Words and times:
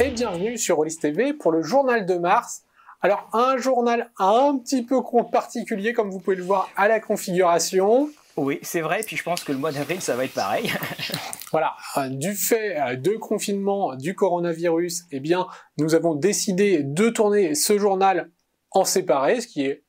et 0.00 0.10
bienvenue 0.10 0.58
sur 0.58 0.76
Rollis 0.76 0.96
TV 0.96 1.32
pour 1.32 1.52
le 1.52 1.62
journal 1.62 2.04
de 2.04 2.14
mars. 2.14 2.62
Alors 3.00 3.28
un 3.32 3.56
journal 3.58 4.10
un 4.18 4.58
petit 4.58 4.82
peu 4.82 5.00
particulier 5.30 5.92
comme 5.92 6.10
vous 6.10 6.18
pouvez 6.18 6.36
le 6.36 6.42
voir 6.42 6.68
à 6.76 6.88
la 6.88 6.98
configuration. 6.98 8.10
Oui, 8.36 8.58
c'est 8.62 8.80
vrai, 8.80 9.02
puis 9.06 9.16
je 9.16 9.22
pense 9.22 9.44
que 9.44 9.52
le 9.52 9.58
mois 9.58 9.70
d'avril, 9.70 10.00
ça 10.00 10.16
va 10.16 10.24
être 10.24 10.34
pareil. 10.34 10.72
voilà, 11.52 11.76
du 12.08 12.34
fait 12.34 12.76
euh, 12.80 12.96
de 12.96 13.12
confinement 13.12 13.94
du 13.94 14.16
coronavirus, 14.16 15.04
eh 15.12 15.20
bien, 15.20 15.46
nous 15.78 15.94
avons 15.94 16.16
décidé 16.16 16.82
de 16.82 17.08
tourner 17.10 17.54
ce 17.54 17.78
journal 17.78 18.30
en 18.72 18.84
séparé, 18.84 19.40
ce 19.40 19.46
qui 19.46 19.64
est 19.64 19.84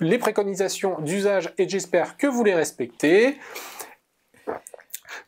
les 0.00 0.18
préconisations 0.18 1.00
d'usage 1.00 1.54
et 1.56 1.66
j'espère 1.66 2.18
que 2.18 2.26
vous 2.26 2.44
les 2.44 2.54
respectez. 2.54 3.38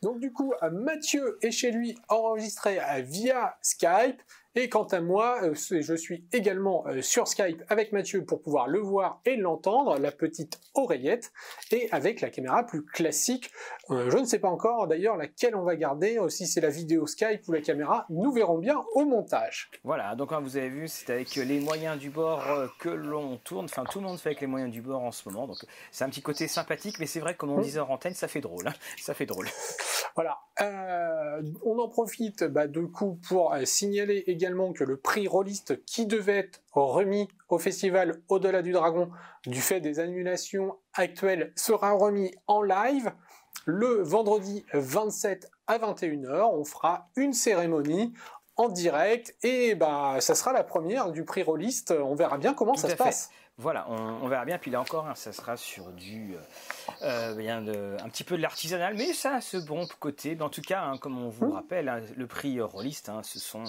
Donc 0.01 0.19
du 0.19 0.31
coup, 0.31 0.53
euh, 0.63 0.69
Mathieu 0.69 1.37
est 1.41 1.51
chez 1.51 1.71
lui 1.71 1.97
enregistré 2.07 2.79
euh, 2.79 3.01
via 3.01 3.57
Skype. 3.61 4.21
Et 4.55 4.69
quant 4.69 4.85
à 4.85 4.99
moi, 4.99 5.39
euh, 5.43 5.53
je 5.53 5.95
suis 5.95 6.25
également 6.33 6.85
sur 7.01 7.27
Skype 7.27 7.63
avec 7.69 7.91
Mathieu 7.91 8.25
pour 8.25 8.41
pouvoir 8.41 8.67
le 8.67 8.79
voir 8.79 9.21
et 9.25 9.35
l'entendre, 9.35 9.97
la 9.99 10.11
petite 10.11 10.59
oreillette, 10.73 11.31
et 11.71 11.87
avec 11.91 12.21
la 12.21 12.29
caméra 12.29 12.65
plus 12.65 12.83
classique. 12.83 13.51
Je 13.89 14.17
ne 14.17 14.25
sais 14.25 14.39
pas 14.39 14.49
encore 14.49 14.87
d'ailleurs 14.87 15.17
laquelle 15.17 15.55
on 15.55 15.63
va 15.63 15.75
garder, 15.75 16.19
si 16.29 16.47
c'est 16.47 16.61
la 16.61 16.69
vidéo 16.69 17.07
Skype 17.07 17.47
ou 17.47 17.51
la 17.51 17.61
caméra, 17.61 18.05
nous 18.09 18.31
verrons 18.31 18.57
bien 18.57 18.83
au 18.93 19.05
montage. 19.05 19.69
Voilà, 19.83 20.15
donc 20.15 20.29
comme 20.29 20.43
vous 20.43 20.57
avez 20.57 20.69
vu, 20.69 20.87
c'est 20.87 21.11
avec 21.11 21.35
les 21.35 21.59
moyens 21.59 21.99
du 21.99 22.09
bord 22.09 22.43
que 22.79 22.89
l'on 22.89 23.37
tourne, 23.37 23.65
enfin 23.65 23.83
tout 23.89 23.99
le 23.99 24.05
monde 24.05 24.19
fait 24.19 24.29
avec 24.29 24.41
les 24.41 24.47
moyens 24.47 24.71
du 24.71 24.81
bord 24.81 25.03
en 25.03 25.11
ce 25.11 25.27
moment, 25.29 25.47
donc 25.47 25.57
c'est 25.91 26.03
un 26.03 26.09
petit 26.09 26.21
côté 26.21 26.47
sympathique, 26.47 26.97
mais 26.99 27.05
c'est 27.05 27.19
vrai, 27.19 27.35
comme 27.35 27.51
on 27.51 27.59
mmh. 27.59 27.63
disait 27.63 27.79
en 27.79 27.89
antenne, 27.89 28.13
ça 28.13 28.27
fait 28.27 28.41
drôle, 28.41 28.67
hein. 28.67 28.73
ça 28.99 29.13
fait 29.13 29.25
drôle. 29.25 29.47
Voilà. 30.15 30.39
Euh, 30.61 31.41
on 31.63 31.77
en 31.79 31.87
profite 31.87 32.43
bah, 32.43 32.67
de 32.67 32.81
coup 32.81 33.19
pour 33.27 33.53
euh, 33.53 33.63
signaler 33.65 34.23
également 34.27 34.38
que 34.73 34.83
le 34.83 34.97
prix 34.97 35.27
Rolliste 35.27 35.83
qui 35.85 36.05
devait 36.05 36.37
être 36.37 36.61
remis 36.71 37.27
au 37.49 37.57
festival 37.57 38.21
Au-delà 38.29 38.61
du 38.61 38.71
Dragon 38.71 39.09
du 39.45 39.61
fait 39.61 39.81
des 39.81 39.99
annulations 39.99 40.77
actuelles 40.93 41.51
sera 41.55 41.91
remis 41.91 42.33
en 42.47 42.61
live 42.61 43.11
le 43.65 44.01
vendredi 44.01 44.65
27 44.73 45.49
à 45.67 45.77
21h. 45.77 46.49
On 46.53 46.63
fera 46.63 47.09
une 47.15 47.33
cérémonie 47.33 48.13
en 48.55 48.69
direct 48.69 49.35
et 49.43 49.75
bah 49.75 50.17
ça 50.19 50.35
sera 50.35 50.53
la 50.53 50.63
première 50.63 51.11
du 51.11 51.25
prix 51.25 51.43
Rolliste. 51.43 51.91
On 51.91 52.15
verra 52.15 52.37
bien 52.37 52.53
comment 52.53 52.75
ça 52.75 52.89
se 52.89 52.95
passe. 52.95 53.29
Voilà, 53.61 53.89
on, 53.89 54.25
verra 54.29 54.45
bien. 54.45 54.57
Puis 54.57 54.71
là 54.71 54.79
encore, 54.79 55.05
hein, 55.05 55.15
ça 55.15 55.33
sera 55.33 55.57
sur 55.57 55.91
du 55.91 56.33
euh, 57.01 57.35
bien 57.35 57.61
de, 57.61 57.97
un 58.01 58.07
petit 58.07 58.23
peu 58.23 58.37
de 58.37 58.41
l'artisanal, 58.41 58.95
mais 58.95 59.11
ça 59.11 59.35
a 59.35 59.41
ce 59.41 59.57
bon 59.57 59.85
côté. 59.99 60.35
Mais 60.35 60.43
en 60.43 60.49
tout 60.49 60.61
cas, 60.61 60.81
hein, 60.81 60.97
comme 60.97 61.21
on 61.21 61.27
vous 61.27 61.47
mmh. 61.47 61.53
rappelle, 61.53 61.89
hein, 61.89 61.99
le 62.15 62.25
prix 62.25 62.61
Rolliste, 62.61 63.11
ce 63.21 63.37
sont 63.37 63.65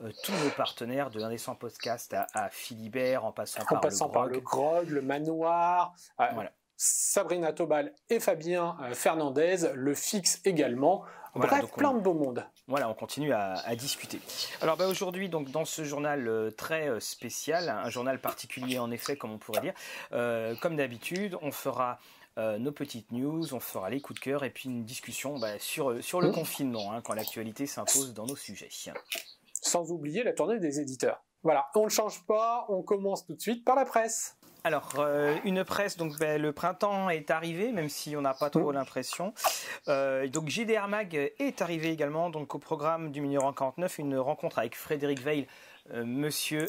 euh, 0.00 0.10
tous 0.24 0.32
nos 0.42 0.48
partenaires 0.56 1.10
de 1.10 1.20
l'indécent 1.20 1.54
podcast 1.54 2.16
à, 2.32 2.48
Philibert, 2.48 3.26
en 3.26 3.32
passant, 3.32 3.62
par, 3.66 3.82
passant 3.82 4.06
le 4.06 4.12
par 4.12 4.26
le 4.26 4.40
Grog, 4.40 4.88
le 4.88 5.02
Manoir. 5.02 5.94
Euh, 6.20 6.24
voilà. 6.32 6.50
Sabrina 6.78 7.52
Tobal 7.52 7.92
et 8.08 8.20
Fabien 8.20 8.76
Fernandez, 8.94 9.72
le 9.74 9.94
fixe 9.94 10.40
également. 10.46 11.04
Bref, 11.34 11.70
plein 11.76 11.92
de 11.92 12.00
beau 12.00 12.14
monde. 12.14 12.46
Voilà, 12.66 12.88
on 12.88 12.94
continue 12.94 13.32
à, 13.32 13.76
discuter. 13.76 14.20
Alors 14.62 14.78
bah, 14.78 14.86
aujourd'hui, 14.86 15.28
donc 15.28 15.50
dans 15.50 15.66
ce 15.66 15.84
journal 15.84 16.26
euh, 16.28 16.50
très 16.50 16.88
euh, 16.88 16.98
spécial, 16.98 17.68
un 17.68 17.90
journal 17.90 18.18
particulier 18.18 18.78
en 18.78 18.90
effet, 18.90 19.16
comme 19.16 19.32
on 19.32 19.38
pourrait 19.38 19.60
dire, 19.60 19.74
euh, 20.12 20.54
comme 20.56 20.76
d'habitude, 20.76 21.36
on 21.42 21.50
fera 21.50 21.98
nos 22.36 22.72
petites 22.72 23.12
news, 23.12 23.54
on 23.54 23.60
fera 23.60 23.90
les 23.90 24.00
coups 24.00 24.18
de 24.18 24.24
cœur 24.24 24.42
et 24.42 24.50
puis 24.50 24.68
une 24.68 24.84
discussion 24.84 25.38
bah, 25.38 25.56
sur, 25.60 26.02
sur 26.02 26.20
le 26.20 26.30
mmh. 26.30 26.32
confinement, 26.32 26.92
hein, 26.92 27.00
quand 27.00 27.14
l'actualité 27.14 27.64
s'impose 27.64 28.12
dans 28.12 28.26
nos 28.26 28.34
sujets. 28.34 28.68
Sans 29.52 29.92
oublier 29.92 30.24
la 30.24 30.32
tournée 30.32 30.58
des 30.58 30.80
éditeurs. 30.80 31.22
Voilà, 31.44 31.68
on 31.76 31.84
ne 31.84 31.90
change 31.90 32.24
pas, 32.26 32.66
on 32.68 32.82
commence 32.82 33.24
tout 33.24 33.34
de 33.34 33.40
suite 33.40 33.64
par 33.64 33.76
la 33.76 33.84
presse. 33.84 34.36
Alors, 34.66 34.94
euh, 34.98 35.36
une 35.44 35.62
presse, 35.62 35.98
donc 35.98 36.18
ben, 36.18 36.40
le 36.40 36.52
printemps 36.52 37.10
est 37.10 37.30
arrivé, 37.30 37.70
même 37.70 37.90
si 37.90 38.16
on 38.16 38.22
n'a 38.22 38.32
pas 38.32 38.48
trop 38.48 38.72
l'impression. 38.72 39.34
Euh, 39.88 40.26
donc, 40.26 40.48
GDR 40.48 40.88
Mag 40.88 41.32
est 41.38 41.60
arrivé 41.60 41.90
également, 41.90 42.30
donc 42.30 42.54
au 42.54 42.58
programme 42.58 43.12
du 43.12 43.20
numéro 43.20 43.52
49, 43.52 43.98
une 43.98 44.16
rencontre 44.16 44.58
avec 44.58 44.74
Frédéric 44.74 45.20
Veil, 45.20 45.46
euh, 45.92 46.02
Monsieur 46.06 46.66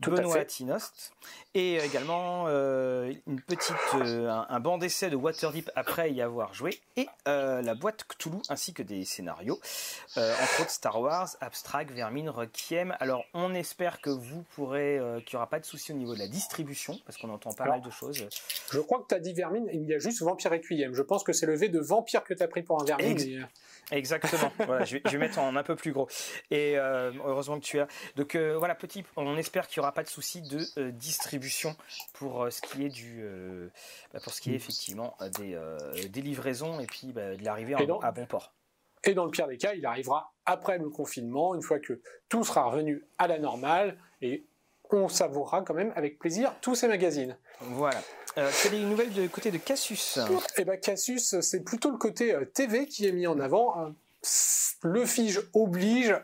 Méphilim, 0.00 0.28
Benoît 0.28 0.44
Tinost, 0.44 1.12
et 1.54 1.76
également 1.76 2.44
euh, 2.46 3.12
une 3.26 3.40
petite, 3.40 3.74
euh, 3.94 4.28
un, 4.48 4.60
banc 4.60 4.78
d'essai 4.78 5.10
de 5.10 5.16
Waterdeep 5.16 5.70
après 5.74 6.12
y 6.12 6.22
avoir 6.22 6.54
joué, 6.54 6.80
et 6.96 7.08
euh, 7.28 7.60
la 7.62 7.74
boîte 7.74 8.04
Cthulhu 8.04 8.38
ainsi 8.48 8.72
que 8.72 8.82
des 8.82 9.04
scénarios, 9.04 9.60
entre 10.16 10.60
autres 10.60 10.70
Star 10.70 11.00
Wars, 11.00 11.28
Abstract, 11.40 11.90
Vermine, 11.90 12.30
Requiem. 12.30 12.96
Alors 13.00 13.24
on 13.34 13.52
espère 13.54 14.00
que 14.00 14.10
vous 14.10 14.42
pourrez, 14.54 15.00
qu'il 15.26 15.36
n'y 15.36 15.36
aura 15.36 15.48
pas 15.48 15.60
de 15.60 15.64
souci 15.64 15.92
au 15.92 15.96
niveau 15.96 16.14
de 16.14 16.20
la 16.20 16.28
distribution, 16.28 16.98
parce 17.04 17.18
qu'on 17.18 17.30
entend 17.30 17.52
pas 17.52 17.66
mal 17.66 17.82
de 17.82 17.90
choses. 17.90 18.26
Je 18.72 18.80
crois 18.80 19.00
que 19.00 19.08
tu 19.08 19.14
as 19.14 19.20
dit 19.20 19.32
Vermine, 19.32 19.68
il 19.72 19.84
y 19.84 19.94
a 19.94 19.98
juste 19.98 20.22
Vampire 20.22 20.52
Requiem. 20.52 20.94
Je 20.94 21.02
pense 21.02 21.24
que 21.24 21.32
c'est 21.32 21.46
le 21.46 21.56
V 21.56 21.68
de 21.68 21.80
Vampire 21.80 22.24
que 22.24 22.34
tu 22.34 22.42
as 22.42 22.48
pris 22.48 22.62
pour 22.62 22.80
un 22.80 22.84
Vermine. 22.84 23.48
Exactement. 23.90 24.52
voilà, 24.66 24.84
je 24.84 24.98
vais, 24.98 25.18
mettre 25.18 25.38
en 25.40 25.56
un 25.56 25.62
peu 25.62 25.74
plus 25.74 25.92
gros. 25.92 26.08
Et 26.50 26.76
heureusement 26.76 27.58
que 27.58 27.64
tu 27.64 27.80
as. 27.80 27.88
Donc 28.16 28.36
voilà, 28.36 28.74
petit, 28.74 29.04
on 29.16 29.36
espère 29.36 29.66
qu'il 29.66 29.80
n'y 29.80 29.84
aura 29.84 29.89
pas 29.92 30.02
de 30.02 30.08
souci 30.08 30.42
de 30.42 30.90
distribution 30.90 31.76
pour 32.12 32.42
euh, 32.42 32.50
ce 32.50 32.60
qui 32.62 32.84
est 32.84 32.88
du, 32.88 33.20
euh, 33.20 33.68
bah, 34.12 34.20
pour 34.22 34.32
ce 34.32 34.40
qui 34.40 34.52
est 34.52 34.54
effectivement 34.54 35.16
euh, 35.20 35.28
des, 35.30 36.08
des 36.08 36.22
livraisons 36.22 36.80
et 36.80 36.86
puis 36.86 37.12
bah, 37.12 37.36
de 37.36 37.44
l'arrivée 37.44 37.74
à 37.74 38.12
bon 38.12 38.26
port. 38.26 38.52
Et 39.04 39.14
dans 39.14 39.24
le 39.24 39.30
pire 39.30 39.48
des 39.48 39.56
cas, 39.56 39.72
il 39.72 39.86
arrivera 39.86 40.34
après 40.44 40.78
le 40.78 40.90
confinement, 40.90 41.54
une 41.54 41.62
fois 41.62 41.78
que 41.78 42.00
tout 42.28 42.44
sera 42.44 42.64
revenu 42.64 43.02
à 43.18 43.28
la 43.28 43.38
normale 43.38 43.96
et 44.20 44.44
on 44.92 45.08
savourera 45.08 45.62
quand 45.62 45.74
même 45.74 45.92
avec 45.96 46.18
plaisir 46.18 46.54
tous 46.60 46.74
ces 46.74 46.88
magazines. 46.88 47.36
Voilà. 47.60 48.02
Euh, 48.36 48.50
quelle 48.62 48.74
est 48.74 48.80
une 48.80 48.90
nouvelle 48.90 49.10
du 49.10 49.28
côté 49.30 49.50
de 49.50 49.58
Cassius? 49.58 50.18
Eh 50.56 50.64
ben 50.64 50.78
Cassius, 50.78 51.40
c'est 51.40 51.60
plutôt 51.60 51.90
le 51.90 51.96
côté 51.96 52.36
TV 52.52 52.86
qui 52.86 53.06
est 53.06 53.12
mis 53.12 53.26
en 53.26 53.40
avant. 53.40 53.94
Le 54.82 55.06
Fige 55.06 55.40
oblige. 55.54 56.14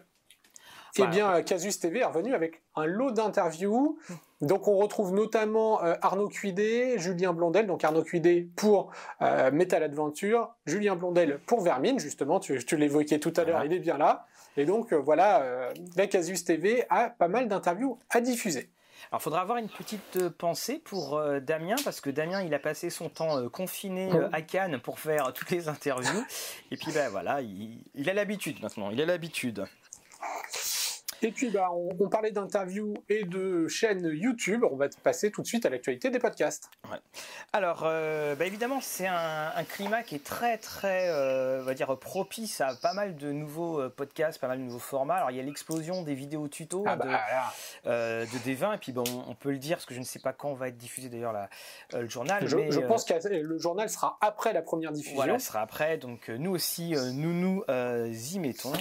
Eh 0.99 1.07
bien, 1.09 1.43
Casus 1.43 1.79
TV 1.79 2.01
est 2.01 2.05
revenu 2.05 2.35
avec 2.35 2.63
un 2.75 2.87
lot 2.87 3.11
d'interviews 3.11 3.99
donc 4.43 4.69
on 4.69 4.77
retrouve 4.77 5.13
notamment 5.13 5.83
euh, 5.83 5.95
Arnaud 6.03 6.29
Cuidé, 6.29 6.99
Julien 6.99 7.33
Blondel, 7.33 7.67
donc 7.67 7.85
Arnaud 7.85 8.03
Cuidé 8.03 8.49
pour 8.55 8.93
euh, 9.23 9.51
Metal 9.51 9.83
Adventure, 9.83 10.51
Julien 10.67 10.95
Blondel 10.95 11.39
pour 11.47 11.63
Vermine, 11.63 11.99
justement, 11.99 12.39
tu, 12.39 12.59
l'évoquais 12.77 13.19
tout 13.19 13.33
à 13.37 13.45
l'heure, 13.45 13.65
il 13.65 13.73
est 13.73 13.79
bien 13.79 13.97
là. 13.97 14.27
Et 14.59 14.67
donc 14.67 14.93
euh, 14.93 14.97
voilà, 14.97 15.71
la 15.97 16.07
Casus 16.07 16.45
TV 16.45 16.85
a 16.91 17.09
pas 17.09 17.29
mal 17.29 17.49
d'interviews 17.49 17.99
à 18.11 18.21
diffuser. 18.21 18.71
Alors, 19.11 19.21
il 19.21 19.25
faudra 19.25 19.41
avoir 19.41 19.59
une 19.59 19.69
petite 19.69 20.29
pensée 20.31 20.81
pour 20.85 21.21
Damien, 21.43 21.77
parce 21.85 22.01
que 22.01 22.11
Damien, 22.11 22.43
il 22.43 22.53
a 22.55 22.59
passé 22.59 22.91
son 22.91 23.09
temps 23.09 23.49
confiné 23.51 24.11
à 24.33 24.43
Cannes 24.43 24.81
pour 24.81 24.99
faire 24.99 25.33
toutes 25.33 25.51
les 25.51 25.69
interviews. 25.69 26.25
Et 26.71 26.77
puis, 26.77 26.91
ben 26.93 27.09
voilà, 27.11 27.41
il, 27.41 27.85
il 27.95 28.11
a 28.11 28.15
l'habitude 28.15 28.61
maintenant, 28.63 28.91
il 28.91 29.01
a 29.01 29.07
l'habitude. 29.07 29.67
Et 31.23 31.31
puis, 31.31 31.51
bah, 31.51 31.71
on, 31.73 32.09
parlait 32.09 32.31
d'interviews 32.31 32.95
et 33.09 33.25
de 33.25 33.69
chaînes 33.69 34.11
YouTube. 34.13 34.65
On 34.71 34.77
va 34.77 34.89
passer 35.03 35.31
tout 35.31 35.43
de 35.43 35.47
suite 35.47 35.65
à 35.65 35.71
l'actualité 35.71 36.11
des 36.11 36.19
podcasts. 36.19 36.71
Alors, 37.53 37.83
euh, 37.85 38.35
bah, 38.35 38.45
évidemment, 38.45 38.81
c'est 38.81 39.07
un, 39.07 39.65
climat 39.69 40.03
qui 40.03 40.15
est 40.15 40.25
très, 40.25 40.59
très, 40.59 41.09
euh, 41.09 41.61
on 41.63 41.65
va 41.65 41.75
dire, 41.75 41.97
propice 41.99 42.61
à 42.61 42.75
pas 42.77 42.93
mal 42.93 43.17
de 43.17 43.33
nouveaux 43.33 43.81
euh, 43.81 43.89
podcasts, 43.89 44.39
pas 44.39 44.49
mal 44.49 44.59
de 44.59 44.65
nouveaux 44.65 44.79
formats. 44.79 45.17
Alors, 45.17 45.31
il 45.31 45.37
y 45.37 45.41
a 45.41 45.43
l'explosion 45.43 46.03
des 46.03 46.15
vidéos 46.15 46.49
tuto 46.49 46.85
ah 46.87 46.97
bah, 46.97 47.23
de, 47.85 48.25
de, 48.25 48.39
D20. 48.39 48.75
Et 48.75 48.79
puis, 48.79 48.93
bon, 48.93 49.05
on 49.27 49.35
peut 49.35 49.51
le 49.51 49.59
dire, 49.59 49.77
parce 49.79 49.87
que 49.87 49.95
je 49.95 50.01
ne 50.01 50.05
sais 50.05 50.21
pas 50.21 50.33
quand 50.33 50.53
va 50.55 50.69
être 50.69 50.77
diffusé 50.77 51.09
d'ailleurs 51.09 51.35
le 51.93 52.09
journal. 52.09 52.47
Je, 52.47 52.71
je 52.71 52.81
pense 52.81 53.05
que 53.05 53.15
le 53.29 53.59
journal 53.59 53.89
sera 53.89 54.19
après 54.21 54.53
la 54.53 54.63
première 54.63 54.93
diffusion. 54.93 55.17
Voilà, 55.17 55.39
sera 55.39 55.63
après. 55.63 55.97
Donc, 55.97 56.29
nous 56.29 56.51
aussi, 56.51 56.95
nous 57.15 57.33
nous 57.33 57.65
y 57.69 58.39
mettons 58.39 58.73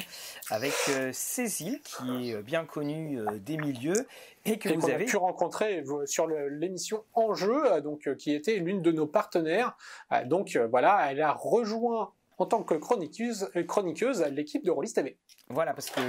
avec 0.52 0.74
Cécile 1.14 1.82
qui 1.82 2.25
est 2.25 2.25
euh, 2.34 2.42
bien 2.42 2.66
connu 2.66 3.20
euh, 3.20 3.40
des 3.40 3.58
milieux 3.58 4.08
et 4.46 4.58
que 4.58 4.70
vous 4.70 4.90
avez 4.90 5.06
pu 5.06 5.18
rencontrer 5.18 5.84
sur 6.06 6.28
l'émission 6.28 7.04
Enjeu, 7.14 7.74
euh, 7.74 7.82
donc 7.82 8.14
qui 8.16 8.34
était 8.34 8.58
l'une 8.58 8.82
de 8.82 8.92
nos 8.92 9.08
partenaires. 9.08 9.78
Donc 10.26 10.58
voilà, 10.70 11.08
elle 11.10 11.22
a 11.22 11.34
rejoint 11.34 12.14
en 12.38 12.46
tant 12.46 12.64
que 12.64 12.76
chroniqueuse, 12.76 13.50
chroniqueuse 13.68 14.22
l'équipe 14.32 14.64
de 14.66 14.72
Rollis 14.72 14.94
TV. 14.94 15.18
Voilà, 15.50 15.74
parce 15.74 15.90
que 15.90 16.02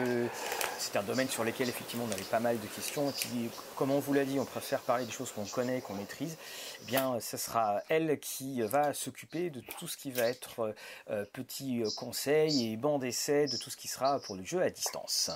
c'est 0.78 0.96
un 0.96 1.02
domaine 1.02 1.28
sur 1.28 1.44
lequel 1.44 1.68
effectivement 1.68 2.06
on 2.08 2.12
avait 2.12 2.22
pas 2.22 2.40
mal 2.40 2.58
de 2.58 2.66
questions. 2.66 3.10
Et 3.10 3.48
comme 3.76 3.90
on 3.90 3.98
vous 3.98 4.12
l'a 4.12 4.24
dit, 4.24 4.38
on 4.38 4.44
préfère 4.44 4.80
parler 4.80 5.04
des 5.04 5.12
choses 5.12 5.30
qu'on 5.30 5.44
connaît, 5.44 5.80
qu'on 5.80 5.94
maîtrise. 5.94 6.36
Eh 6.82 6.86
bien, 6.86 7.18
ce 7.20 7.36
sera 7.36 7.82
elle 7.88 8.18
qui 8.18 8.62
va 8.62 8.94
s'occuper 8.94 9.50
de 9.50 9.60
tout 9.78 9.88
ce 9.88 9.96
qui 9.96 10.10
va 10.10 10.24
être 10.24 10.74
euh, 11.10 11.24
petits 11.32 11.82
conseils 11.96 12.72
et 12.72 12.76
bancs 12.76 13.00
d'essai, 13.00 13.46
de 13.46 13.56
tout 13.56 13.70
ce 13.70 13.76
qui 13.76 13.88
sera 13.88 14.20
pour 14.20 14.36
le 14.36 14.44
jeu 14.44 14.62
à 14.62 14.70
distance. 14.70 15.30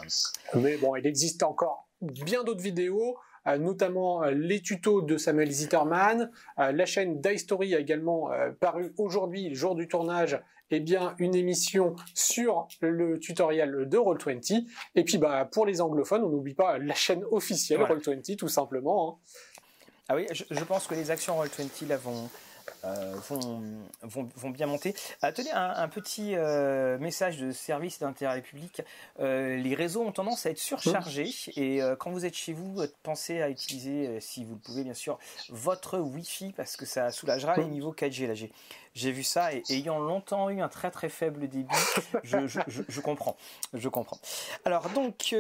Mais 0.55 0.77
bon, 0.77 0.97
il 0.97 1.07
existe 1.07 1.43
encore 1.43 1.89
bien 2.01 2.45
d'autres 2.45 2.63
vidéos. 2.63 3.19
Euh, 3.47 3.57
notamment 3.57 4.23
euh, 4.23 4.33
les 4.33 4.61
tutos 4.61 5.01
de 5.01 5.17
Samuel 5.17 5.51
Zitterman. 5.51 6.31
la 6.59 6.85
chaîne 6.85 7.23
d'History 7.23 7.75
a 7.75 7.79
également 7.79 8.31
paru 8.61 8.93
aujourd'hui, 8.99 9.49
le 9.49 9.55
jour 9.55 9.75
du 9.75 9.89
tournage, 9.89 10.39
eh 10.71 10.81
bien, 10.81 11.15
une 11.19 11.35
émission 11.35 11.97
sur 12.15 12.69
le 12.81 13.19
tutoriel 13.19 13.89
de 13.89 13.99
Roll20. 13.99 14.65
Et 14.95 15.05
puis, 15.05 15.19
bah, 15.19 15.45
pour 15.51 15.67
les 15.67 15.81
anglophones, 15.81 16.23
on 16.23 16.29
n'oublie 16.29 16.55
pas 16.55 16.79
la 16.79 16.95
chaîne 16.95 17.25
officielle 17.31 17.81
Roll20, 17.81 18.37
tout 18.37 18.49
simplement. 18.49 19.11
Hein. 19.11 19.31
Ah 20.09 20.17
oui, 20.17 20.27
je, 20.33 20.65
pense 20.65 20.89
que 20.89 20.95
les 20.95 21.11
actions 21.11 21.41
Roll20 21.41 21.87
là 21.87 21.97
vont, 21.97 22.29
euh, 22.85 23.15
vont, 24.03 24.29
vont, 24.37 24.51
bien 24.51 24.67
monter. 24.67 24.95
Attendez, 25.23 25.51
un, 25.51 25.89
petit 25.89 26.35
euh, 26.35 26.99
message 26.99 27.39
de 27.39 27.53
service 27.53 27.99
d'intérêt 27.99 28.41
public. 28.41 28.83
Euh, 29.19 29.57
les 29.57 29.75
réseaux 29.75 30.03
ont 30.03 30.13
tendance 30.13 30.47
à 30.47 30.51
être 30.51 30.59
surchargés 30.59 31.31
et 31.57 31.81
quand 31.99 32.11
vous 32.11 32.25
êtes 32.25 32.35
chez 32.35 32.53
vous, 32.53 32.83
pensez 33.03 33.43
à 33.43 33.51
utiliser, 33.51 34.21
si 34.21 34.45
vous 34.45 34.55
le 34.55 34.61
pouvez 34.61 34.85
bien 34.85 34.95
sûr, 34.95 35.19
votre 35.51 35.99
Wi-Fi 35.99 36.53
parce 36.57 36.77
que 36.77 36.87
ça 36.87 37.11
soulagera 37.11 37.57
les 37.57 37.67
niveaux 37.67 37.93
4G. 37.93 38.27
Là, 38.27 38.35
j'ai 38.95 39.13
vu 39.13 39.23
ça 39.23 39.53
et 39.53 39.63
ayant 39.71 39.99
longtemps 39.99 40.51
eu 40.51 40.61
un 40.61 40.69
très 40.69 40.91
très 40.91 41.09
faible 41.09 41.49
débit, 41.49 41.69
je, 42.25 42.47
je, 42.47 42.61
je, 42.67 43.01
comprends. 43.01 43.37
Je 43.75 43.89
comprends. 43.89 44.19
Alors 44.65 44.89
donc, 44.91 45.35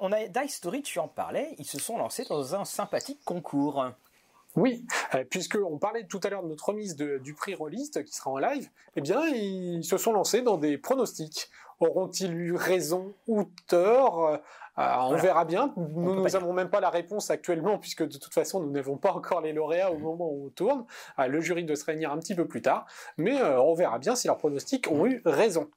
on 0.00 0.12
a 0.12 0.26
Dice 0.28 0.56
Story, 0.56 0.82
tu 0.82 0.98
en 0.98 1.08
parlais, 1.08 1.54
ils 1.58 1.66
se 1.66 1.78
sont 1.78 1.98
lancés 1.98 2.24
dans 2.28 2.54
un 2.54 2.64
sympathique 2.64 3.20
concours. 3.24 3.92
Oui, 4.56 4.86
euh, 5.14 5.22
puisqu'on 5.28 5.78
parlait 5.78 6.06
tout 6.06 6.20
à 6.22 6.30
l'heure 6.30 6.42
de 6.42 6.48
notre 6.48 6.70
remise 6.70 6.96
du 6.96 7.34
prix 7.34 7.54
Rollist 7.54 8.02
qui 8.04 8.14
sera 8.14 8.30
en 8.30 8.38
live, 8.38 8.70
eh 8.96 9.02
bien, 9.02 9.22
ils 9.26 9.84
se 9.84 9.98
sont 9.98 10.12
lancés 10.12 10.40
dans 10.40 10.56
des 10.56 10.78
pronostics. 10.78 11.50
Auront-ils 11.78 12.32
eu 12.32 12.54
raison 12.54 13.14
ou 13.26 13.44
tort? 13.66 14.28
Euh, 14.28 14.38
On 14.78 15.16
verra 15.16 15.44
bien. 15.44 15.74
Nous 15.76 16.22
n'avons 16.22 16.54
même 16.54 16.70
pas 16.70 16.80
la 16.80 16.88
réponse 16.88 17.30
actuellement, 17.30 17.78
puisque 17.78 18.02
de 18.02 18.16
toute 18.16 18.32
façon, 18.32 18.60
nous 18.60 18.70
n'avons 18.70 18.96
pas 18.96 19.12
encore 19.12 19.42
les 19.42 19.52
lauréats 19.52 19.92
au 19.92 19.98
moment 19.98 20.26
où 20.26 20.46
on 20.46 20.48
tourne. 20.48 20.86
Euh, 21.18 21.26
le 21.26 21.38
jury 21.42 21.64
doit 21.64 21.76
se 21.76 21.84
réunir 21.84 22.10
un 22.10 22.18
petit 22.18 22.34
peu 22.34 22.48
plus 22.48 22.62
tard, 22.62 22.86
mais 23.18 23.42
on 23.42 23.74
verra 23.74 23.98
bien 23.98 24.16
si 24.16 24.26
leurs 24.26 24.38
pronostics 24.38 24.90
ont 24.90 25.06
eu 25.06 25.20
raison. 25.26 25.68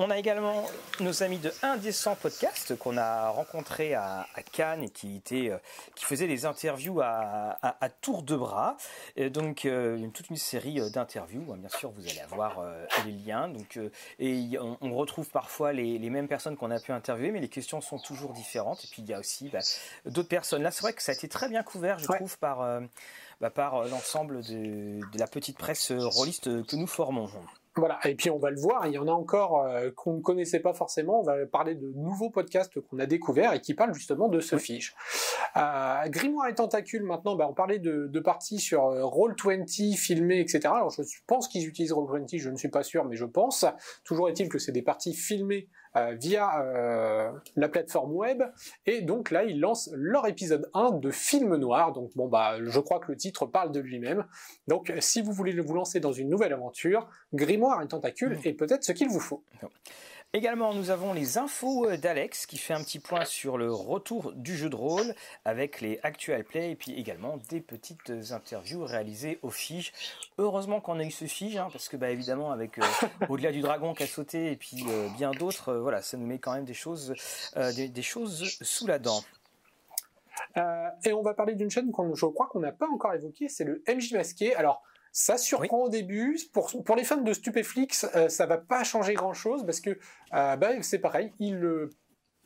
On 0.00 0.10
a 0.10 0.16
également 0.16 0.64
nos 1.00 1.24
amis 1.24 1.38
de 1.38 1.52
Indécent 1.60 2.14
Podcast 2.14 2.78
qu'on 2.78 2.96
a 2.96 3.30
rencontrés 3.30 3.94
à, 3.94 4.28
Cannes 4.52 4.84
et 4.84 4.90
qui, 4.90 5.16
était, 5.16 5.50
euh, 5.50 5.58
qui 5.96 6.04
faisaient 6.04 6.28
des 6.28 6.46
interviews 6.46 7.00
à, 7.00 7.88
tour 8.00 8.22
de 8.22 8.36
bras. 8.36 8.76
Et 9.16 9.28
donc, 9.28 9.64
euh, 9.64 10.08
toute 10.14 10.30
une 10.30 10.36
série 10.36 10.78
euh, 10.78 10.88
d'interviews. 10.88 11.52
Bien 11.52 11.68
sûr, 11.68 11.90
vous 11.90 12.08
allez 12.08 12.20
avoir 12.20 12.64
les 13.06 13.10
liens. 13.10 13.48
Donc, 13.48 13.76
et 14.20 14.56
on, 14.60 14.94
retrouve 14.94 15.28
parfois 15.30 15.72
les, 15.72 16.10
mêmes 16.10 16.28
personnes 16.28 16.56
qu'on 16.56 16.70
a 16.70 16.78
pu 16.78 16.92
interviewer, 16.92 17.32
mais 17.32 17.40
les 17.40 17.48
questions 17.48 17.80
sont 17.80 17.98
toujours 17.98 18.34
différentes. 18.34 18.84
Et 18.84 18.88
puis, 18.88 19.02
il 19.02 19.08
y 19.08 19.14
a 19.14 19.18
aussi 19.18 19.48
bah, 19.48 19.58
d'autres 20.06 20.28
personnes. 20.28 20.62
Là, 20.62 20.70
c'est 20.70 20.82
vrai 20.82 20.92
que 20.92 21.02
ça 21.02 21.10
a 21.10 21.16
été 21.16 21.26
très 21.26 21.48
bien 21.48 21.64
couvert, 21.64 21.98
je 21.98 22.06
trouve, 22.06 22.38
par, 22.38 22.58
bah, 23.40 23.50
par 23.50 23.82
l'ensemble 23.88 24.44
de, 24.44 25.00
de, 25.10 25.18
la 25.18 25.26
petite 25.26 25.58
presse 25.58 25.90
rôliste 25.90 26.64
que 26.68 26.76
nous 26.76 26.86
formons. 26.86 27.28
Voilà, 27.78 28.00
et 28.04 28.16
puis 28.16 28.28
on 28.28 28.38
va 28.38 28.50
le 28.50 28.58
voir, 28.58 28.86
il 28.88 28.92
y 28.92 28.98
en 28.98 29.06
a 29.06 29.12
encore 29.12 29.62
euh, 29.62 29.90
qu'on 29.94 30.14
ne 30.14 30.20
connaissait 30.20 30.58
pas 30.58 30.72
forcément, 30.72 31.20
on 31.20 31.22
va 31.22 31.46
parler 31.46 31.76
de 31.76 31.92
nouveaux 31.94 32.28
podcasts 32.28 32.80
qu'on 32.80 32.98
a 32.98 33.06
découverts 33.06 33.52
et 33.54 33.60
qui 33.60 33.72
parlent 33.74 33.94
justement 33.94 34.28
de 34.28 34.40
ce 34.40 34.58
fiche. 34.58 34.96
Euh, 35.56 36.08
Grimoire 36.08 36.48
et 36.48 36.54
Tentacule, 36.54 37.04
maintenant, 37.04 37.36
bah, 37.36 37.46
on 37.48 37.54
parlait 37.54 37.78
de, 37.78 38.08
de 38.08 38.20
parties 38.20 38.58
sur 38.58 38.86
euh, 38.86 39.02
Roll20, 39.02 39.96
filmées, 39.96 40.40
etc. 40.40 40.60
Alors 40.64 40.90
je 40.90 41.02
pense 41.28 41.46
qu'ils 41.46 41.68
utilisent 41.68 41.92
Roll20, 41.92 42.38
je 42.38 42.50
ne 42.50 42.56
suis 42.56 42.68
pas 42.68 42.82
sûr, 42.82 43.04
mais 43.04 43.14
je 43.14 43.24
pense. 43.24 43.64
Toujours 44.04 44.28
est-il 44.28 44.48
que 44.48 44.58
c'est 44.58 44.72
des 44.72 44.82
parties 44.82 45.14
filmées 45.14 45.68
via 45.94 46.60
euh, 46.60 47.30
la 47.56 47.68
plateforme 47.68 48.12
web. 48.12 48.42
Et 48.86 49.02
donc 49.02 49.30
là, 49.30 49.44
ils 49.44 49.60
lancent 49.60 49.90
leur 49.94 50.26
épisode 50.26 50.70
1 50.74 50.92
de 50.92 51.10
Film 51.10 51.56
Noir. 51.56 51.92
Donc 51.92 52.10
bon, 52.16 52.28
bah, 52.28 52.56
je 52.62 52.80
crois 52.80 53.00
que 53.00 53.10
le 53.10 53.16
titre 53.16 53.46
parle 53.46 53.72
de 53.72 53.80
lui-même. 53.80 54.24
Donc 54.66 54.92
si 55.00 55.22
vous 55.22 55.32
voulez 55.32 55.58
vous 55.60 55.74
lancer 55.74 56.00
dans 56.00 56.12
une 56.12 56.28
nouvelle 56.28 56.52
aventure, 56.52 57.08
Grimoire 57.34 57.82
et 57.82 57.88
Tentacule 57.88 58.38
est 58.44 58.52
peut-être 58.52 58.84
ce 58.84 58.92
qu'il 58.92 59.08
vous 59.08 59.20
faut. 59.20 59.42
Également, 60.34 60.74
nous 60.74 60.90
avons 60.90 61.14
les 61.14 61.38
infos 61.38 61.88
euh, 61.88 61.96
d'Alex 61.96 62.44
qui 62.44 62.58
fait 62.58 62.74
un 62.74 62.84
petit 62.84 62.98
point 62.98 63.24
sur 63.24 63.56
le 63.56 63.72
retour 63.72 64.34
du 64.34 64.58
jeu 64.58 64.68
de 64.68 64.76
rôle 64.76 65.14
avec 65.46 65.80
les 65.80 65.98
actual 66.02 66.44
play 66.44 66.70
et 66.70 66.76
puis 66.76 66.92
également 66.92 67.38
des 67.48 67.62
petites 67.62 68.12
interviews 68.30 68.84
réalisées 68.84 69.38
au 69.40 69.48
Fige. 69.48 69.94
Heureusement 70.36 70.82
qu'on 70.82 70.98
a 71.00 71.02
eu 71.02 71.10
ce 71.10 71.24
Fige 71.24 71.56
hein, 71.56 71.68
parce 71.72 71.88
que 71.88 71.96
bah, 71.96 72.10
évidemment 72.10 72.52
avec 72.52 72.78
euh, 72.78 72.82
au-delà 73.30 73.52
du 73.52 73.62
dragon 73.62 73.94
qui 73.94 74.02
a 74.02 74.06
sauté 74.06 74.52
et 74.52 74.56
puis 74.56 74.84
euh, 74.90 75.08
bien 75.16 75.30
d'autres, 75.30 75.74
voilà, 75.76 76.02
ça 76.02 76.18
nous 76.18 76.26
met 76.26 76.38
quand 76.38 76.52
même 76.52 76.66
des 76.66 76.74
choses, 76.74 77.14
des, 77.56 78.02
choses 78.02 78.58
sous 78.60 78.86
la 78.86 78.98
dent. 78.98 79.22
et 81.06 81.12
on 81.14 81.22
va 81.22 81.32
parler 81.32 81.54
d'une 81.54 81.70
chaîne 81.70 81.90
qu'on, 81.90 82.14
je 82.14 82.26
crois 82.26 82.48
qu'on 82.48 82.60
n'a 82.60 82.72
pas 82.72 82.88
encore 82.88 83.14
évoquée, 83.14 83.48
c'est 83.48 83.64
le 83.64 83.82
MJ 83.88 84.12
Masqué. 84.12 84.54
Alors, 84.56 84.82
ça 85.12 85.38
surprend 85.38 85.84
au 85.84 85.88
début. 85.88 86.38
Pour, 86.52 86.70
pour 86.84 86.96
les 86.96 87.04
fans 87.04 87.16
de 87.16 87.32
Stupéflix, 87.32 88.06
euh, 88.14 88.28
ça 88.28 88.46
va 88.46 88.58
pas 88.58 88.84
changer 88.84 89.14
grand 89.14 89.34
chose 89.34 89.64
parce 89.64 89.80
que 89.80 89.98
euh, 90.34 90.56
bah, 90.56 90.70
c'est 90.82 90.98
pareil, 90.98 91.32
il 91.38 91.56
euh, 91.56 91.90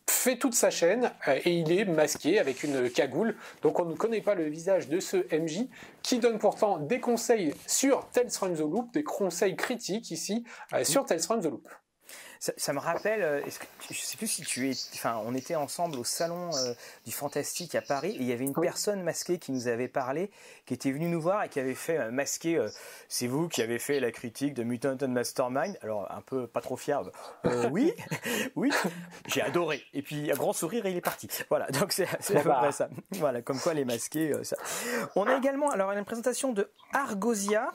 fait 0.09 0.37
toute 0.37 0.55
sa 0.55 0.71
chaîne 0.71 1.11
et 1.27 1.53
il 1.53 1.73
est 1.73 1.85
masqué 1.85 2.39
avec 2.39 2.63
une 2.63 2.91
cagoule. 2.91 3.37
Donc 3.63 3.81
on 3.81 3.85
ne 3.85 3.95
connaît 3.95 4.21
pas 4.21 4.35
le 4.35 4.45
visage 4.49 4.89
de 4.89 5.01
ce 5.01 5.17
MJ 5.35 5.69
qui 6.03 6.19
donne 6.19 6.39
pourtant 6.39 6.79
des 6.79 7.01
conseils 7.01 7.55
sur 7.67 8.09
Tales 8.11 8.31
from 8.31 8.55
the 8.55 8.61
Loop, 8.61 8.93
des 8.93 9.05
conseils 9.05 9.57
critiques 9.57 10.11
ici 10.11 10.45
sur 10.83 11.05
Tales 11.05 11.21
from 11.21 11.41
the 11.41 11.47
Loop. 11.47 11.69
Ça, 12.57 12.73
me 12.73 12.81
rappelle, 12.81 13.23
euh, 13.23 13.45
est-ce 13.45 13.61
que, 13.61 13.67
je 13.89 14.01
sais 14.01 14.17
plus 14.17 14.27
si 14.27 14.43
tu 14.43 14.69
es, 14.69 14.75
enfin, 14.95 15.23
on 15.25 15.33
était 15.33 15.55
ensemble 15.55 15.97
au 15.97 16.03
salon 16.03 16.51
euh, 16.57 16.75
du 17.07 17.13
Fantastique 17.13 17.77
à 17.77 17.83
Paris 17.83 18.17
et 18.17 18.21
il 18.21 18.25
y 18.25 18.33
avait 18.33 18.45
une 18.45 18.53
personne 18.53 19.01
masquée 19.05 19.39
qui 19.39 19.53
nous 19.53 19.69
avait 19.69 19.87
parlé, 19.87 20.29
qui 20.67 20.75
était 20.75 20.91
venue 20.91 21.09
nous 21.09 21.21
voir 21.21 21.45
et 21.45 21.49
qui 21.49 21.61
avait 21.61 21.77
fait 21.77 21.99
euh, 21.99 22.11
masquer. 22.11 22.61
c'est 23.09 23.29
vous 23.29 23.47
qui 23.47 23.63
avez 23.63 23.79
fait 23.79 24.01
la 24.01 24.11
critique 24.11 24.55
de 24.55 24.65
Mutant 24.65 24.97
and 25.01 25.11
Mastermind. 25.11 25.79
Alors 25.83 26.11
un 26.11 26.21
peu 26.21 26.49
pas 26.49 26.61
trop 26.61 26.77
fier. 26.77 27.03
oui, 27.71 27.93
oui, 28.57 28.73
j'ai 29.27 29.43
adoré. 29.43 29.85
Et 29.95 30.03
puis 30.03 30.33
un 30.33 30.35
grand 30.35 30.53
sourire 30.53 30.85
et 30.87 30.91
il 30.91 30.97
est 30.97 31.01
parti. 31.01 31.29
Voilà, 31.49 31.69
donc 31.69 31.93
c'est 31.93 32.09
à 32.09 32.43
peu 32.43 32.51
près 32.51 32.73
ça. 32.73 32.89
Voilà, 33.13 33.41
comme 33.43 33.61
quoi 33.61 33.73
les 33.73 33.85
masqués. 33.85 34.33
ça. 34.43 34.57
On 35.15 35.29
a 35.29 35.37
également 35.37 35.71
alors 35.71 35.93
une 35.93 36.05
présentation 36.05 36.53
de 36.53 36.69
Argosia 36.93 37.71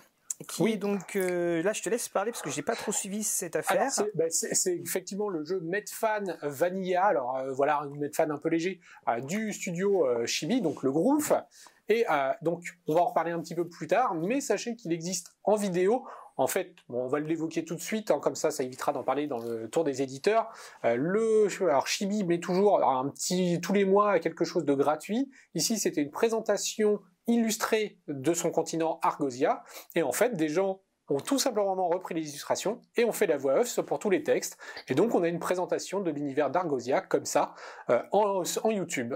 oui. 0.59 0.77
donc 0.77 1.15
euh, 1.15 1.63
là 1.63 1.73
je 1.73 1.81
te 1.81 1.89
laisse 1.89 2.09
parler 2.09 2.31
parce 2.31 2.41
que 2.41 2.49
j'ai 2.49 2.61
pas 2.61 2.75
trop 2.75 2.91
suivi 2.91 3.23
cette 3.23 3.55
affaire. 3.55 3.89
Ben, 4.15 4.29
c'est 4.29 4.75
effectivement 4.77 5.29
le 5.29 5.43
jeu 5.43 5.59
Medfan 5.61 6.23
Vanilla, 6.43 7.05
alors 7.05 7.37
euh, 7.37 7.51
voilà 7.51 7.79
un 7.79 7.89
Medfan 7.89 8.29
un 8.29 8.37
peu 8.37 8.49
léger 8.49 8.79
euh, 9.07 9.19
du 9.21 9.51
studio 9.53 10.05
Chibi, 10.25 10.61
donc 10.61 10.83
le 10.83 10.91
Groove. 10.91 11.41
Et 11.89 12.05
donc 12.41 12.65
on 12.87 12.95
va 12.95 13.01
en 13.01 13.05
reparler 13.05 13.31
un 13.31 13.39
petit 13.39 13.55
peu 13.55 13.67
plus 13.67 13.87
tard, 13.87 14.13
mais 14.13 14.41
sachez 14.41 14.75
qu'il 14.75 14.91
existe 14.91 15.31
en 15.43 15.55
vidéo. 15.55 16.05
En 16.35 16.45
fait, 16.45 16.75
on 16.89 17.07
va 17.07 17.19
l'évoquer 17.19 17.65
tout 17.65 17.73
de 17.73 17.81
suite, 17.81 18.11
hein, 18.11 18.19
comme 18.19 18.35
ça, 18.35 18.51
ça 18.51 18.63
évitera 18.63 18.91
d'en 18.91 19.03
parler 19.03 19.25
dans 19.25 19.39
le 19.39 19.69
tour 19.69 19.83
des 19.83 20.01
éditeurs. 20.01 20.49
le, 20.83 21.47
alors 21.61 21.87
Chibi 21.87 22.25
met 22.25 22.39
toujours 22.39 22.85
un 22.87 23.09
petit 23.09 23.59
tous 23.61 23.71
les 23.71 23.85
mois 23.85 24.19
quelque 24.19 24.43
chose 24.43 24.65
de 24.65 24.73
gratuit. 24.73 25.31
Ici, 25.55 25.79
c'était 25.79 26.01
une 26.01 26.11
présentation 26.11 26.99
illustré 27.27 27.97
de 28.07 28.33
son 28.33 28.51
continent 28.51 28.99
Argosia. 29.01 29.63
Et 29.95 30.03
en 30.03 30.11
fait, 30.11 30.35
des 30.35 30.49
gens 30.49 30.81
ont 31.09 31.19
tout 31.19 31.39
simplement 31.39 31.87
repris 31.87 32.15
les 32.15 32.29
illustrations 32.29 32.81
et 32.95 33.05
ont 33.05 33.11
fait 33.11 33.27
la 33.27 33.37
voix 33.37 33.61
off 33.61 33.79
pour 33.81 33.99
tous 33.99 34.09
les 34.09 34.23
textes. 34.23 34.57
Et 34.87 34.95
donc, 34.95 35.15
on 35.15 35.23
a 35.23 35.27
une 35.27 35.39
présentation 35.39 36.01
de 36.01 36.11
l'univers 36.11 36.49
d'Argosia 36.49 37.01
comme 37.01 37.25
ça 37.25 37.55
euh, 37.89 38.01
en, 38.11 38.43
YouTube. 38.71 39.15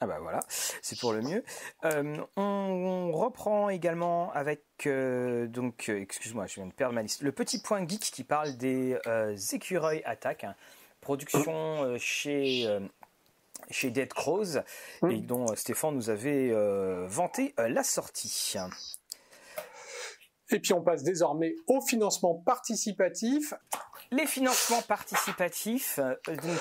Ah 0.00 0.06
bah 0.06 0.18
voilà, 0.20 0.40
c'est 0.48 0.98
pour 0.98 1.12
le 1.12 1.22
mieux. 1.22 1.44
Euh, 1.84 2.16
on, 2.36 3.12
reprend 3.12 3.70
également 3.70 4.32
avec 4.32 4.64
euh, 4.86 5.46
donc 5.46 5.88
excuse-moi, 5.88 6.46
je 6.46 6.56
viens 6.56 6.66
de 6.66 6.72
perdre 6.72 6.94
ma 6.94 7.02
liste. 7.02 7.22
Le 7.22 7.32
petit 7.32 7.62
point 7.62 7.86
geek 7.86 8.00
qui 8.00 8.24
parle 8.24 8.56
des 8.56 8.98
écureuils 9.52 10.02
attaques, 10.04 10.44
hein. 10.44 10.56
production 11.00 11.96
chez 11.96 12.66
chez 13.70 13.90
Dead 13.90 14.12
Crows 14.12 14.58
mmh. 15.02 15.10
et 15.10 15.20
dont 15.20 15.46
euh, 15.50 15.54
Stéphane 15.54 15.94
nous 15.94 16.10
avait 16.10 16.50
euh, 16.52 17.06
vanté 17.08 17.54
euh, 17.58 17.68
la 17.68 17.82
sortie. 17.82 18.54
Et 20.50 20.60
puis 20.60 20.72
on 20.72 20.82
passe 20.82 21.02
désormais 21.02 21.54
au 21.66 21.80
financement 21.80 22.34
participatif. 22.34 23.54
Les 24.10 24.26
financements 24.26 24.82
participatifs, 24.82 25.98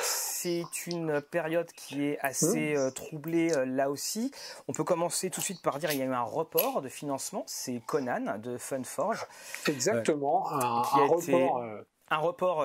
c'est 0.01 0.63
une 0.87 1.21
période 1.21 1.69
qui 1.73 2.05
est 2.05 2.17
assez 2.21 2.75
mmh. 2.75 2.91
troublée 2.93 3.49
là 3.67 3.89
aussi. 3.89 4.31
On 4.67 4.73
peut 4.73 4.85
commencer 4.85 5.29
tout 5.29 5.41
de 5.41 5.45
suite 5.45 5.61
par 5.61 5.77
dire 5.77 5.89
qu'il 5.89 5.99
y 5.99 6.01
a 6.01 6.05
eu 6.05 6.13
un 6.13 6.21
report 6.21 6.81
de 6.81 6.89
financement, 6.89 7.43
c'est 7.45 7.81
Conan 7.85 8.39
de 8.39 8.57
Funforge. 8.57 9.27
Exactement, 9.67 10.49
un, 10.51 10.81
report 10.81 10.95
un 10.95 11.05
report 11.05 11.57
euh, 11.57 11.81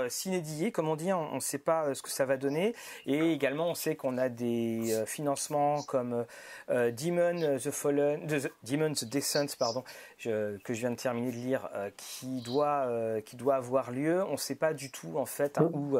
sinédié, 0.09 0.73
comme 0.73 0.88
on 0.88 0.97
dit, 0.97 1.12
on 1.12 1.35
ne 1.35 1.40
sait 1.40 1.59
pas 1.59 1.85
euh, 1.85 1.95
ce 1.95 2.02
que 2.02 2.11
ça 2.11 2.25
va 2.25 2.37
donner. 2.37 2.75
Et 3.07 3.33
également, 3.33 3.69
on 3.69 3.75
sait 3.75 3.97
qu'on 3.97 4.19
a 4.19 4.28
des 4.28 4.93
euh, 4.93 5.07
financements 5.07 5.83
comme 5.83 6.26
Demon 6.69 7.59
the 7.59 7.71
Fallen, 7.71 8.26
the, 8.26 8.50
Demon 8.64 8.93
the 8.93 9.05
Descent, 9.05 9.47
pardon, 9.59 9.85
que 10.23 10.59
je 10.69 10.73
viens 10.73 10.90
de 10.90 10.97
terminer 10.97 11.31
de 11.31 11.37
lire, 11.37 11.69
qui 11.97 12.40
doit 12.43 12.87
qui 13.25 13.37
doit 13.37 13.57
avoir 13.57 13.90
lieu. 13.90 14.25
On 14.25 14.33
ne 14.33 14.37
sait 14.37 14.55
pas 14.55 14.75
du 14.75 14.90
tout 14.90 15.17
en 15.17 15.26
fait 15.26 15.59
hein, 15.59 15.71
où 15.73 15.99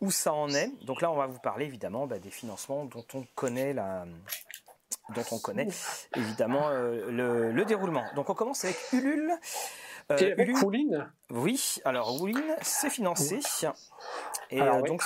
où 0.00 0.10
ça 0.10 0.32
en 0.32 0.50
est. 0.50 0.70
Donc 0.84 1.02
là, 1.02 1.10
on 1.10 1.16
va 1.16 1.26
vous 1.26 1.40
parler 1.40 1.64
évidemment 1.66 2.06
bah, 2.06 2.18
des 2.18 2.30
financements 2.30 2.84
dont 2.84 3.04
on 3.14 3.24
connaît 3.34 3.72
la 3.72 4.04
dont 5.14 5.24
on 5.32 5.38
connaît 5.38 5.68
évidemment 6.16 6.68
le, 6.70 7.52
le, 7.52 7.64
déroulement. 7.64 8.04
Donc 8.14 8.30
on 8.30 8.34
commence 8.34 8.64
avec 8.64 8.76
Ulule. 8.92 9.32
Et 10.10 10.32
avec 10.32 10.62
Woolin 10.62 11.10
Oui, 11.30 11.76
alors 11.84 12.20
Woolin, 12.20 12.40
c'est 12.62 12.90
financé. 12.90 13.40
Et 14.50 14.60
donc, 14.86 15.02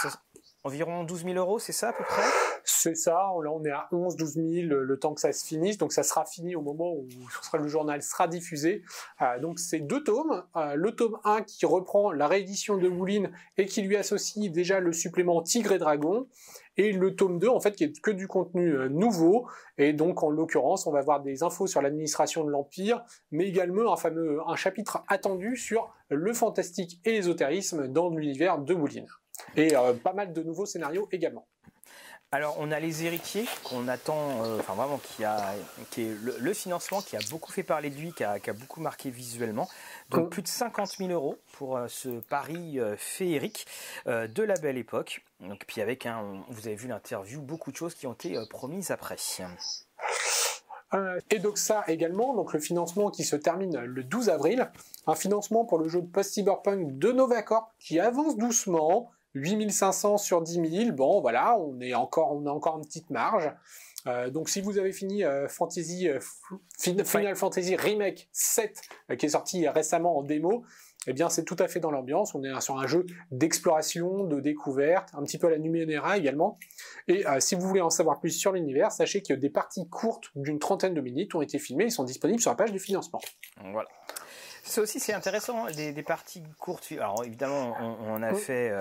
environ 0.64 1.04
12 1.04 1.24
000 1.24 1.34
euros, 1.36 1.58
c'est 1.58 1.72
ça 1.72 1.88
à 1.88 1.92
peu 1.92 2.04
près? 2.04 2.22
C'est 2.64 2.94
ça, 2.94 3.12
là 3.42 3.50
on 3.50 3.64
est 3.64 3.70
à 3.70 3.88
11, 3.92 4.16
12 4.16 4.34
000 4.34 4.46
le 4.68 4.98
temps 4.98 5.14
que 5.14 5.20
ça 5.20 5.32
se 5.32 5.46
finisse, 5.46 5.78
donc 5.78 5.92
ça 5.92 6.02
sera 6.02 6.26
fini 6.26 6.54
au 6.54 6.60
moment 6.60 6.92
où 6.92 7.08
le 7.54 7.68
journal 7.68 8.02
sera 8.02 8.28
diffusé. 8.28 8.82
Euh, 9.22 9.38
donc 9.40 9.58
c'est 9.58 9.80
deux 9.80 10.04
tomes, 10.04 10.44
euh, 10.56 10.74
le 10.74 10.94
tome 10.94 11.18
1 11.24 11.42
qui 11.42 11.64
reprend 11.64 12.12
la 12.12 12.26
réédition 12.28 12.76
de 12.76 12.88
Woolin 12.88 13.30
et 13.56 13.66
qui 13.66 13.82
lui 13.82 13.96
associe 13.96 14.50
déjà 14.50 14.80
le 14.80 14.92
supplément 14.92 15.42
Tigre 15.42 15.72
et 15.72 15.78
Dragon, 15.78 16.26
et 16.76 16.92
le 16.92 17.14
tome 17.14 17.38
2 17.38 17.48
en 17.48 17.60
fait 17.60 17.72
qui 17.72 17.84
est 17.84 18.00
que 18.00 18.10
du 18.10 18.26
contenu 18.28 18.74
euh, 18.74 18.88
nouveau, 18.88 19.48
et 19.78 19.92
donc 19.92 20.22
en 20.22 20.30
l'occurrence 20.30 20.86
on 20.86 20.92
va 20.92 21.02
voir 21.02 21.20
des 21.20 21.42
infos 21.42 21.66
sur 21.66 21.82
l'administration 21.82 22.44
de 22.44 22.50
l'Empire, 22.50 23.04
mais 23.30 23.46
également 23.46 23.92
un 23.92 23.96
fameux 23.96 24.40
un 24.46 24.56
chapitre 24.56 25.04
attendu 25.08 25.56
sur 25.56 25.92
le 26.08 26.32
fantastique 26.32 27.00
et 27.04 27.12
l'ésotérisme 27.12 27.88
dans 27.88 28.10
l'univers 28.10 28.58
de 28.58 28.74
Woolin 28.74 29.06
et 29.56 29.76
euh, 29.76 29.94
pas 29.94 30.12
mal 30.12 30.32
de 30.32 30.42
nouveaux 30.42 30.66
scénarios 30.66 31.08
également. 31.12 31.46
Alors 32.32 32.54
on 32.60 32.70
a 32.70 32.78
les 32.78 33.04
héritiers 33.04 33.44
qu'on 33.64 33.88
attend, 33.88 34.44
euh, 34.44 34.60
enfin 34.60 34.74
vraiment 34.74 34.98
qui 34.98 35.24
a, 35.24 35.52
qui 35.90 36.02
est 36.02 36.14
le, 36.22 36.54
financement 36.54 37.02
qui 37.02 37.16
a 37.16 37.18
beaucoup 37.28 37.50
fait 37.50 37.64
parler 37.64 37.90
de 37.90 37.96
lui, 37.96 38.12
qui 38.12 38.22
a, 38.22 38.38
beaucoup 38.52 38.80
marqué 38.80 39.10
visuellement. 39.10 39.68
Donc 40.10 40.30
plus 40.30 40.42
de 40.42 40.48
50 40.48 40.96
000 40.98 41.10
euros 41.10 41.36
pour 41.52 41.76
euh, 41.76 41.86
ce 41.88 42.08
pari 42.20 42.78
féerique 42.96 43.66
de 44.06 44.42
la 44.42 44.54
belle 44.54 44.78
époque. 44.78 45.24
Donc 45.40 45.64
puis 45.66 45.80
avec 45.80 46.06
vous 46.48 46.66
avez 46.66 46.76
vu 46.76 46.88
l'interview, 46.88 47.40
beaucoup 47.40 47.70
de 47.70 47.76
choses 47.76 47.94
qui 47.94 48.06
ont 48.06 48.12
été 48.12 48.38
promises 48.50 48.90
après. 48.90 49.16
et 51.30 51.38
donc 51.38 51.58
ça 51.58 51.84
également, 51.88 52.34
donc 52.34 52.52
le 52.52 52.60
financement 52.60 53.10
qui 53.10 53.24
se 53.24 53.36
termine 53.36 53.78
le 53.78 54.02
12 54.02 54.28
avril, 54.28 54.70
un 55.06 55.14
financement 55.14 55.64
pour 55.64 55.78
le 55.78 55.88
jeu 55.88 56.00
de 56.00 56.06
post-cyberpunk 56.06 56.98
de 56.98 57.12
Novacorp 57.12 57.72
qui 57.78 58.00
avance 58.00 58.36
doucement, 58.36 59.10
8500 59.34 60.18
sur 60.18 60.42
10 60.42 60.84
000, 60.84 60.92
bon 60.92 61.20
voilà, 61.20 61.56
on 61.58 61.80
est 61.80 61.94
encore, 61.94 62.32
on 62.32 62.46
a 62.46 62.50
encore 62.50 62.78
une 62.78 62.84
petite 62.84 63.10
marge. 63.10 63.50
Euh, 64.06 64.30
donc 64.30 64.48
si 64.48 64.60
vous 64.60 64.78
avez 64.78 64.92
fini 64.92 65.24
euh, 65.24 65.48
Fantasy, 65.48 66.08
euh, 66.08 66.20
Final 67.04 67.36
Fantasy 67.36 67.76
Remake 67.76 68.28
7, 68.32 68.80
qui 69.18 69.26
est 69.26 69.30
sorti 69.30 69.68
récemment 69.68 70.18
en 70.18 70.22
démo, 70.22 70.64
eh 71.06 71.12
bien 71.12 71.28
c'est 71.28 71.44
tout 71.44 71.56
à 71.58 71.68
fait 71.68 71.80
dans 71.80 71.90
l'ambiance. 71.90 72.34
On 72.34 72.42
est 72.42 72.60
sur 72.60 72.78
un 72.78 72.86
jeu 72.86 73.06
d'exploration, 73.30 74.24
de 74.24 74.40
découverte, 74.40 75.08
un 75.14 75.22
petit 75.22 75.38
peu 75.38 75.46
à 75.46 75.50
la 75.50 75.58
Numenera 75.58 76.18
également. 76.18 76.58
Et 77.08 77.24
si 77.38 77.54
vous 77.54 77.66
voulez 77.66 77.80
en 77.80 77.90
savoir 77.90 78.20
plus 78.20 78.30
sur 78.30 78.52
l'univers, 78.52 78.92
sachez 78.92 79.22
que 79.22 79.32
des 79.32 79.48
parties 79.48 79.88
courtes 79.88 80.30
d'une 80.34 80.58
trentaine 80.58 80.92
de 80.92 81.00
minutes 81.00 81.34
ont 81.34 81.40
été 81.40 81.58
filmées 81.58 81.86
et 81.86 81.90
sont 81.90 82.04
disponibles 82.04 82.40
sur 82.40 82.50
la 82.50 82.56
page 82.56 82.72
du 82.72 82.78
financement. 82.78 83.20
Voilà. 83.72 83.88
Ça 84.62 84.82
aussi, 84.82 85.00
c'est 85.00 85.14
intéressant, 85.14 85.66
des, 85.70 86.02
parties 86.02 86.42
courtes. 86.58 86.92
Alors 86.92 87.24
évidemment, 87.24 87.74
on, 87.80 88.22
a 88.22 88.32
mm. 88.32 88.36
fait 88.36 88.72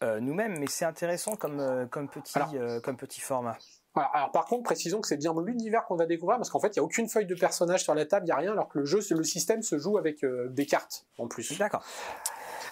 nous-mêmes, 0.00 0.58
mais 0.58 0.66
c'est 0.66 0.86
intéressant 0.86 1.36
comme, 1.36 1.86
comme, 1.90 2.08
petit, 2.08 2.38
comme 2.82 2.96
petit 2.96 3.20
format. 3.20 3.58
Alors, 3.94 4.32
par 4.32 4.46
contre, 4.46 4.64
précisons 4.64 5.00
que 5.00 5.06
c'est 5.06 5.16
bien 5.16 5.34
l'univers 5.44 5.84
qu'on 5.84 5.96
va 5.96 6.06
découvrir 6.06 6.38
parce 6.38 6.50
qu'en 6.50 6.60
fait, 6.60 6.68
il 6.68 6.78
n'y 6.78 6.80
a 6.80 6.84
aucune 6.84 7.08
feuille 7.08 7.26
de 7.26 7.34
personnage 7.34 7.82
sur 7.82 7.94
la 7.94 8.06
table, 8.06 8.26
il 8.26 8.30
n'y 8.30 8.32
a 8.32 8.36
rien, 8.36 8.52
alors 8.52 8.68
que 8.68 8.78
le 8.78 8.84
jeu, 8.84 9.00
le 9.10 9.24
système 9.24 9.62
se 9.62 9.78
joue 9.78 9.98
avec 9.98 10.24
des 10.24 10.66
cartes 10.66 11.06
en 11.18 11.28
plus. 11.28 11.56
D'accord. 11.58 11.84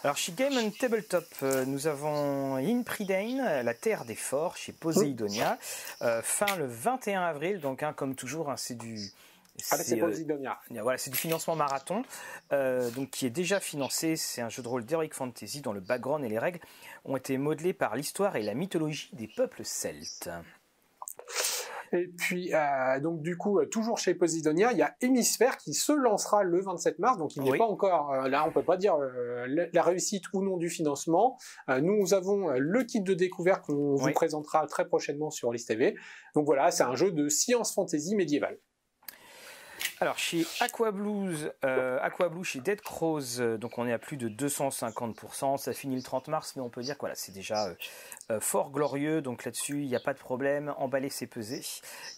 Alors 0.05 0.17
chez 0.17 0.33
Game 0.33 0.55
and 0.59 0.71
Tabletop, 0.81 1.25
nous 1.67 1.87
avons 1.87 2.57
In 2.57 2.83
Pridane, 2.83 3.63
la 3.63 3.75
Terre 3.75 4.05
des 4.05 4.17
Forts, 4.17 4.57
chez 4.57 4.73
Poseidonia, 4.73 5.59
fin 6.23 6.57
le 6.57 6.67
21 6.67 7.23
avril, 7.23 7.61
donc 7.61 7.85
hein, 7.85 7.93
comme 7.93 8.17
toujours, 8.17 8.51
hein, 8.51 8.57
c'est 8.57 8.75
du 8.75 9.13
ah, 9.71 9.77
c'est 9.77 10.01
voilà, 10.81 10.99
c'est 10.99 11.11
du 11.11 11.17
financement 11.17 11.55
marathon, 11.55 12.05
euh, 12.53 12.91
donc 12.91 13.11
qui 13.11 13.27
est 13.27 13.31
déjà 13.31 13.61
financé. 13.61 14.17
C'est 14.17 14.41
un 14.41 14.49
jeu 14.49 14.63
de 14.63 14.69
rôle 14.69 14.85
d'heroic 14.85 15.11
fantasy 15.13 15.61
dont 15.61 15.73
le 15.73 15.81
background 15.81 16.25
et 16.25 16.29
les 16.29 16.39
règles 16.39 16.61
ont 17.05 17.17
été 17.17 17.37
modelés 17.37 17.75
par 17.75 17.95
l'histoire 17.95 18.37
et 18.37 18.43
la 18.43 18.55
mythologie 18.55 19.11
des 19.13 19.29
peuples 19.29 19.65
celtes. 19.65 20.31
Et 21.93 22.09
puis, 22.09 22.53
euh, 22.55 23.01
donc 23.01 23.23
du 23.23 23.37
coup, 23.37 23.59
euh, 23.59 23.67
toujours 23.67 23.99
chez 23.99 24.15
Posidonia, 24.15 24.73
il 24.73 24.79
y 24.79 24.83
a 24.83 24.95
Hémisphère 25.01 25.57
qui 25.57 25.75
se 25.75 25.93
lancera 25.93 26.43
le 26.43 26.61
27 26.61 26.99
mars. 26.99 27.19
Donc, 27.19 27.37
il 27.37 27.43
n'est 27.43 27.59
pas 27.59 27.67
encore 27.67 28.29
là. 28.29 28.45
On 28.47 28.53
peut 28.53 28.63
pas 28.63 28.77
dire 28.77 28.97
la 29.47 29.83
réussite 29.83 30.25
ou 30.33 30.43
non 30.43 30.57
du 30.57 30.69
financement. 30.69 31.39
nous 31.69 32.15
avons 32.15 32.49
le 32.51 32.85
kit 32.85 33.01
de 33.01 33.15
découverte 33.15 33.67
qu'on 33.67 33.97
vous 33.97 34.13
présentera 34.13 34.67
très 34.67 34.87
prochainement 34.87 35.31
sur 35.31 35.51
TV. 35.67 35.95
Donc 36.35 36.47
voilà, 36.47 36.71
c'est 36.71 36.83
un 36.83 36.95
jeu 36.95 37.13
de 37.13 37.29
science 37.29 37.75
fantasy 37.75 38.17
médiévale. 38.17 38.59
Alors 40.01 40.19
chez 40.19 40.45
Aqua 40.61 40.91
Blues, 40.91 41.53
euh, 41.65 41.99
Aqua 42.03 42.29
Blue 42.29 42.43
chez 42.43 42.61
Dead 42.61 42.81
Crows, 42.81 43.41
euh, 43.41 43.57
donc 43.57 43.79
on 43.79 43.87
est 43.87 43.93
à 43.93 43.99
plus 43.99 44.17
de 44.17 44.29
250%. 44.29 45.59
Ça 45.59 45.73
finit 45.73 45.95
le 45.95 46.03
30 46.03 46.29
mars, 46.29 46.55
mais 46.57 46.63
on 46.63 46.71
peut 46.71 46.83
dire 46.83 46.97
que 46.97 47.01
voilà, 47.01 47.15
c'est 47.15 47.33
déjà 47.33 47.69
euh, 48.31 48.41
fort 48.41 48.71
glorieux. 48.71 49.23
Donc 49.23 49.45
là-dessus, 49.45 49.83
il 49.83 49.87
n'y 49.89 49.95
a 49.95 50.01
pas 50.01 50.13
de 50.13 50.19
problème. 50.19 50.75
Emballer, 50.79 51.09
c'est 51.09 51.29
peser. 51.29 51.63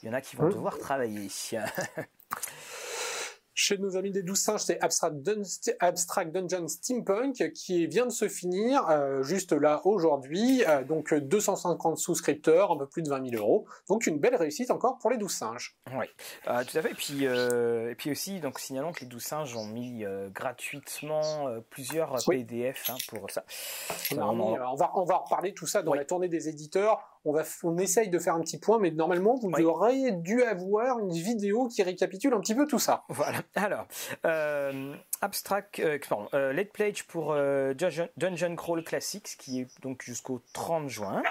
Il 0.02 0.06
y 0.06 0.10
en 0.10 0.14
a 0.14 0.20
qui 0.20 0.36
vont 0.36 0.48
devoir 0.48 0.78
travailler. 0.78 1.28
Chez 3.56 3.78
nos 3.78 3.96
amis 3.96 4.10
des 4.10 4.24
douze 4.24 4.40
singes, 4.40 4.62
c'est 4.62 4.82
Abstract, 4.82 6.32
Dungeon 6.32 6.66
Steampunk 6.66 7.52
qui 7.52 7.86
vient 7.86 8.06
de 8.06 8.10
se 8.10 8.26
finir 8.26 8.88
euh, 8.90 9.22
juste 9.22 9.52
là 9.52 9.80
aujourd'hui. 9.84 10.64
Euh, 10.66 10.82
donc 10.82 11.14
250 11.14 11.96
souscripteurs, 11.96 12.72
un 12.72 12.76
peu 12.76 12.88
plus 12.88 13.02
de 13.02 13.08
20 13.08 13.30
000 13.30 13.40
euros. 13.40 13.66
Donc 13.88 14.08
une 14.08 14.18
belle 14.18 14.34
réussite 14.34 14.72
encore 14.72 14.98
pour 14.98 15.10
les 15.10 15.18
douze 15.18 15.34
singes. 15.34 15.76
Oui, 15.96 16.06
euh, 16.48 16.64
tout 16.64 16.76
à 16.76 16.82
fait. 16.82 16.90
Et 16.90 16.94
puis, 16.94 17.24
et 17.24 17.94
puis 17.96 18.10
aussi, 18.10 18.40
donc 18.40 18.58
signalons 18.58 18.90
que 18.90 19.02
les 19.02 19.06
douze 19.06 19.22
singes 19.22 19.54
ont 19.54 19.66
mis 19.66 20.04
gratuitement 20.32 21.48
plusieurs 21.70 22.16
PDF 22.26 22.90
hein, 22.90 22.96
pour 23.08 23.30
ça. 23.30 23.44
On, 24.12 24.74
va, 24.74 24.90
on 24.96 25.04
va 25.04 25.16
reparler 25.18 25.54
tout 25.54 25.66
ça 25.66 25.82
dans 25.82 25.94
la 25.94 26.04
tournée 26.04 26.28
des 26.28 26.48
éditeurs 26.48 27.13
on, 27.24 27.32
va, 27.32 27.42
on 27.62 27.78
essaye 27.78 28.08
de 28.08 28.18
faire 28.18 28.34
un 28.34 28.40
petit 28.40 28.58
point, 28.58 28.78
mais 28.78 28.90
normalement, 28.90 29.36
vous 29.36 29.50
auriez 29.64 30.12
dû 30.12 30.42
avoir 30.42 30.98
une 30.98 31.12
vidéo 31.12 31.68
qui 31.68 31.82
récapitule 31.82 32.34
un 32.34 32.40
petit 32.40 32.54
peu 32.54 32.66
tout 32.66 32.78
ça. 32.78 33.04
Voilà. 33.08 33.38
Alors, 33.54 33.86
euh, 34.26 34.94
Abstract, 35.20 35.78
euh, 35.80 35.98
pardon, 36.06 36.28
euh, 36.34 36.52
Let 36.52 36.66
Pledge 36.66 37.04
pour 37.04 37.34
Dungeon, 37.34 38.56
Crawl 38.56 38.84
Classics, 38.84 39.36
qui 39.38 39.60
est 39.60 39.80
donc 39.82 40.02
jusqu'au 40.02 40.42
30 40.52 40.88
juin. 40.88 41.22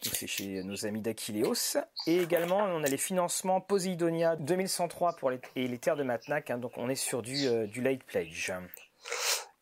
C'est 0.00 0.26
chez 0.26 0.62
nos 0.62 0.86
amis 0.86 1.00
d'Aquileos. 1.00 1.78
Et 2.06 2.18
également, 2.22 2.58
on 2.58 2.82
a 2.82 2.88
les 2.88 2.96
financements 2.96 3.60
Poseidonia 3.60 4.36
2103 4.36 5.16
pour 5.16 5.30
les, 5.30 5.40
et 5.56 5.68
les 5.68 5.78
terres 5.78 5.96
de 5.96 6.02
Matnac. 6.02 6.50
Hein, 6.50 6.58
donc, 6.58 6.72
on 6.76 6.88
est 6.88 6.94
sur 6.94 7.22
du, 7.22 7.66
du 7.68 7.82
Late 7.82 8.04
Pledge. 8.04 8.52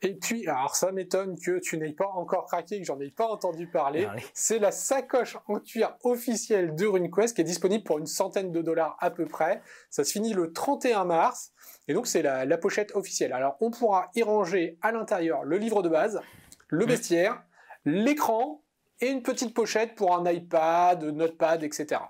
Et 0.02 0.14
puis, 0.14 0.48
alors 0.48 0.74
ça 0.74 0.90
m'étonne 0.90 1.38
que 1.38 1.60
tu 1.60 1.78
n'aies 1.78 1.92
pas 1.92 2.08
encore 2.08 2.46
craqué, 2.46 2.80
que 2.80 2.84
j'en 2.84 2.98
ai 3.00 3.10
pas 3.10 3.26
entendu 3.26 3.68
parler. 3.68 4.08
C'est 4.34 4.58
la 4.58 4.72
sacoche 4.72 5.36
en 5.46 5.60
cuir 5.60 5.96
officielle 6.02 6.74
de 6.74 6.86
RuneQuest 6.86 7.36
qui 7.36 7.40
est 7.40 7.44
disponible 7.44 7.84
pour 7.84 7.98
une 7.98 8.06
centaine 8.06 8.50
de 8.50 8.62
dollars 8.62 8.96
à 9.00 9.10
peu 9.10 9.26
près. 9.26 9.62
Ça 9.90 10.02
se 10.02 10.12
finit 10.12 10.34
le 10.34 10.52
31 10.52 11.04
mars. 11.04 11.52
Et 11.86 11.94
donc 11.94 12.08
c'est 12.08 12.22
la, 12.22 12.58
pochette 12.58 12.94
officielle. 12.96 13.32
Alors 13.32 13.56
on 13.60 13.70
pourra 13.70 14.10
y 14.14 14.22
ranger 14.22 14.78
à 14.82 14.90
l'intérieur 14.92 15.44
le 15.44 15.56
livre 15.56 15.82
de 15.82 15.88
base, 15.88 16.20
le 16.68 16.84
bestiaire, 16.84 17.42
l'écran 17.84 18.62
et 19.00 19.08
une 19.08 19.22
petite 19.22 19.54
pochette 19.54 19.94
pour 19.94 20.16
un 20.16 20.30
iPad, 20.30 21.02
notepad, 21.02 21.62
etc. 21.62 22.00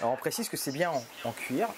Alors 0.00 0.14
on 0.14 0.16
précise 0.16 0.48
que 0.48 0.56
c'est 0.56 0.72
bien 0.72 0.92
en 1.24 1.32
cuir, 1.32 1.68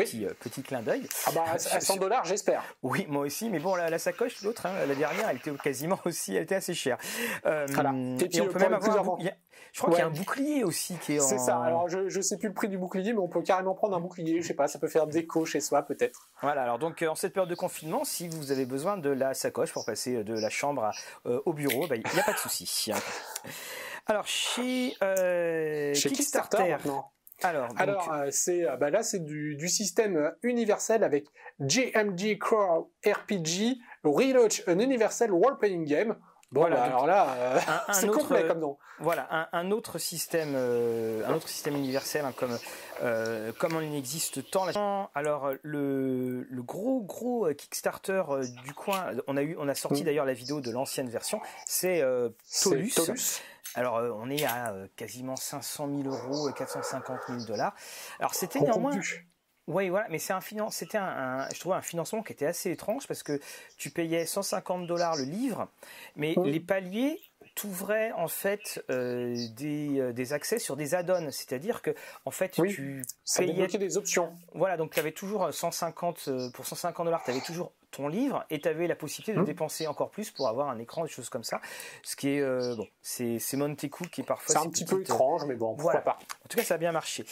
Petit, 0.00 0.26
euh, 0.26 0.32
petit 0.40 0.62
clin 0.62 0.82
d'œil. 0.82 1.08
Ah 1.26 1.30
bah 1.34 1.44
à 1.52 1.80
100 1.80 1.96
dollars, 1.96 2.24
j'espère. 2.24 2.62
Oui, 2.82 3.06
moi 3.08 3.22
aussi, 3.22 3.48
mais 3.50 3.58
bon, 3.58 3.74
la, 3.74 3.98
sacoche, 3.98 4.42
l'autre, 4.42 4.66
hein, 4.66 4.72
la 4.86 4.94
dernière, 4.94 5.28
elle 5.28 5.36
était 5.36 5.50
quasiment 5.52 5.98
aussi, 6.04 6.36
elle 6.36 6.42
était 6.42 6.56
assez 6.56 6.74
chère. 6.74 6.98
Euh, 7.46 7.66
voilà. 7.70 7.90
Et, 7.90 8.40
on 8.40 8.48
peut 8.48 8.58
même 8.58 8.74
avoir 8.74 9.18
je 9.72 9.82
crois 9.82 9.90
qu'il 9.90 9.98
y 9.98 10.02
a 10.02 10.06
un 10.06 10.10
bouclier 10.10 10.64
aussi 10.64 10.96
qui 10.96 11.16
est 11.16 11.20
en... 11.20 11.26
C'est 11.26 11.38
ça. 11.38 11.58
Alors, 11.58 11.86
je, 11.88 12.08
je 12.08 12.20
sais 12.22 12.38
plus 12.38 12.48
le 12.48 12.54
prix 12.54 12.68
du 12.68 12.78
bouclier, 12.78 13.12
mais 13.12 13.18
on 13.18 13.28
peut 13.28 13.42
carrément 13.42 13.74
prendre 13.74 13.94
un 13.94 14.00
bouclier. 14.00 14.40
Je 14.40 14.46
sais 14.46 14.54
pas, 14.54 14.68
ça 14.68 14.78
peut 14.78 14.88
faire 14.88 15.06
déco 15.06 15.44
chez 15.44 15.60
soi, 15.60 15.82
peut-être. 15.82 16.30
Voilà. 16.40 16.62
Alors, 16.62 16.78
donc, 16.78 17.02
euh, 17.02 17.08
en 17.08 17.14
cette 17.14 17.34
période 17.34 17.50
de 17.50 17.54
confinement, 17.54 18.04
si 18.04 18.26
vous 18.28 18.52
avez 18.52 18.64
besoin 18.64 18.96
de 18.96 19.10
la 19.10 19.34
sacoche 19.34 19.72
pour 19.72 19.84
passer 19.84 20.24
de 20.24 20.34
la 20.34 20.48
chambre 20.48 20.90
au 21.24 21.52
bureau, 21.52 21.86
bah, 21.88 21.96
il 21.96 22.04
n'y 22.14 22.20
a 22.20 22.22
pas 22.22 22.32
de 22.32 22.38
souci. 22.38 22.90
Alors, 24.06 24.26
chez, 24.26 24.92
chez 24.92 26.08
Kickstarter, 26.08 26.56
Kickstarter 26.56 26.76
alors, 27.42 28.12
euh, 28.12 28.28
c'est 28.30 28.66
euh, 28.66 28.76
bah 28.76 28.90
là 28.90 29.02
c'est 29.02 29.22
du, 29.22 29.68
système 29.68 30.32
universel 30.42 31.04
avec 31.04 31.26
JMG 31.60 32.38
Core 32.38 32.88
RPG 33.06 33.78
Relaunch 34.04 34.62
an 34.66 34.78
Universal 34.78 35.30
Role 35.32 35.58
Playing 35.58 35.84
Game. 35.84 36.16
Bon, 36.52 36.60
voilà, 36.60 36.76
bah, 36.76 36.84
alors 36.84 37.06
là, 37.06 37.60
c'est 37.92 38.06
complet 38.06 38.46
comme 38.46 38.60
nom. 38.60 38.78
Voilà, 39.00 39.26
un, 39.30 39.48
un 39.52 39.70
autre 39.72 39.98
système, 39.98 40.54
un 40.54 41.34
autre 41.34 41.48
système 41.48 41.76
universel, 41.76 42.24
hein, 42.24 42.32
comme 42.36 42.56
comme 43.58 43.82
il 43.82 43.96
existe 43.96 44.50
tant. 44.50 44.66
Alors 45.14 45.52
le, 45.62 46.46
le 46.48 46.62
gros 46.62 47.02
gros 47.02 47.48
Kickstarter 47.54 48.22
du 48.64 48.74
coin, 48.74 49.06
on 49.26 49.36
a 49.36 49.42
eu, 49.42 49.56
on 49.58 49.68
a 49.68 49.74
sorti 49.74 50.02
mm. 50.02 50.04
d'ailleurs 50.04 50.24
la 50.24 50.34
vidéo 50.34 50.60
de 50.60 50.70
l'ancienne 50.70 51.08
version, 51.08 51.40
c'est 51.66 52.04
Tolus. 52.62 53.42
Alors, 53.76 53.96
euh, 53.96 54.10
on 54.14 54.30
est 54.30 54.44
à 54.44 54.72
euh, 54.72 54.86
quasiment 54.96 55.36
500 55.36 55.88
000 56.02 56.14
euros 56.14 56.48
et 56.48 56.52
450 56.52 57.18
000 57.28 57.44
dollars. 57.44 57.74
Alors, 58.18 58.34
c'était 58.34 58.60
néanmoins. 58.60 58.98
Oui, 59.66 59.88
voilà, 59.88 60.06
mais 60.10 60.18
c'est 60.18 60.32
un 60.32 60.40
c'était 60.70 60.98
un, 60.98 61.48
je 61.52 61.58
trouvais 61.58 61.74
un 61.74 61.82
financement 61.82 62.22
qui 62.22 62.32
était 62.32 62.46
assez 62.46 62.70
étrange 62.70 63.08
parce 63.08 63.24
que 63.24 63.40
tu 63.76 63.90
payais 63.90 64.24
150 64.24 64.86
dollars 64.86 65.16
le 65.16 65.24
livre, 65.24 65.68
mais 66.14 66.34
les 66.44 66.60
paliers 66.60 67.20
t'ouvraient 67.56 68.12
en 68.12 68.28
fait 68.28 68.84
euh, 68.90 69.34
des, 69.56 69.98
euh, 69.98 70.12
des, 70.12 70.32
accès 70.32 70.58
sur 70.58 70.76
des 70.76 70.94
add-ons, 70.94 71.30
c'est-à-dire 71.30 71.82
que 71.82 71.94
en 72.24 72.30
fait 72.30 72.50
tu 72.50 73.02
payais 73.36 73.66
des 73.66 73.96
options. 73.96 74.32
Voilà, 74.54 74.76
donc 74.76 74.92
tu 74.92 75.00
avais 75.00 75.12
toujours 75.12 75.52
150 75.52 76.52
pour 76.52 76.66
150 76.66 77.04
dollars, 77.04 77.24
tu 77.24 77.30
avais 77.30 77.40
toujours 77.40 77.72
ton 77.90 78.08
livre 78.08 78.44
et 78.50 78.60
tu 78.60 78.68
avais 78.68 78.86
la 78.86 78.96
possibilité 78.96 79.32
de 79.32 79.40
mmh. 79.40 79.44
dépenser 79.44 79.86
encore 79.86 80.10
plus 80.10 80.30
pour 80.30 80.48
avoir 80.48 80.68
un 80.68 80.78
écran, 80.78 81.04
des 81.04 81.10
choses 81.10 81.28
comme 81.28 81.44
ça. 81.44 81.60
Ce 82.02 82.16
qui 82.16 82.30
est, 82.30 82.40
euh, 82.40 82.74
bon, 82.76 82.86
c'est 83.00 83.40
Montecu 83.54 84.08
qui 84.08 84.20
est 84.20 84.24
parfois. 84.24 84.54
C'est 84.54 84.66
un 84.66 84.70
petit 84.70 84.84
peu 84.84 85.00
étrange, 85.00 85.44
mais 85.46 85.54
bon, 85.54 85.74
pourquoi 85.74 86.00
pas. 86.00 86.18
En 86.44 86.48
tout 86.48 86.58
cas, 86.58 86.64
ça 86.64 86.74
a 86.74 86.78
bien 86.78 86.92
marché. 86.92 87.24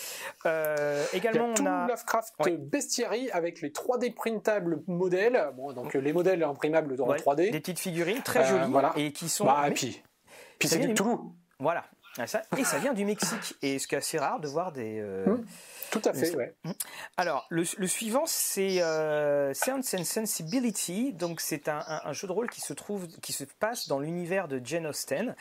Euh, 0.47 1.05
également, 1.13 1.53
Il 1.57 1.65
y 1.65 1.67
a 1.67 1.71
on 1.71 1.85
a. 1.85 1.87
Lovecraft 1.89 2.35
Bestiary 2.59 3.31
avec 3.31 3.61
les 3.61 3.71
3D 3.71 4.15
printables 4.15 4.83
modèles. 4.87 5.51
Bon, 5.57 5.73
donc 5.73 5.95
les 5.95 6.13
modèles 6.13 6.43
imprimables 6.43 6.97
dans 6.97 7.09
3D. 7.09 7.51
Des 7.51 7.61
petites 7.61 7.81
figurines 7.81 8.23
très 8.23 8.41
euh, 8.41 8.59
jolies 8.59 8.73
voilà. 8.73 8.93
et 8.97 9.13
qui 9.13 9.29
sont. 9.29 9.45
Bah, 9.45 9.65
et 9.69 9.73
puis, 9.73 10.03
puis 10.59 10.69
c'est 10.69 10.79
du 10.79 10.95
Toulouse. 10.95 11.21
Voilà. 11.59 11.85
Ah, 12.17 12.29
ça, 12.29 12.43
et 12.57 12.63
ça 12.63 12.79
vient 12.79 12.95
du 12.95 13.05
Mexique. 13.05 13.55
Et 13.61 13.81
ce 13.81 13.89
qui 13.89 13.97
est 13.97 13.99
assez 13.99 14.19
rare 14.19 14.39
de 14.41 14.47
voir 14.47 14.73
des. 14.73 15.03
Mmh. 15.03 15.45
Tout 15.95 16.09
à 16.09 16.13
fait, 16.13 16.35
ouais. 16.35 16.53
Mmh. 16.65 16.73
Alors, 17.17 17.47
le, 17.51 17.65
suivant, 17.87 18.25
c'est 18.27 18.83
euh, 18.83 19.55
Sense 19.55 19.95
and 19.95 20.03
Sensibility. 20.03 21.13
Donc, 21.13 21.41
c'est 21.41 21.69
un, 21.69 22.13
jeu 22.13 22.27
de 22.27 22.33
rôle 22.33 22.51
qui 22.51 22.61
se 22.61 22.73
trouve, 22.73 23.07
qui 23.21 23.33
se 23.33 23.45
passe 23.45 23.87
dans 23.87 24.01
l'univers 24.01 24.49
de 24.49 24.61
Jane 24.65 24.89
Austen. 24.89 25.37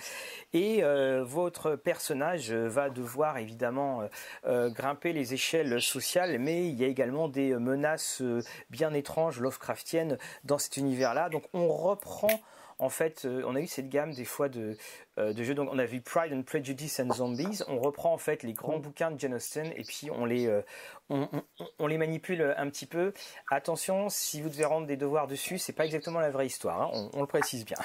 Et 0.53 0.83
euh, 0.83 1.23
votre 1.23 1.75
personnage 1.75 2.51
va 2.51 2.91
devoir 2.91 3.39
évidemment 3.39 4.07
euh, 4.45 4.69
grimper 4.69 5.11
les 5.11 5.33
échelles 5.33 5.81
sociales, 5.81 6.37
mais 6.37 6.67
il 6.67 6.79
y 6.79 6.83
a 6.83 6.87
également 6.87 7.27
des 7.27 7.55
menaces 7.55 8.21
bien 8.69 8.93
étranges, 8.93 9.39
Lovecraftiennes, 9.39 10.19
dans 10.43 10.59
cet 10.59 10.77
univers-là. 10.77 11.29
Donc, 11.29 11.45
on 11.53 11.67
reprend 11.67 12.39
en 12.83 12.89
fait, 12.89 13.23
euh, 13.23 13.43
on 13.47 13.55
a 13.55 13.61
eu 13.61 13.67
cette 13.67 13.87
gamme 13.87 14.11
des 14.11 14.25
fois 14.25 14.49
de, 14.49 14.75
euh, 15.17 15.31
de 15.31 15.43
jeux. 15.43 15.55
Donc, 15.55 15.69
on 15.71 15.79
a 15.79 15.85
vu 15.85 16.01
Pride 16.01 16.33
and 16.33 16.43
Prejudice 16.43 16.99
and 16.99 17.13
Zombies. 17.13 17.61
On 17.69 17.79
reprend 17.79 18.13
en 18.13 18.17
fait 18.17 18.43
les 18.43 18.51
grands 18.51 18.77
bouquins 18.77 19.09
de 19.09 19.17
Jane 19.17 19.33
Austen 19.33 19.71
et 19.77 19.83
puis 19.83 20.11
on 20.11 20.25
les, 20.25 20.47
euh, 20.47 20.61
on, 21.09 21.87
les 21.87 21.97
manipule 21.97 22.53
un 22.57 22.69
petit 22.69 22.85
peu. 22.85 23.13
Attention, 23.49 24.09
si 24.09 24.41
vous 24.41 24.49
devez 24.49 24.65
rendre 24.65 24.85
des 24.85 24.97
devoirs 24.97 25.27
dessus, 25.27 25.57
c'est 25.59 25.71
pas 25.71 25.85
exactement 25.85 26.19
la 26.19 26.29
vraie 26.29 26.45
histoire. 26.45 26.81
Hein. 26.81 27.09
On, 27.13 27.21
le 27.21 27.27
précise 27.27 27.63
bien. 27.63 27.77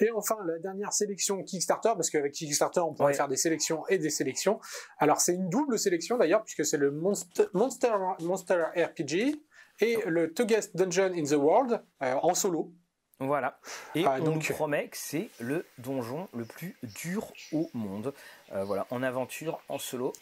Et 0.00 0.10
enfin, 0.10 0.36
la 0.44 0.58
dernière 0.58 0.92
sélection 0.92 1.42
Kickstarter, 1.42 1.92
parce 1.94 2.10
qu'avec 2.10 2.32
Kickstarter, 2.32 2.80
on 2.80 2.92
pourrait 2.92 3.14
faire 3.14 3.28
des 3.28 3.36
sélections 3.36 3.86
et 3.88 3.96
des 3.96 4.10
sélections. 4.10 4.60
Alors, 4.98 5.20
c'est 5.20 5.34
une 5.34 5.48
double 5.48 5.78
sélection 5.78 6.18
d'ailleurs, 6.18 6.42
puisque 6.44 6.66
c'est 6.66 6.76
le 6.76 6.90
Monster, 6.90 7.44
Monster, 7.54 7.92
Monster 8.20 8.64
RPG 8.76 9.40
et 9.80 9.98
le 10.06 10.34
Toughest 10.34 10.76
Dungeon 10.76 11.12
in 11.14 11.24
the 11.24 11.38
World 11.38 11.82
en 12.00 12.34
solo. 12.34 12.72
Voilà. 13.26 13.58
Et 13.94 14.04
ah, 14.06 14.16
on 14.20 14.24
donc... 14.24 14.48
nous 14.48 14.54
promet 14.54 14.88
que 14.88 14.96
c'est 14.96 15.28
le 15.38 15.64
donjon 15.78 16.28
le 16.34 16.44
plus 16.44 16.76
dur 16.82 17.32
au 17.52 17.70
monde. 17.74 18.14
Euh, 18.52 18.64
voilà, 18.64 18.86
en 18.90 19.02
aventure, 19.02 19.60
en 19.68 19.78
solo. 19.78 20.12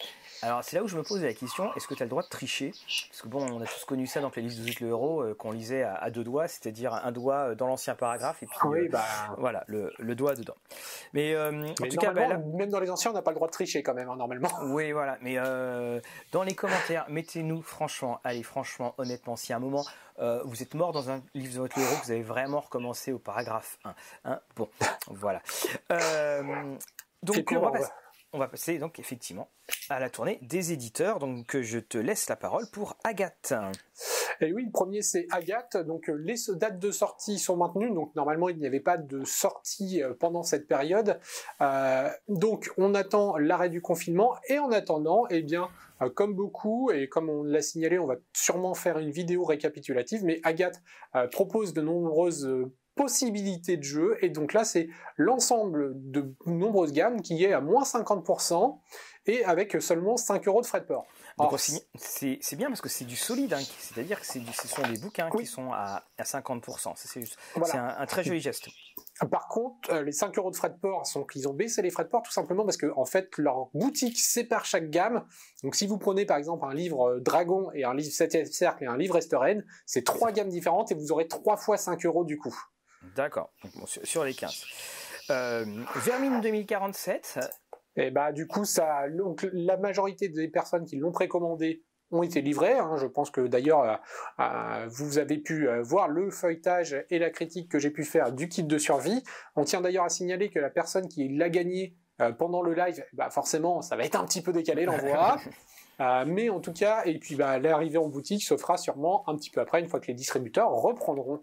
Alors 0.43 0.65
c'est 0.65 0.77
là 0.77 0.83
où 0.83 0.89
je 0.89 0.97
me 0.97 1.03
pose 1.03 1.23
la 1.23 1.35
question, 1.35 1.73
est-ce 1.75 1.87
que 1.87 1.95
tu 1.95 2.03
as 2.03 2.07
le 2.07 2.11
droit 2.11 2.23
de 2.23 2.29
tricher? 2.29 2.73
Parce 3.11 3.23
que 3.23 3.29
bon, 3.29 3.47
on 3.53 3.61
a 3.61 3.67
tous 3.67 3.85
connu 3.85 4.07
ça 4.07 4.21
dans 4.21 4.31
les 4.35 4.43
listes 4.43 4.61
de 4.61 4.85
le 4.85 4.89
héros 4.91 5.23
euh, 5.23 5.35
qu'on 5.35 5.53
lisait 5.53 5.83
à, 5.83 6.11
deux 6.11 6.25
doigts, 6.25 6.49
c'est-à-dire 6.49 6.95
un 6.95 7.13
doigt 7.13 7.51
euh, 7.51 7.55
dans 7.55 7.67
l'ancien 7.67 7.95
paragraphe 7.95 8.43
et 8.43 8.47
puis 8.47 8.59
oui, 8.65 8.89
bah... 8.89 9.05
voilà, 9.39 9.65
le, 9.67 10.15
doigt 10.15 10.35
dedans. 10.35 10.55
Mais, 11.13 11.37
en 11.37 11.75
tout 11.75 11.97
cas, 11.97 12.13
bah, 12.13 12.39
même 12.39 12.71
dans 12.71 12.81
les 12.81 12.91
anciens, 12.91 13.11
on 13.11 13.15
n'a 13.15 13.23
pas 13.23 13.33
le 13.33 13.37
droit 13.37 13.49
de 13.49 13.53
tricher 13.53 13.83
quand 13.83 13.95
même, 13.95 14.09
hein, 14.09 14.17
normalement. 14.17 14.49
Oui, 14.71 14.93
voilà, 14.93 15.19
mais 15.21 15.37
dans 16.33 16.43
les 16.43 16.55
commentaires, 16.55 17.07
mettez-nous 17.09 17.63
franchement, 17.63 18.21
allez, 18.25 18.43
franchement, 18.43 18.95
honnêtement, 18.99 19.37
si 19.37 19.53
à 19.53 19.57
un 19.57 19.61
moment 19.61 19.85
vous 20.45 20.63
êtes 20.63 20.75
mort 20.75 20.93
dans 20.93 21.11
un 21.11 21.23
livre 21.35 21.55
de 21.55 21.61
votre 21.61 21.79
héros, 21.79 21.97
vous 22.05 22.11
avez 22.11 22.23
vraiment 22.23 22.61
recommencé 22.61 23.13
au 23.13 23.19
paragraphe 23.19 23.79
1. 23.85 23.95
Hein 24.25 24.41
bon, 24.57 24.69
voilà. 25.09 25.43
donc 27.23 27.53
on 27.53 27.61
va, 27.61 27.71
passer, 27.71 27.91
on 28.33 28.39
va 28.39 28.49
passer 28.49 28.79
donc 28.79 28.99
effectivement 28.99 29.49
à 29.89 29.99
la 29.99 30.11
tournée 30.11 30.39
des 30.43 30.73
éditeurs. 30.73 31.19
Donc 31.19 31.61
je 31.61 31.79
te 31.79 31.99
laisse 31.99 32.29
la 32.29 32.37
parole 32.37 32.65
pour 32.73 32.97
Agathe. 33.05 33.55
Et 34.41 34.53
oui, 34.53 34.65
le 34.65 34.71
premier 34.71 35.03
c'est 35.03 35.27
Agathe. 35.31 35.77
Donc 35.77 36.09
euh, 36.09 36.15
les 36.15 36.37
dates 36.55 36.79
de 36.79 36.91
sortie 36.91 37.39
sont 37.39 37.57
maintenues. 37.57 37.93
Donc 37.93 38.15
normalement 38.15 38.49
il 38.49 38.59
n'y 38.59 38.67
avait 38.67 38.81
pas 38.81 38.97
de 38.97 39.25
sortie 39.25 40.03
euh, 40.03 40.15
pendant 40.19 40.43
cette 40.43 40.67
période. 40.67 41.19
Euh, 41.61 42.09
donc 42.29 42.71
on 42.77 42.95
attend 42.95 43.37
l'arrêt 43.37 43.71
du 43.71 43.83
confinement 43.83 44.37
et 44.49 44.59
en 44.59 44.71
attendant, 44.71 45.27
eh 45.31 45.43
bien 45.43 45.69
comme 46.15 46.35
beaucoup 46.35 46.91
et 46.91 47.09
comme 47.11 47.29
on 47.29 47.43
l'a 47.43 47.61
signalé, 47.61 47.99
on 47.99 48.07
va 48.07 48.17
sûrement 48.35 48.73
faire 48.73 48.97
une 48.97 49.11
vidéo 49.11 49.45
récapitulative. 49.45 50.25
Mais 50.25 50.41
Agathe 50.45 50.81
propose 51.31 51.75
de 51.75 51.83
nombreuses 51.83 52.49
possibilités 53.01 53.79
de 53.79 53.83
jeu. 53.83 54.19
Et 54.21 54.29
donc 54.29 54.53
là, 54.53 54.63
c'est 54.65 54.91
l'ensemble 55.17 55.93
de 55.95 56.35
nombreuses 56.45 56.93
gammes 56.93 57.23
qui 57.23 57.43
est 57.43 57.53
à 57.55 57.63
moins 57.63 57.83
50% 57.83 58.79
et 59.27 59.43
avec 59.45 59.81
seulement 59.81 60.19
5 60.19 60.47
euros 60.49 60.61
de 60.61 60.67
frais 60.67 60.81
de 60.81 60.87
port. 60.87 61.07
C'est 61.97 62.57
bien 62.57 62.69
parce 62.69 62.83
que 62.83 62.91
c'est 62.91 63.07
du 63.07 63.17
solide, 63.17 63.55
hein, 63.55 63.61
c'est-à-dire 63.79 64.21
que 64.21 64.27
ce 64.27 64.69
sont 64.69 64.83
des 64.83 64.99
bouquins 64.99 65.31
qui 65.31 65.47
sont 65.47 65.73
à, 65.73 66.05
à 66.19 66.23
50%. 66.23 66.93
C'est 66.97 67.77
un, 67.77 67.95
un, 67.99 68.07
très 68.07 68.23
joli 68.23 68.41
geste. 68.41 68.69
Par 69.31 69.49
contre, 69.49 69.91
euh, 69.91 70.03
les 70.03 70.13
5 70.13 70.37
euros 70.39 70.51
de 70.51 70.57
frais 70.57 70.71
de 70.71 70.79
port 70.79 71.07
sont 71.07 71.25
qu'ils 71.25 71.49
ont 71.49 71.55
baissé 71.55 71.81
les 71.83 71.91
frais 71.91 72.05
de 72.05 72.09
port 72.09 72.23
tout 72.23 72.33
simplement 72.33 72.65
parce 72.65 72.77
que 72.77 72.93
en 72.97 73.05
fait 73.05 73.37
leur 73.39 73.69
boutique 73.75 74.19
sépare 74.19 74.65
chaque 74.65 74.91
gamme. 74.91 75.25
Donc 75.63 75.75
si 75.75 75.87
vous 75.87 75.99
prenez 75.99 76.27
par 76.27 76.37
exemple 76.37 76.67
un 76.67 76.75
livre 76.75 77.11
euh, 77.11 77.21
Dragon 77.21 77.71
et 77.75 77.85
un 77.85 77.95
livre 77.95 78.13
7 78.13 78.53
cercle 78.53 78.85
et 78.85 78.87
un 78.87 78.97
livre 78.97 79.17
Esteren, 79.17 79.65
c'est 79.87 80.05
trois 80.05 80.33
gammes 80.33 80.49
différentes 80.49 80.91
et 80.93 80.95
vous 80.95 81.13
aurez 81.13 81.29
trois 81.29 81.57
fois 81.57 81.77
5 81.77 82.05
euros 82.07 82.25
du 82.25 82.39
coup. 82.39 82.55
D'accord, 83.17 83.53
sur, 83.87 84.25
les 84.25 84.35
15. 84.35 84.65
Euh, 85.31 85.65
Vermine 85.97 86.41
2047. 86.41 87.39
Et 87.97 88.11
bah 88.11 88.33
du 88.33 88.47
coup 88.47 88.65
ça, 88.65 89.09
donc 89.11 89.49
la 89.53 89.77
majorité 89.77 90.29
des 90.29 90.49
personnes 90.49 90.85
qui 90.85 90.97
l'ont 90.97 91.11
précommandé 91.11 91.83
ont 92.13 92.23
été 92.23 92.41
livrées. 92.41 92.79
Hein. 92.79 92.97
Je 92.97 93.07
pense 93.07 93.31
que 93.31 93.41
d'ailleurs 93.47 93.83
euh, 93.83 93.97
euh, 94.41 94.87
vous 94.89 95.19
avez 95.19 95.39
pu 95.39 95.69
voir 95.83 96.09
le 96.09 96.31
feuilletage 96.31 97.05
et 97.11 97.19
la 97.19 97.31
critique 97.31 97.71
que 97.71 97.79
j'ai 97.79 97.91
pu 97.91 98.05
faire 98.05 98.33
du 98.33 98.49
kit 98.49 98.63
de 98.63 98.79
survie. 98.79 99.23
On 99.57 99.65
tient 99.65 99.81
d'ailleurs 99.81 100.05
à 100.05 100.09
signaler 100.09 100.51
que 100.51 100.59
la 100.59 100.71
personne 100.71 101.09
qui 101.09 101.29
l'a 101.29 101.49
gagné 101.49 101.97
pendant 102.39 102.61
le 102.61 102.75
live, 102.75 103.03
bah 103.15 103.31
forcément 103.31 103.83
ça 103.83 103.97
va 103.97 104.05
être 104.05 104.21
un 104.21 104.25
petit 104.25 104.43
peu 104.43 104.53
décalé 104.53 104.85
l'envoi. 104.85 105.39
mais 106.27 106.49
en 106.49 106.61
tout 106.61 106.73
cas, 106.73 107.03
et 107.05 107.19
puis 107.19 107.35
bah, 107.35 107.59
l'arrivée 107.59 107.99
en 107.99 108.09
boutique 108.09 108.43
se 108.43 108.57
fera 108.57 108.77
sûrement 108.77 109.29
un 109.29 109.37
petit 109.37 109.51
peu 109.51 109.61
après, 109.61 109.81
une 109.81 109.89
fois 109.89 110.01
que 110.01 110.07
les 110.07 110.15
distributeurs 110.15 110.71
reprendront. 110.71 111.41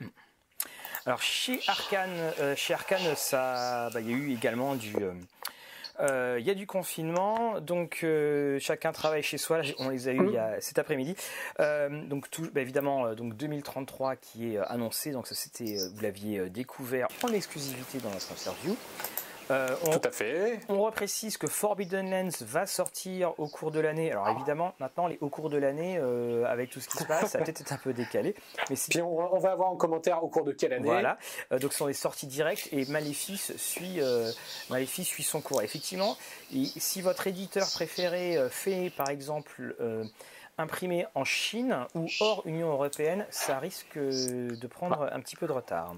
Alors 1.07 1.21
chez 1.21 1.61
Arkane, 1.67 2.33
euh, 2.41 2.53
chez 2.57 2.73
Arkane, 2.73 3.15
ça, 3.15 3.89
bah, 3.93 4.01
il 4.01 4.11
y 4.11 4.13
a 4.13 4.17
eu 4.17 4.33
également 4.33 4.75
du, 4.75 4.93
euh, 4.97 5.13
euh, 6.01 6.35
il 6.37 6.45
y 6.45 6.49
a 6.49 6.53
du 6.53 6.67
confinement, 6.67 7.61
donc 7.61 8.05
chacun 8.59 8.91
travaille 8.91 9.23
chez 9.23 9.37
soi. 9.37 9.61
On 9.79 9.87
les 9.87 10.09
a 10.09 10.11
eu 10.11 10.35
a, 10.35 10.59
cet 10.59 10.79
après-midi. 10.79 11.15
donc 12.09 12.29
tout, 12.29 12.49
bah, 12.53 12.59
évidemment, 12.59 13.13
donc 13.13 13.37
2033 13.37 14.17
qui 14.17 14.53
est 14.53 14.57
annoncé. 14.57 15.11
Donc 15.11 15.27
ça 15.27 15.35
c'était, 15.35 15.77
vous 15.95 16.01
l'aviez 16.01 16.49
découvert 16.49 17.07
en 17.23 17.29
exclusivité 17.29 17.99
dans 17.99 18.11
notre 18.11 18.29
interview. 18.33 18.75
Euh, 19.51 19.75
on, 19.83 19.91
Tout 19.91 20.07
à 20.07 20.11
fait. 20.11 20.59
On 20.69 20.81
reprécise 20.81 21.37
que 21.37 21.47
Forbidden 21.47 22.09
Lands 22.09 22.37
va 22.41 22.65
sortir 22.65 23.33
au 23.39 23.47
cours 23.47 23.71
de 23.71 23.79
l'année. 23.79 24.11
Alors 24.11 24.29
évidemment, 24.29 24.73
maintenant, 24.79 25.09
au 25.21 25.29
cours 25.29 25.49
de 25.49 25.57
l'année, 25.57 25.97
euh, 25.99 26.45
avec 26.45 26.69
tout 26.69 26.79
ce 26.79 26.87
qui 26.87 26.97
se 26.97 27.05
passe, 27.05 27.31
ça 27.31 27.39
peut-être 27.39 27.71
un 27.71 27.77
peu 27.77 27.93
décalé. 27.93 28.35
Mais 28.69 28.75
Puis 28.89 29.01
on, 29.01 29.39
va 29.39 29.51
avoir 29.51 29.69
en 29.69 29.75
commentaire 29.75 30.23
au 30.23 30.27
cours 30.27 30.43
de 30.43 30.51
quelle 30.51 30.73
année. 30.73 30.89
Voilà. 30.89 31.17
Euh, 31.51 31.59
donc 31.59 31.71
ce 31.71 31.79
sont 31.79 31.87
des 31.87 31.93
sorties 31.93 32.27
directes 32.27 32.69
et 32.71 32.85
Maléfice 32.85 33.55
suit, 33.57 33.99
Maléfice 34.69 35.07
suit 35.07 35.23
son 35.23 35.41
cours. 35.41 35.61
Effectivement, 35.61 36.17
si 36.51 37.01
votre 37.01 37.27
éditeur 37.27 37.67
préféré 37.71 38.37
fait 38.49 38.91
par 38.95 39.09
exemple 39.09 39.75
imprimé 40.57 41.05
en 41.13 41.23
Chine 41.23 41.85
ou 41.95 42.07
hors 42.19 42.41
Union 42.45 42.71
européenne, 42.71 43.25
ça 43.29 43.59
risque 43.59 43.97
de 43.97 44.67
prendre 44.67 45.09
un 45.11 45.19
petit 45.19 45.35
peu 45.35 45.47
de 45.47 45.51
retard. 45.51 45.93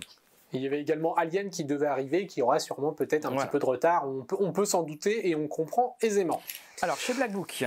Il 0.54 0.62
y 0.62 0.68
avait 0.68 0.82
également 0.82 1.14
Alien 1.16 1.50
qui 1.50 1.64
devait 1.64 1.88
arriver, 1.88 2.26
qui 2.26 2.42
aura 2.42 2.60
sûrement 2.60 2.92
peut-être 2.92 3.26
un 3.26 3.36
petit 3.36 3.48
peu 3.48 3.60
de 3.60 3.66
retard. 3.66 4.08
On 4.08 4.24
peut, 4.24 4.38
on 4.40 4.52
peut 4.52 4.66
s'en 4.66 4.84
douter 4.84 5.30
et 5.30 5.36
on 5.36 5.48
comprend 5.48 5.96
aisément. 6.02 6.42
Alors, 6.82 6.98
chez 6.98 7.14
Black 7.14 7.32
Book, 7.32 7.64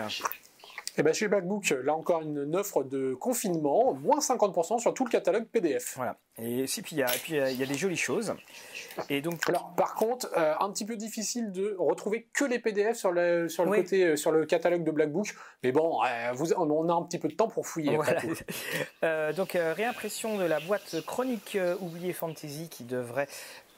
eh 0.98 1.02
ben 1.02 1.14
chez 1.14 1.28
Blackbook, 1.28 1.70
là 1.84 1.94
encore 1.94 2.22
une 2.22 2.54
offre 2.54 2.84
de 2.84 3.14
confinement, 3.14 3.94
moins 3.94 4.18
50% 4.18 4.78
sur 4.78 4.92
tout 4.92 5.04
le 5.04 5.10
catalogue 5.10 5.46
PDF. 5.46 5.94
Voilà. 5.96 6.18
Et 6.38 6.64
puis 6.64 6.82
il 6.92 6.98
y, 6.98 7.02
a, 7.02 7.06
puis, 7.06 7.36
il 7.36 7.56
y 7.56 7.62
a 7.62 7.66
des 7.66 7.74
jolies 7.74 7.96
choses. 7.96 8.34
Et 9.08 9.20
donc, 9.20 9.40
Alors, 9.48 9.72
par 9.74 9.94
contre, 9.94 10.30
euh, 10.36 10.54
un 10.60 10.70
petit 10.70 10.84
peu 10.84 10.96
difficile 10.96 11.52
de 11.52 11.76
retrouver 11.78 12.28
que 12.32 12.44
les 12.44 12.58
PDF 12.58 12.96
sur 12.96 13.12
le, 13.12 13.48
sur 13.48 13.64
le 13.64 13.70
côté, 13.70 14.04
euh, 14.04 14.16
sur 14.16 14.32
le 14.32 14.44
catalogue 14.44 14.84
de 14.84 14.90
Blackbook. 14.90 15.34
Mais 15.62 15.72
bon, 15.72 16.00
euh, 16.04 16.32
vous, 16.32 16.52
on 16.52 16.88
a 16.88 16.92
un 16.92 17.02
petit 17.02 17.18
peu 17.18 17.28
de 17.28 17.34
temps 17.34 17.48
pour 17.48 17.66
fouiller. 17.66 17.98
donc, 19.36 19.52
réimpression 19.52 20.38
de 20.38 20.44
la 20.44 20.60
boîte 20.60 20.96
Chronique 21.06 21.58
Oubliée 21.80 22.12
Fantasy 22.12 22.68
qui 22.68 22.84
devrait 22.84 23.28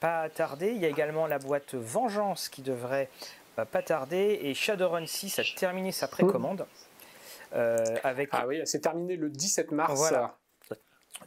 pas 0.01 0.29
tarder. 0.29 0.73
Il 0.73 0.81
y 0.81 0.85
a 0.85 0.89
également 0.89 1.27
la 1.27 1.39
boîte 1.39 1.75
Vengeance 1.75 2.49
qui 2.49 2.63
devrait 2.63 3.09
pas 3.57 3.83
tarder. 3.83 4.41
Et 4.43 4.55
Shadowrun 4.55 5.07
6 5.07 5.39
a 5.39 5.43
terminé 5.57 5.93
sa 5.93 6.09
précommande. 6.09 6.67
Avec... 7.55 8.31
Ah 8.33 8.47
oui, 8.47 8.61
c'est 8.65 8.81
terminé 8.81 9.17
le 9.17 9.31
17 9.31 9.71
mars. 9.73 9.95
Voilà 9.97 10.37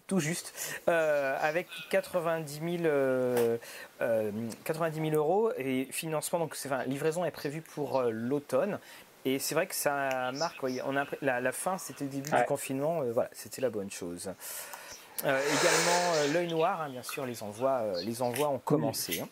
tout 0.06 0.20
juste, 0.20 0.54
avec 0.88 1.68
90 1.90 2.80
000, 2.82 3.58
90 4.64 5.10
000 5.10 5.16
euros 5.16 5.52
et 5.58 5.88
financement. 5.92 6.40
Donc, 6.40 6.56
enfin, 6.66 6.84
livraison 6.84 7.26
est 7.26 7.32
prévue 7.32 7.62
pour 7.62 8.02
l'automne. 8.04 8.80
Et 9.26 9.40
c'est 9.40 9.56
vrai 9.56 9.68
que 9.68 9.76
ça 9.76 10.32
marque. 10.34 10.64
on 10.64 10.96
a, 10.96 11.06
la, 11.22 11.52
fin, 11.52 11.78
c'était 11.78 12.06
le 12.06 12.10
début 12.10 12.30
du 12.32 12.46
confinement. 12.46 13.02
voilà, 13.12 13.30
c'était 13.34 13.62
la 13.62 13.70
bonne 13.70 13.92
chose. 13.92 14.32
également, 15.20 16.34
l'œil 16.34 16.48
noir, 16.48 16.82
hein, 16.82 16.90
bien 16.90 17.04
sûr, 17.04 17.26
les 17.26 17.44
envois, 17.44 18.02
les 18.04 18.22
envois 18.22 18.50
ont 18.50 18.60
commencé. 18.60 19.20
Hein. 19.20 19.28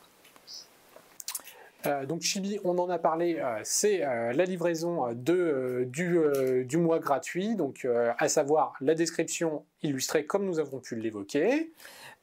Euh, 1.88 2.06
donc 2.06 2.22
Chibi, 2.22 2.60
on 2.64 2.78
en 2.78 2.90
a 2.90 2.98
parlé, 2.98 3.40
euh, 3.40 3.60
c'est 3.64 4.04
euh, 4.04 4.34
la 4.34 4.46
livraison 4.46 5.14
de, 5.14 5.88
du, 5.90 6.78
mois 6.78 7.00
gratuit, 7.00 7.56
donc 7.56 7.88
à 8.18 8.28
savoir 8.30 8.74
la 8.82 8.96
description 8.96 9.66
illustrée 9.84 10.26
comme 10.26 10.46
nous 10.46 10.60
avons 10.60 10.80
pu 10.80 10.96
l'évoquer. 10.96 11.72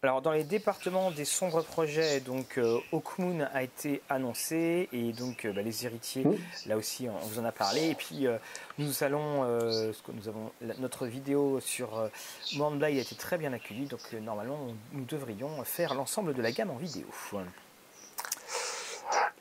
Alors 0.04 0.20
dans 0.20 0.32
les 0.32 0.42
départements 0.42 1.12
des 1.12 1.24
sombres 1.24 1.62
projets, 1.62 2.18
donc 2.20 2.58
Hawkmoon 2.92 3.46
a 3.52 3.62
été 3.62 4.02
annoncé 4.08 4.88
et 4.92 5.12
donc 5.12 5.46
bah, 5.46 5.62
les 5.62 5.86
héritiers, 5.86 6.26
là 6.66 6.76
aussi 6.76 7.08
on 7.08 7.24
vous 7.24 7.38
en 7.38 7.44
a 7.44 7.52
parlé. 7.52 7.90
Et 7.90 7.94
puis 7.94 8.26
nous 8.78 9.04
allons, 9.04 9.44
nous 9.44 10.28
avons 10.28 10.50
notre 10.80 11.06
vidéo 11.06 11.60
sur 11.60 12.10
Monday 12.56 12.98
a 12.98 13.02
été 13.02 13.14
très 13.14 13.38
bien 13.38 13.52
accueillie, 13.52 13.86
donc 13.86 14.00
normalement 14.12 14.58
nous 14.92 15.04
devrions 15.04 15.62
faire 15.62 15.94
l'ensemble 15.94 16.34
de 16.34 16.42
la 16.42 16.50
gamme 16.50 16.70
en 16.70 16.76
vidéo. 16.76 17.06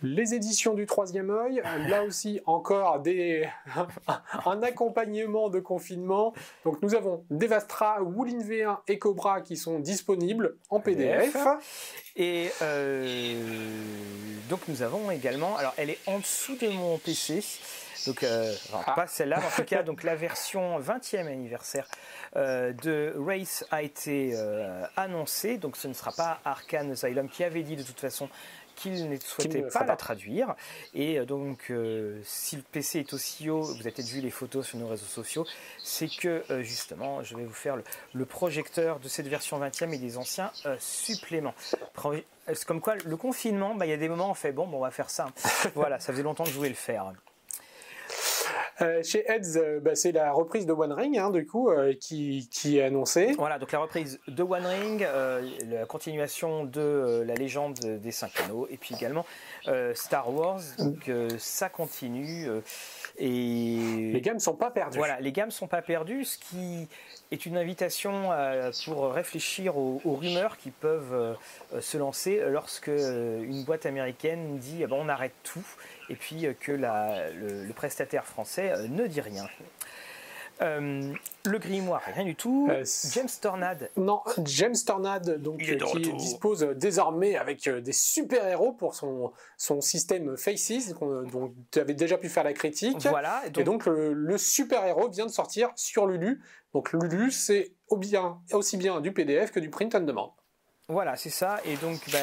Les 0.03 0.33
éditions 0.33 0.73
du 0.73 0.85
troisième 0.85 1.29
œil, 1.29 1.61
là 1.87 2.03
aussi 2.03 2.41
encore 2.45 2.99
des, 2.99 3.47
un 4.45 4.63
accompagnement 4.63 5.49
de 5.49 5.59
confinement. 5.59 6.33
Donc 6.65 6.81
nous 6.81 6.95
avons 6.95 7.23
Devastra, 7.29 8.01
Woolin 8.01 8.39
V1 8.39 8.79
et 8.87 8.97
Cobra 8.97 9.41
qui 9.41 9.57
sont 9.57 9.79
disponibles 9.79 10.57
en 10.69 10.79
PDF. 10.79 11.37
Et 12.15 12.51
euh, 12.61 13.33
donc 14.49 14.61
nous 14.67 14.81
avons 14.81 15.11
également, 15.11 15.55
alors 15.57 15.73
elle 15.77 15.89
est 15.89 15.99
en 16.07 16.19
dessous 16.19 16.55
de 16.57 16.67
mon 16.67 16.97
PC, 16.97 17.41
donc 18.05 18.23
euh, 18.23 18.53
ah. 18.73 18.93
pas 18.95 19.07
celle-là, 19.07 19.37
en 19.37 19.55
tout 19.55 19.63
cas 19.63 19.81
donc 19.81 20.03
la 20.03 20.15
version 20.15 20.77
20e 20.79 21.27
anniversaire 21.27 21.87
euh, 22.35 22.73
de 22.73 23.15
Race 23.17 23.63
a 23.71 23.81
été 23.81 24.35
annoncée, 24.97 25.57
donc 25.57 25.77
ce 25.77 25.87
ne 25.87 25.93
sera 25.93 26.11
pas 26.11 26.39
Arkane 26.43 26.91
Asylum 26.91 27.29
qui 27.29 27.45
avait 27.45 27.63
dit 27.63 27.77
de 27.77 27.83
toute 27.83 27.99
façon 27.99 28.27
qu'il 28.81 29.09
ne 29.09 29.17
souhaitait 29.17 29.61
pas 29.61 29.83
la 29.83 29.95
traduire. 29.95 30.55
Et 30.93 31.19
euh, 31.19 31.25
donc, 31.25 31.69
euh, 31.69 32.19
si 32.23 32.55
le 32.55 32.61
PC 32.63 32.99
est 32.99 33.13
aussi 33.13 33.49
haut, 33.49 33.61
vous 33.61 33.79
avez 33.79 33.91
peut-être 33.91 34.09
vu 34.09 34.21
les 34.21 34.31
photos 34.31 34.67
sur 34.67 34.77
nos 34.77 34.87
réseaux 34.87 35.05
sociaux, 35.05 35.45
c'est 35.83 36.09
que 36.09 36.43
euh, 36.49 36.63
justement, 36.63 37.23
je 37.23 37.35
vais 37.35 37.43
vous 37.43 37.53
faire 37.53 37.75
le, 38.13 38.25
projecteur 38.25 38.99
de 38.99 39.09
cette 39.09 39.27
version 39.27 39.59
20e 39.59 39.93
et 39.93 39.97
des 39.97 40.17
anciens 40.17 40.51
suppléments. 40.79 41.53
Comme 42.65 42.81
quoi, 42.81 42.95
le 42.95 43.17
confinement, 43.17 43.75
bah, 43.75 43.85
il 43.85 43.89
y 43.89 43.93
a 43.93 43.97
des 43.97 44.09
moments 44.09 44.27
où 44.27 44.31
on 44.31 44.35
fait 44.35 44.51
bon, 44.51 44.67
bon 44.67 44.77
on 44.77 44.81
va 44.81 44.91
faire 44.91 45.09
ça. 45.09 45.27
voilà, 45.75 45.99
ça 45.99 46.13
faisait 46.13 46.23
longtemps 46.23 46.43
que 46.43 46.49
je 46.49 46.55
voulais 46.55 46.69
le 46.69 46.75
faire. 46.75 47.11
Euh, 48.81 49.03
chez 49.03 49.23
Heads, 49.29 49.57
euh, 49.57 49.79
bah, 49.79 49.95
c'est 49.95 50.11
la 50.11 50.31
reprise 50.31 50.65
de 50.65 50.73
One 50.73 50.93
Ring, 50.93 51.17
hein, 51.17 51.29
du 51.29 51.45
coup, 51.45 51.69
euh, 51.69 51.93
qui, 51.93 52.49
est 52.65 52.81
annoncée. 52.81 53.33
Voilà, 53.37 53.59
donc 53.59 53.71
la 53.71 53.79
reprise 53.79 54.19
de 54.27 54.43
One 54.43 54.65
Ring, 54.65 55.05
la 55.69 55.85
continuation 55.85 56.65
de 56.65 57.23
la 57.25 57.35
légende 57.35 57.79
des 57.79 58.11
cinq 58.11 58.31
anneaux, 58.41 58.67
et 58.69 58.77
puis 58.77 58.95
également 58.95 59.25
Star 59.93 60.33
Wars. 60.33 60.61
Donc 60.79 61.09
ça 61.37 61.69
continue. 61.69 62.47
et 63.17 64.11
les 64.13 64.21
gammes 64.21 64.39
sont 64.39 64.55
pas 64.55 64.71
perdues. 64.71 64.97
Voilà, 64.97 65.19
les 65.19 65.31
gammes 65.31 65.51
sont 65.51 65.67
pas 65.67 65.81
perdues, 65.81 66.23
ce 66.23 66.37
qui 66.37 66.87
est 67.31 67.45
une 67.45 67.57
invitation 67.57 68.29
pour 68.85 69.11
réfléchir 69.11 69.77
aux, 69.77 69.99
rumeurs 70.05 70.57
qui 70.57 70.71
peuvent 70.71 71.37
se 71.79 71.97
lancer 71.97 72.41
lorsque 72.47 72.87
une 72.87 73.63
boîte 73.63 73.85
américaine 73.85 74.57
dit 74.57 74.83
ah 74.83 74.87
ben, 74.87 74.97
on 74.99 75.09
arrête 75.09 75.33
tout 75.43 75.65
et 76.11 76.15
puis 76.15 76.45
euh, 76.45 76.53
que 76.53 76.73
le, 76.73 77.71
prestataire 77.73 78.25
français 78.25 78.71
euh, 78.71 78.87
ne 78.87 79.07
dit 79.07 79.21
rien. 79.21 79.47
Euh, 80.61 81.11
le 81.45 81.57
grimoire, 81.57 82.03
rien 82.05 82.23
du 82.23 82.35
tout. 82.35 82.69
James 83.13 83.29
Tornade. 83.41 83.89
Non, 83.97 84.21
James 84.45 84.75
Tornade, 84.85 85.41
donc, 85.41 85.59
qui 85.59 86.13
dispose 86.13 86.61
désormais 86.75 87.35
avec 87.35 87.67
des 87.67 87.93
super-héros 87.93 88.73
pour 88.73 88.93
son, 88.93 89.31
son 89.57 89.81
système 89.81 90.37
Faces, 90.37 90.93
dont 90.99 91.51
tu 91.71 91.79
avais 91.79 91.95
déjà 91.95 92.19
pu 92.19 92.29
faire 92.29 92.43
la 92.43 92.53
critique. 92.53 93.07
Voilà. 93.07 93.41
Et 93.47 93.63
donc, 93.63 93.87
le, 93.87 94.37
super-héros 94.37 95.09
vient 95.09 95.25
de 95.25 95.31
sortir 95.31 95.71
sur 95.75 96.05
Lulu. 96.05 96.41
Donc 96.73 96.93
Lulu, 96.93 97.31
c'est 97.31 97.71
aussi 97.89 98.77
bien 98.77 99.01
du 99.01 99.11
PDF 99.11 99.51
que 99.51 99.59
du 99.59 99.71
print 99.71 99.95
on 99.95 100.01
demand. 100.01 100.35
Voilà, 100.89 101.15
c'est 101.15 101.31
ça. 101.31 101.59
Et 101.65 101.75
donc, 101.77 101.97
bah, 102.11 102.19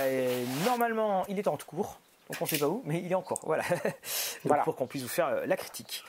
normalement, 0.65 1.25
il 1.27 1.41
est 1.41 1.49
en 1.49 1.57
cours 1.57 1.99
donc 2.29 2.41
on 2.41 2.45
ne 2.45 2.49
sait 2.49 2.59
pas 2.59 2.69
où, 2.69 2.83
mais 2.85 3.03
il 3.03 3.11
est 3.11 3.15
encore. 3.15 3.41
Voilà, 3.45 3.65
voilà. 4.45 4.63
pour 4.63 4.77
qu'on 4.77 4.87
puisse 4.87 5.03
vous 5.03 5.09
faire 5.09 5.29
euh, 5.29 5.47
la 5.47 5.57
critique. 5.57 6.05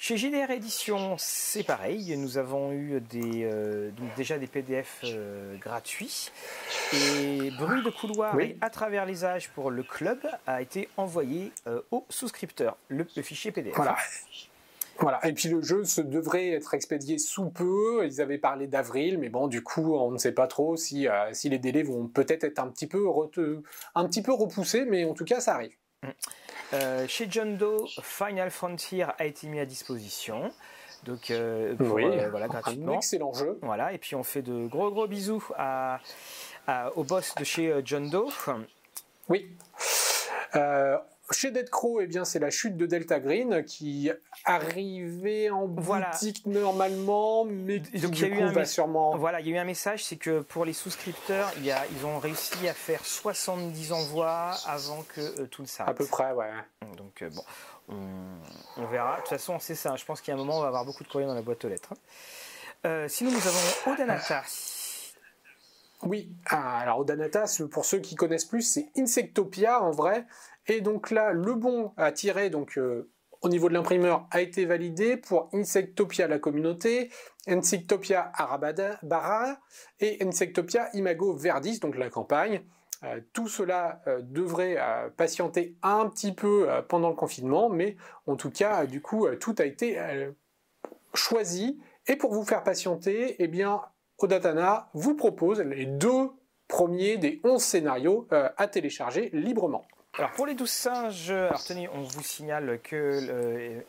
Chez 0.00 0.16
GDR 0.16 0.50
Édition, 0.52 1.16
c'est 1.18 1.64
pareil. 1.64 2.16
Nous 2.16 2.38
avons 2.38 2.72
eu 2.72 3.00
des, 3.00 3.42
euh, 3.42 3.90
déjà 4.16 4.38
des 4.38 4.46
PDF 4.46 5.00
euh, 5.02 5.56
gratuits. 5.56 6.30
Et 6.92 7.50
Bruit 7.58 7.82
de 7.82 7.90
couloir 7.90 8.38
et 8.38 8.56
à 8.60 8.70
travers 8.70 9.06
les 9.06 9.24
âges 9.24 9.50
pour 9.50 9.72
le 9.72 9.82
club 9.82 10.20
a 10.46 10.62
été 10.62 10.88
envoyé 10.96 11.50
aux 11.90 12.06
souscripteurs, 12.10 12.76
le, 12.86 13.04
fichier 13.04 13.50
PDF. 13.50 13.74
Voilà. 13.74 13.96
Voilà. 15.00 15.24
Et 15.26 15.32
puis 15.32 15.48
le 15.48 15.62
jeu 15.62 15.84
se 15.84 16.00
devrait 16.00 16.50
être 16.50 16.74
expédié 16.74 17.18
sous 17.18 17.50
peu. 17.50 18.04
Ils 18.04 18.20
avaient 18.20 18.38
parlé 18.38 18.66
d'avril, 18.66 19.18
mais 19.18 19.28
bon, 19.28 19.46
du 19.46 19.62
coup, 19.62 19.94
on 19.94 20.10
ne 20.10 20.18
sait 20.18 20.32
pas 20.32 20.46
trop 20.46 20.76
si, 20.76 21.08
euh, 21.08 21.32
si 21.32 21.48
les 21.48 21.58
délais 21.58 21.82
vont 21.82 22.08
peut-être 22.08 22.44
être 22.44 22.58
un 22.58 22.68
petit 22.68 22.86
peu, 22.86 23.06
un 23.94 24.08
petit 24.08 24.22
peu 24.22 24.32
repoussés, 24.32 24.84
mais 24.84 25.04
en 25.04 25.14
tout 25.14 25.24
cas, 25.24 25.40
ça 25.40 25.54
arrive. 25.54 25.74
Mm. 26.02 26.08
Euh, 26.74 27.08
chez 27.08 27.26
John 27.30 27.56
Doe, 27.56 27.86
Final 28.02 28.50
Frontier 28.50 29.04
a 29.18 29.24
été 29.24 29.46
mis 29.46 29.60
à 29.60 29.66
disposition. 29.66 30.50
Donc, 31.04 31.30
euh, 31.30 31.76
voilà, 31.78 32.48
gratuitement. 32.48 32.94
Un 32.94 32.96
excellent 32.96 33.32
jeu. 33.32 33.58
Voilà, 33.62 33.92
et 33.92 33.98
puis 33.98 34.16
on 34.16 34.24
fait 34.24 34.42
de 34.42 34.66
gros 34.66 34.90
gros 34.90 35.06
bisous 35.06 35.44
à, 35.56 36.00
au 36.96 37.04
boss 37.04 37.34
de 37.36 37.44
chez 37.44 37.80
John 37.84 38.10
Doe. 38.10 38.32
Oui. 39.28 39.48
Chez 41.30 41.50
Dead 41.50 41.68
Crow, 41.68 42.00
eh 42.00 42.06
bien, 42.06 42.24
c'est 42.24 42.38
la 42.38 42.50
chute 42.50 42.76
de 42.76 42.86
Delta 42.86 43.20
Green 43.20 43.62
qui 43.64 44.10
arrivait 44.44 45.50
en 45.50 45.66
boutique 45.66 46.46
normalement, 46.46 47.44
mais 47.44 47.80
qui 47.80 48.00
Donc, 48.00 48.18
il 48.18 48.28
y 48.28 48.32
a 48.32 48.34
eu 48.34 48.42
un 48.42 48.64
sûrement. 48.64 49.16
Voilà, 49.16 49.40
il 49.40 49.48
y 49.48 49.52
a 49.52 49.56
eu 49.56 49.58
un 49.58 49.64
message, 49.64 50.04
c'est 50.04 50.16
que 50.16 50.40
pour 50.40 50.64
les 50.64 50.72
souscripteurs, 50.72 51.52
il 51.58 51.66
y 51.66 51.70
a, 51.70 51.84
ils 51.92 52.06
ont 52.06 52.18
réussi 52.18 52.66
à 52.66 52.72
faire 52.72 53.04
70 53.04 53.92
envois 53.92 54.54
avant 54.66 55.04
que 55.14 55.20
euh, 55.20 55.46
tout 55.46 55.62
ne 55.62 55.66
s'arrête. 55.66 55.90
À 55.90 55.94
peu 55.94 56.06
près, 56.06 56.32
ouais. 56.32 56.50
Donc 56.96 57.22
euh, 57.22 57.30
bon, 57.30 57.44
on, 58.76 58.86
verra. 58.86 59.16
De 59.16 59.20
toute 59.20 59.28
façon, 59.28 59.58
c'est 59.58 59.74
ça. 59.74 59.96
Je 59.96 60.04
pense 60.04 60.20
qu'il 60.20 60.32
y 60.32 60.36
a 60.36 60.40
un 60.40 60.42
moment, 60.42 60.58
on 60.58 60.62
va 60.62 60.68
avoir 60.68 60.86
beaucoup 60.86 61.04
de 61.04 61.08
courriers 61.08 61.26
dans 61.26 61.34
la 61.34 61.42
boîte 61.42 61.64
aux 61.64 61.68
lettres. 61.68 61.92
Euh, 62.86 63.06
sinon, 63.08 63.30
nous 63.32 63.46
avons 63.46 63.92
Odanata. 63.92 64.42
Oui, 66.02 66.30
ah, 66.46 66.78
alors 66.78 67.00
Odanata, 67.00 67.44
pour 67.70 67.84
ceux 67.84 67.98
qui 67.98 68.14
connaissent 68.14 68.44
plus, 68.44 68.62
c'est 68.62 68.88
Insectopia 68.96 69.82
en 69.82 69.90
vrai. 69.90 70.24
Et 70.68 70.82
donc 70.82 71.10
là, 71.10 71.32
le 71.32 71.54
bon 71.54 71.92
à 71.96 72.12
tirer 72.12 72.50
donc, 72.50 72.76
euh, 72.76 73.10
au 73.40 73.48
niveau 73.48 73.68
de 73.68 73.74
l'imprimeur 73.74 74.26
a 74.30 74.42
été 74.42 74.66
validé 74.66 75.16
pour 75.16 75.48
Insectopia 75.54 76.28
la 76.28 76.38
communauté, 76.38 77.10
Insectopia 77.46 78.30
Arabara 78.34 79.58
et 79.98 80.22
Insectopia 80.22 80.90
Imago 80.92 81.34
Verdis, 81.34 81.80
donc 81.80 81.96
la 81.96 82.10
campagne. 82.10 82.62
Euh, 83.04 83.20
tout 83.32 83.48
cela 83.48 84.02
euh, 84.08 84.20
devrait 84.22 84.76
patienter 85.16 85.76
un 85.82 86.06
petit 86.08 86.32
peu 86.32 86.68
pendant 86.88 87.08
le 87.08 87.14
confinement, 87.14 87.70
mais 87.70 87.96
en 88.26 88.36
tout 88.36 88.50
cas, 88.50 88.84
du 88.84 89.00
coup, 89.00 89.26
tout 89.40 89.54
a 89.58 89.64
été 89.64 89.98
choisi. 91.14 91.80
Et 92.08 92.16
pour 92.16 92.34
vous 92.34 92.44
faire 92.44 92.62
patienter, 92.62 93.36
eh 93.38 93.48
bien, 93.48 93.80
Odatana 94.18 94.90
vous 94.92 95.14
propose 95.14 95.60
les 95.60 95.86
deux 95.86 96.30
premiers 96.66 97.16
des 97.16 97.40
11 97.44 97.62
scénarios 97.62 98.26
à 98.30 98.66
télécharger 98.66 99.30
librement. 99.32 99.86
Alors 100.18 100.32
pour 100.32 100.46
les 100.46 100.54
douze 100.54 100.70
singes, 100.70 101.30
alors 101.30 101.62
on 101.94 102.02
vous 102.02 102.22
signale 102.22 102.80
que 102.82 103.84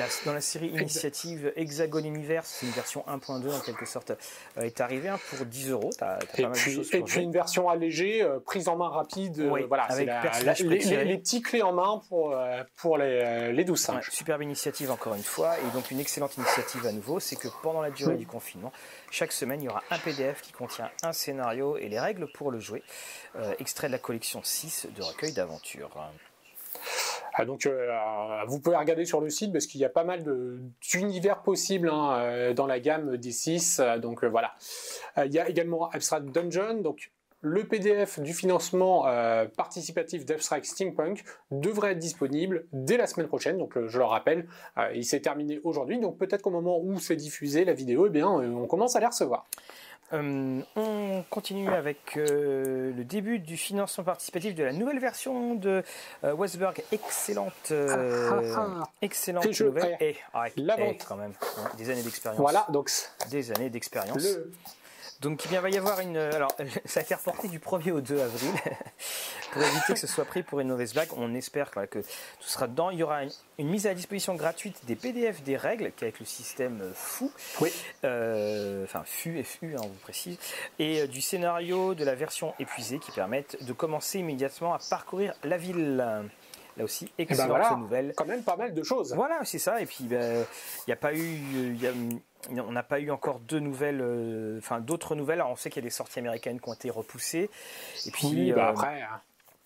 euh, 0.00 0.06
dans 0.26 0.32
la 0.32 0.40
série 0.40 0.68
Initiative 0.68 1.52
Hexagon 1.56 2.04
Universe, 2.04 2.58
c'est 2.60 2.66
une 2.66 2.72
version 2.72 3.04
1.2 3.08 3.54
en 3.54 3.60
quelque 3.60 3.86
sorte, 3.86 4.12
euh, 4.58 4.62
est 4.62 4.80
arrivée 4.80 5.08
hein, 5.08 5.18
pour 5.30 5.46
10 5.46 5.70
euros. 5.70 5.90
Et, 6.38 6.46
puis, 6.46 6.80
et 6.92 7.02
puis 7.02 7.22
une 7.22 7.32
version 7.32 7.68
allégée, 7.68 8.22
euh, 8.22 8.38
prise 8.40 8.68
en 8.68 8.76
main 8.76 8.88
rapide. 8.88 9.40
voilà, 9.68 9.84
avec 9.84 10.08
les, 10.70 11.18
petits 11.18 11.42
clés 11.42 11.62
en 11.62 11.72
main 11.72 12.00
pour, 12.08 12.34
pour 12.76 12.98
les, 12.98 13.52
les 13.52 13.64
12 13.64 13.78
singes. 13.78 14.10
superbe 14.10 14.42
initiative 14.42 14.90
encore 14.90 15.14
une 15.14 15.22
fois, 15.22 15.56
et 15.58 15.74
donc 15.74 15.90
une 15.90 16.00
excellente 16.00 16.36
initiative 16.36 16.86
à 16.86 16.92
nouveau, 16.92 17.20
c'est 17.20 17.36
que 17.36 17.48
pendant 17.62 17.82
la 17.82 17.90
durée 17.90 18.16
du 18.16 18.26
confinement, 18.26 18.72
chaque 19.10 19.32
semaine, 19.32 19.60
il 19.62 19.66
y 19.66 19.68
aura 19.68 19.82
un 19.90 19.98
PDF 19.98 20.40
qui 20.42 20.52
contient 20.52 20.90
un 21.02 21.12
scénario 21.12 21.76
et 21.76 21.88
les 21.88 22.00
règles 22.00 22.30
pour 22.32 22.50
le 22.50 22.60
jouer, 22.60 22.82
extrait 23.58 23.88
de 23.88 23.92
la 23.92 23.98
collection 23.98 24.40
6 24.42 24.88
de 24.96 25.02
recueil 25.02 25.32
d'aventures. 25.32 25.90
Ah, 27.34 27.44
donc, 27.44 27.68
vous 28.46 28.60
pouvez 28.60 28.76
regarder 28.76 29.04
sur 29.04 29.20
le 29.20 29.30
site 29.30 29.52
parce 29.52 29.66
qu'il 29.66 29.80
y 29.80 29.84
a 29.84 29.88
pas 29.88 30.04
mal 30.04 30.24
d'univers 30.80 31.42
possibles 31.42 31.88
hein, 31.88 32.52
dans 32.54 32.66
la 32.66 32.80
gamme 32.80 33.16
des 33.16 33.32
6. 33.32 33.80
donc 33.98 34.24
voilà. 34.24 34.54
il 35.24 35.32
y 35.32 35.38
a 35.38 35.48
également 35.48 35.88
Abstract 35.90 36.26
Dungeon, 36.26 36.80
donc 36.82 37.10
le 37.42 37.64
PDF 37.64 38.20
du 38.20 38.34
financement 38.34 39.06
euh, 39.06 39.46
participatif 39.46 40.26
d'Abstract 40.26 40.66
Steampunk 40.66 41.24
devrait 41.50 41.92
être 41.92 41.98
disponible 41.98 42.66
dès 42.72 42.96
la 42.96 43.06
semaine 43.06 43.28
prochaine. 43.28 43.56
Donc, 43.56 43.76
euh, 43.76 43.88
je 43.88 43.98
le 43.98 44.04
rappelle, 44.04 44.46
euh, 44.76 44.90
il 44.94 45.04
s'est 45.04 45.20
terminé 45.20 45.60
aujourd'hui. 45.64 45.98
Donc, 45.98 46.18
peut-être 46.18 46.42
qu'au 46.42 46.50
moment 46.50 46.78
où 46.78 46.98
c'est 47.00 47.16
diffusé 47.16 47.64
la 47.64 47.72
vidéo, 47.72 48.06
eh 48.06 48.10
bien, 48.10 48.28
on 48.28 48.66
commence 48.66 48.94
à 48.96 49.00
les 49.00 49.06
recevoir. 49.06 49.46
On 50.12 51.24
continue 51.30 51.68
avec 51.68 52.14
le 52.16 53.04
début 53.04 53.38
du 53.38 53.56
financement 53.56 54.04
participatif 54.04 54.54
de 54.54 54.64
la 54.64 54.72
nouvelle 54.72 54.98
version 54.98 55.54
de 55.54 55.82
Westberg. 56.22 56.82
Excellente, 56.92 57.72
ah, 57.72 57.86
ah, 57.90 58.40
ah. 58.56 58.88
excellente 59.02 59.60
nouvelle. 59.60 59.96
Et, 60.00 60.16
la 60.56 60.76
vente. 60.76 61.04
quand 61.08 61.16
même, 61.16 61.32
des 61.78 61.90
années 61.90 62.02
d'expérience. 62.02 62.40
Voilà, 62.40 62.66
donc 62.70 62.90
des 63.30 63.52
années 63.52 63.70
d'expérience. 63.70 64.26
Donc 65.20 65.44
il 65.44 65.58
va 65.58 65.68
y 65.68 65.76
avoir 65.76 66.00
une. 66.00 66.16
Alors, 66.16 66.52
ça 66.84 67.00
a 67.00 67.02
été 67.02 67.14
reporté 67.14 67.48
du 67.48 67.58
1er 67.58 67.92
au 67.92 68.00
2 68.00 68.20
avril 68.20 68.50
pour 69.52 69.62
éviter 69.62 69.92
que 69.94 69.98
ce 69.98 70.06
soit 70.06 70.24
pris 70.24 70.42
pour 70.42 70.60
une 70.60 70.68
mauvaise 70.68 70.92
blague. 70.92 71.08
On 71.16 71.34
espère 71.34 71.70
que 71.70 71.98
tout 71.98 72.48
sera 72.48 72.66
dedans. 72.66 72.90
Il 72.90 72.98
y 72.98 73.02
aura 73.02 73.22
une, 73.24 73.68
mise 73.68 73.86
à 73.86 73.94
disposition 73.94 74.34
gratuite 74.34 74.80
des 74.86 74.96
PDF 74.96 75.42
des 75.42 75.56
règles, 75.56 75.92
avec 76.00 76.20
le 76.20 76.26
système 76.26 76.82
FU. 76.94 77.26
Oui. 77.60 77.70
Euh, 78.04 78.84
enfin, 78.84 79.02
FU, 79.04 79.42
FU, 79.44 79.74
hein, 79.76 79.80
on 79.82 79.88
vous 79.88 80.00
précise. 80.02 80.38
Et 80.78 81.02
euh, 81.02 81.06
du 81.06 81.20
scénario 81.20 81.94
de 81.94 82.04
la 82.04 82.14
version 82.14 82.54
épuisée 82.58 82.98
qui 82.98 83.10
permettent 83.10 83.62
de 83.64 83.72
commencer 83.72 84.18
immédiatement 84.18 84.74
à 84.74 84.78
parcourir 84.90 85.34
la 85.44 85.56
ville. 85.56 85.96
Là 86.76 86.84
aussi, 86.84 87.10
eh 87.18 87.24
ben 87.24 87.34
excellente 87.34 87.78
nouvelle. 87.78 88.14
Quand 88.16 88.26
même 88.26 88.44
pas 88.44 88.56
mal 88.56 88.72
de 88.72 88.82
choses. 88.84 89.12
Voilà, 89.14 89.40
c'est 89.44 89.58
ça. 89.58 89.82
Et 89.82 89.86
puis, 89.86 90.04
ben, 90.04 90.46
il 90.86 90.90
n'y 90.90 90.92
a 90.92 90.96
pas 90.96 91.12
eu 91.12 91.76
on 92.48 92.72
n'a 92.72 92.82
pas 92.82 93.00
eu 93.00 93.10
encore 93.10 93.40
deux 93.40 93.58
nouvelles, 93.58 94.00
euh, 94.00 94.58
enfin 94.58 94.80
d'autres 94.80 95.14
nouvelles. 95.14 95.40
Alors 95.40 95.52
on 95.52 95.56
sait 95.56 95.70
qu'il 95.70 95.82
y 95.82 95.84
a 95.84 95.88
des 95.88 95.94
sorties 95.94 96.20
américaines 96.20 96.60
qui 96.60 96.68
ont 96.68 96.74
été 96.74 96.90
repoussées. 96.90 97.50
Et 98.06 98.10
puis 98.10 98.52
bah, 98.52 98.68
euh, 98.68 98.70
après. 98.70 99.02
Hein. 99.02 99.20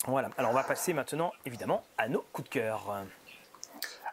Voilà. 0.06 0.30
Alors 0.36 0.50
on 0.50 0.54
va 0.54 0.64
passer 0.64 0.92
maintenant 0.92 1.32
évidemment 1.46 1.82
à 1.98 2.08
nos 2.08 2.24
coups 2.32 2.48
de 2.48 2.54
cœur. 2.54 3.04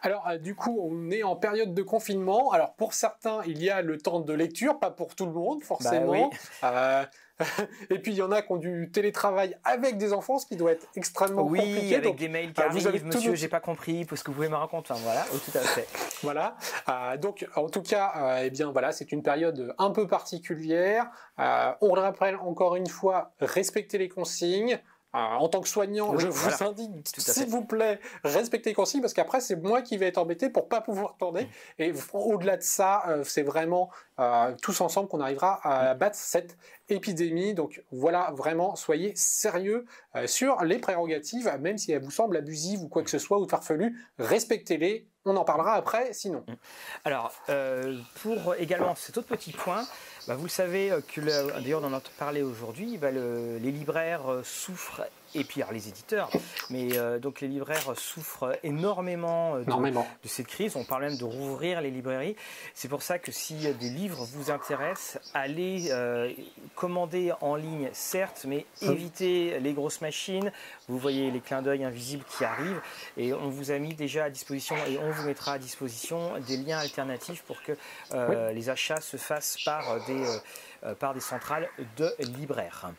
Alors, 0.04 0.26
euh, 0.28 0.36
du 0.36 0.56
coup, 0.56 0.80
on 0.82 1.12
est 1.12 1.22
en 1.22 1.36
période 1.36 1.74
de 1.74 1.82
confinement. 1.82 2.50
Alors, 2.50 2.74
pour 2.74 2.92
certains, 2.92 3.40
il 3.46 3.62
y 3.62 3.70
a 3.70 3.82
le 3.82 3.98
temps 3.98 4.18
de 4.18 4.32
lecture, 4.32 4.80
pas 4.80 4.90
pour 4.90 5.14
tout 5.14 5.26
le 5.26 5.32
monde, 5.32 5.62
forcément. 5.62 6.30
Bah 6.60 7.08
et 7.90 7.98
puis 7.98 8.12
il 8.12 8.16
y 8.16 8.22
en 8.22 8.32
a 8.32 8.42
qui 8.42 8.52
ont 8.52 8.56
du 8.56 8.90
télétravail 8.92 9.56
avec 9.64 9.96
des 9.96 10.12
enfants, 10.12 10.38
ce 10.38 10.46
qui 10.46 10.56
doit 10.56 10.72
être 10.72 10.86
extrêmement 10.96 11.42
oui, 11.42 11.58
compliqué. 11.58 11.86
Oui, 11.86 11.94
avec 11.94 12.16
des 12.16 12.28
mails 12.28 12.52
qui 12.52 12.60
euh, 12.60 12.66
arrivent, 12.66 13.06
monsieur, 13.06 13.34
j'ai 13.34 13.48
pas 13.48 13.60
compris, 13.60 14.04
parce 14.04 14.22
que 14.22 14.30
vous 14.30 14.36
pouvez 14.36 14.48
me 14.48 14.56
raconter. 14.56 14.94
voilà, 15.02 15.24
tout 15.24 15.58
à 15.58 15.60
fait. 15.60 15.88
voilà. 16.22 16.56
Euh, 16.88 17.16
donc, 17.16 17.46
en 17.56 17.68
tout 17.68 17.82
cas, 17.82 18.12
euh, 18.16 18.42
eh 18.44 18.50
bien 18.50 18.70
voilà, 18.70 18.92
c'est 18.92 19.12
une 19.12 19.22
période 19.22 19.74
un 19.78 19.90
peu 19.90 20.06
particulière. 20.06 21.10
on 21.38 21.94
le 21.94 22.00
rappelle 22.00 22.36
encore 22.36 22.76
une 22.76 22.88
fois, 22.88 23.32
respecter 23.40 23.98
les 23.98 24.08
consignes. 24.08 24.80
En 25.12 25.48
tant 25.48 25.60
que 25.60 25.68
soignant, 25.68 26.18
je 26.18 26.28
vous 26.28 26.64
indique, 26.64 27.08
s'il 27.18 27.46
vous 27.46 27.64
plaît, 27.64 28.00
respectez 28.24 28.70
les 28.70 28.74
consignes 28.74 29.02
parce 29.02 29.12
qu'après 29.12 29.40
c'est 29.40 29.56
moi 29.56 29.82
qui 29.82 29.96
vais 29.96 30.06
être 30.06 30.18
embêté 30.18 30.48
pour 30.48 30.68
pas 30.68 30.80
pouvoir 30.80 31.16
tourner. 31.18 31.44
Mm. 31.44 31.82
Et 31.82 31.92
au-delà 32.12 32.56
de 32.56 32.62
ça, 32.62 33.04
c'est 33.24 33.42
vraiment 33.42 33.90
tous 34.62 34.80
ensemble 34.80 35.08
qu'on 35.08 35.20
arrivera 35.20 35.60
à 35.64 35.94
battre 35.94 36.16
cette 36.16 36.56
épidémie. 36.92 37.54
Donc 37.54 37.82
voilà, 37.90 38.32
vraiment, 38.36 38.76
soyez 38.76 39.12
sérieux 39.16 39.86
euh, 40.16 40.26
sur 40.26 40.62
les 40.64 40.78
prérogatives, 40.78 41.50
même 41.60 41.78
si 41.78 41.92
elles 41.92 42.02
vous 42.02 42.10
semblent 42.10 42.36
abusives 42.36 42.82
ou 42.82 42.88
quoi 42.88 43.02
que 43.02 43.10
ce 43.10 43.18
soit, 43.18 43.38
ou 43.38 43.48
farfelues, 43.48 43.98
respectez-les. 44.18 45.08
On 45.24 45.36
en 45.36 45.44
parlera 45.44 45.74
après, 45.74 46.12
sinon. 46.12 46.44
Alors, 47.04 47.32
euh, 47.48 47.96
pour 48.22 48.56
également 48.56 48.96
cet 48.96 49.18
autre 49.18 49.28
petit 49.28 49.52
point, 49.52 49.86
bah, 50.26 50.36
vous 50.36 50.44
le 50.44 50.48
savez 50.48 50.92
euh, 50.92 51.00
d'ailleurs 51.60 51.82
on 51.82 51.86
en 51.86 51.94
a 51.94 52.02
parlé 52.18 52.42
aujourd'hui, 52.42 52.98
bah, 52.98 53.10
les 53.10 53.72
libraires 53.72 54.22
souffrent 54.44 55.02
et 55.34 55.44
puis 55.44 55.62
les 55.70 55.88
éditeurs. 55.88 56.30
Mais 56.70 56.96
euh, 56.96 57.18
donc 57.18 57.40
les 57.40 57.48
libraires 57.48 57.92
souffrent 57.96 58.58
énormément, 58.62 59.56
euh, 59.56 59.64
de, 59.64 60.28
cette 60.28 60.46
crise. 60.46 60.76
On 60.76 60.84
parle 60.84 61.02
même 61.02 61.16
de 61.16 61.24
rouvrir 61.24 61.80
les 61.80 61.90
librairies. 61.90 62.36
C'est 62.74 62.88
pour 62.88 63.02
ça 63.02 63.18
que 63.18 63.32
si 63.32 63.54
des 63.54 63.90
livres 63.90 64.24
vous 64.32 64.50
intéressent, 64.50 65.20
allez 65.34 65.88
euh, 65.90 66.32
commander 66.74 67.32
en 67.40 67.56
ligne, 67.56 67.88
certes, 67.92 68.44
mais 68.46 68.66
évitez 68.80 69.60
les 69.60 69.72
grosses 69.72 70.00
machines. 70.00 70.52
Vous 70.88 70.98
voyez 70.98 71.30
les 71.30 71.40
clins 71.40 71.62
d'œil 71.62 71.84
invisibles 71.84 72.24
qui 72.24 72.44
arrivent. 72.44 72.80
Et 73.16 73.32
on 73.32 73.48
vous 73.48 73.70
a 73.70 73.78
mis 73.78 73.94
déjà 73.94 74.24
à 74.24 74.30
disposition 74.30 74.76
et 74.88 74.98
on 74.98 75.10
vous 75.10 75.26
mettra 75.26 75.54
à 75.54 75.58
disposition 75.58 76.32
des 76.46 76.56
liens 76.56 76.78
alternatifs 76.78 77.42
pour 77.42 77.62
que 77.62 77.72
les 78.52 78.70
achats 78.70 79.00
se 79.00 79.16
fassent 79.16 79.58
par 79.64 80.04
des, 80.06 80.94
par 80.96 81.14
des 81.14 81.20
centrales 81.20 81.68
de 81.96 82.14
libraires. 82.18 82.92